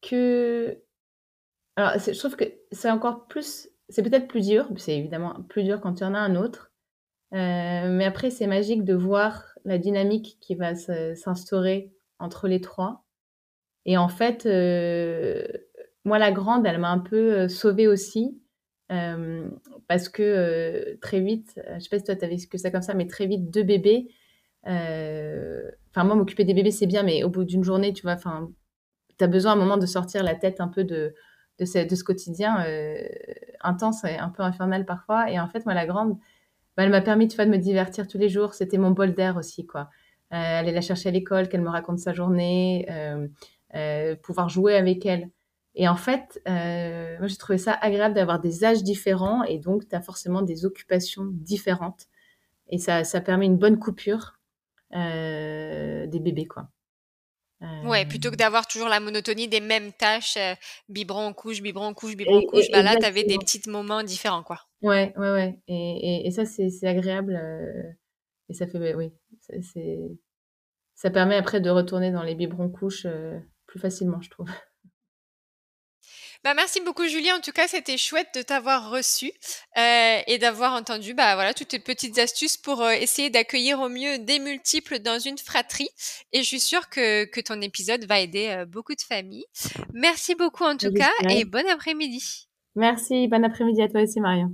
Que 0.00 0.81
alors, 1.76 1.92
je 1.98 2.18
trouve 2.18 2.36
que 2.36 2.44
c'est 2.70 2.90
encore 2.90 3.26
plus, 3.26 3.68
c'est 3.88 4.02
peut-être 4.02 4.28
plus 4.28 4.46
dur, 4.46 4.68
c'est 4.76 4.96
évidemment 4.96 5.42
plus 5.48 5.64
dur 5.64 5.80
quand 5.80 6.00
il 6.00 6.02
y 6.02 6.06
en 6.06 6.14
a 6.14 6.18
un 6.18 6.36
autre. 6.36 6.70
Euh, 7.32 7.88
mais 7.90 8.04
après, 8.04 8.30
c'est 8.30 8.46
magique 8.46 8.84
de 8.84 8.94
voir 8.94 9.54
la 9.64 9.78
dynamique 9.78 10.36
qui 10.40 10.54
va 10.54 10.74
s'instaurer 10.74 11.92
entre 12.18 12.46
les 12.46 12.60
trois. 12.60 13.04
Et 13.86 13.96
en 13.96 14.08
fait, 14.08 14.44
euh, 14.46 15.46
moi, 16.04 16.18
la 16.18 16.30
grande, 16.30 16.66
elle 16.66 16.78
m'a 16.78 16.90
un 16.90 16.98
peu 16.98 17.32
euh, 17.40 17.48
sauvée 17.48 17.88
aussi. 17.88 18.38
parce 19.88 20.08
que 20.10 20.98
très 21.00 21.20
vite, 21.20 21.58
je 21.74 21.80
sais 21.80 21.88
pas 21.88 21.98
si 21.98 22.04
toi 22.04 22.16
tu 22.16 22.24
as 22.24 22.28
vécu 22.28 22.58
ça 22.58 22.70
comme 22.70 22.82
ça, 22.82 22.94
mais 22.94 23.06
très 23.06 23.26
vite, 23.26 23.50
deux 23.50 23.62
bébés, 23.62 24.08
Enfin, 24.64 26.04
moi, 26.04 26.14
m'occuper 26.14 26.44
des 26.44 26.54
bébés, 26.54 26.70
c'est 26.70 26.86
bien, 26.86 27.02
mais 27.02 27.24
au 27.24 27.30
bout 27.30 27.44
d'une 27.44 27.64
journée, 27.64 27.92
tu 27.92 28.02
vois, 28.02 28.12
enfin, 28.12 28.50
tu 29.18 29.24
as 29.24 29.28
besoin 29.28 29.52
à 29.52 29.54
un 29.54 29.58
moment 29.58 29.76
de 29.78 29.86
sortir 29.86 30.22
la 30.22 30.34
tête 30.34 30.60
un 30.60 30.68
peu 30.68 30.84
de, 30.84 31.14
de, 31.58 31.64
ce, 31.64 32.04
quotidien 32.04 32.64
intense 33.60 34.04
et 34.04 34.16
un 34.16 34.28
peu 34.28 34.42
infernal 34.42 34.84
parfois. 34.84 35.30
Et 35.30 35.38
en 35.38 35.48
fait, 35.48 35.64
moi, 35.64 35.74
la 35.74 35.86
grande, 35.86 36.18
bah, 36.76 36.84
elle 36.84 36.90
m'a 36.90 37.00
permis 37.00 37.28
tu 37.28 37.36
vois, 37.36 37.44
de 37.44 37.50
me 37.50 37.58
divertir 37.58 38.08
tous 38.08 38.18
les 38.18 38.28
jours. 38.28 38.54
C'était 38.54 38.78
mon 38.78 38.90
bol 38.90 39.14
d'air 39.14 39.36
aussi, 39.36 39.66
quoi. 39.66 39.90
aller 40.30 40.72
la 40.72 40.80
chercher 40.80 41.10
à 41.10 41.12
l'école, 41.12 41.48
qu'elle 41.48 41.62
me 41.62 41.70
raconte 41.70 41.98
sa 41.98 42.12
journée, 42.12 42.86
pouvoir 44.22 44.48
jouer 44.48 44.76
avec 44.76 45.06
elle. 45.06 45.30
Et 45.74 45.88
en 45.88 45.96
fait, 45.96 46.40
euh, 46.48 47.18
moi, 47.18 47.28
j'ai 47.28 47.36
trouvé 47.36 47.58
ça 47.58 47.72
agréable 47.72 48.14
d'avoir 48.14 48.40
des 48.40 48.64
âges 48.64 48.82
différents 48.82 49.42
et 49.44 49.58
donc 49.58 49.88
tu 49.88 49.96
as 49.96 50.02
forcément 50.02 50.42
des 50.42 50.66
occupations 50.66 51.24
différentes. 51.24 52.08
Et 52.68 52.78
ça, 52.78 53.04
ça 53.04 53.20
permet 53.20 53.46
une 53.46 53.56
bonne 53.56 53.78
coupure 53.78 54.38
euh, 54.94 56.06
des 56.06 56.20
bébés, 56.20 56.46
quoi. 56.46 56.68
Euh... 57.62 57.86
Ouais, 57.88 58.04
plutôt 58.06 58.30
que 58.30 58.36
d'avoir 58.36 58.66
toujours 58.66 58.88
la 58.88 59.00
monotonie 59.00 59.48
des 59.48 59.60
mêmes 59.60 59.92
tâches, 59.92 60.36
euh, 60.36 60.54
biberon, 60.88 61.32
couche, 61.32 61.62
biberon, 61.62 61.94
couche, 61.94 62.16
biberon, 62.16 62.42
couche, 62.46 62.70
bah 62.72 62.82
là, 62.82 62.96
tu 62.96 63.04
avais 63.04 63.24
des 63.24 63.38
petits 63.38 63.62
moments 63.68 64.02
différents, 64.02 64.42
quoi. 64.42 64.58
Ouais, 64.82 65.12
ouais, 65.16 65.30
ouais. 65.32 65.60
Et, 65.68 66.24
et, 66.24 66.26
et 66.26 66.30
ça, 66.30 66.44
c'est 66.44 66.86
agréable. 66.86 67.34
Euh, 67.40 67.92
et 68.48 68.54
ça 68.54 68.66
fait, 68.66 68.94
oui, 68.94 69.12
c'est 69.48 69.98
ça 70.94 71.10
permet 71.10 71.36
après 71.36 71.60
de 71.60 71.70
retourner 71.70 72.12
dans 72.12 72.22
les 72.22 72.34
biberons 72.34 72.68
couches 72.68 73.06
euh, 73.06 73.38
plus 73.66 73.80
facilement, 73.80 74.20
je 74.20 74.30
trouve. 74.30 74.48
Bah, 76.44 76.54
merci 76.54 76.80
beaucoup 76.80 77.06
Julie. 77.06 77.30
En 77.30 77.40
tout 77.40 77.52
cas, 77.52 77.68
c'était 77.68 77.96
chouette 77.96 78.28
de 78.34 78.42
t'avoir 78.42 78.90
reçu 78.90 79.30
euh, 79.78 80.18
et 80.26 80.38
d'avoir 80.38 80.72
entendu 80.74 81.14
bah, 81.14 81.34
voilà, 81.34 81.54
toutes 81.54 81.68
tes 81.68 81.78
petites 81.78 82.18
astuces 82.18 82.56
pour 82.56 82.82
euh, 82.82 82.90
essayer 82.90 83.30
d'accueillir 83.30 83.80
au 83.80 83.88
mieux 83.88 84.18
des 84.18 84.40
multiples 84.40 84.98
dans 84.98 85.20
une 85.20 85.38
fratrie. 85.38 85.88
Et 86.32 86.38
je 86.42 86.48
suis 86.48 86.60
sûre 86.60 86.88
que, 86.88 87.26
que 87.26 87.40
ton 87.40 87.60
épisode 87.60 88.04
va 88.06 88.18
aider 88.18 88.48
euh, 88.48 88.66
beaucoup 88.66 88.94
de 88.94 89.02
familles. 89.02 89.46
Merci 89.94 90.34
beaucoup 90.34 90.64
en 90.64 90.76
tout 90.76 90.92
cas 90.92 91.12
et 91.30 91.44
bon 91.44 91.64
après-midi. 91.68 92.48
Merci, 92.74 93.28
bon 93.28 93.44
après-midi 93.44 93.82
à 93.82 93.88
toi 93.88 94.02
aussi 94.02 94.18
Marion. 94.20 94.50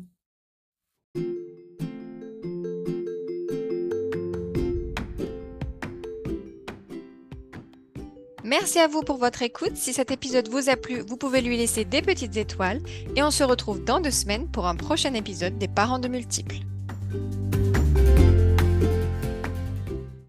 Merci 8.49 8.79
à 8.79 8.89
vous 8.89 9.03
pour 9.03 9.19
votre 9.19 9.43
écoute. 9.43 9.77
Si 9.77 9.93
cet 9.93 10.11
épisode 10.11 10.49
vous 10.49 10.71
a 10.71 10.77
plu, 10.77 11.01
vous 11.07 11.19
pouvez 11.19 11.43
lui 11.43 11.59
laisser 11.59 11.85
des 11.85 12.01
petites 12.01 12.39
étoiles 12.39 12.81
et 13.15 13.23
on 13.23 13.31
se 13.31 13.45
retrouve 13.45 13.85
dans 13.85 14.01
deux 14.01 14.11
semaines 14.11 14.49
pour 14.49 14.67
un 14.67 14.75
prochain 14.75 15.13
épisode 15.13 15.59
des 15.59 15.69
parents 15.69 15.99
de 15.99 16.09
multiples. 16.09 16.57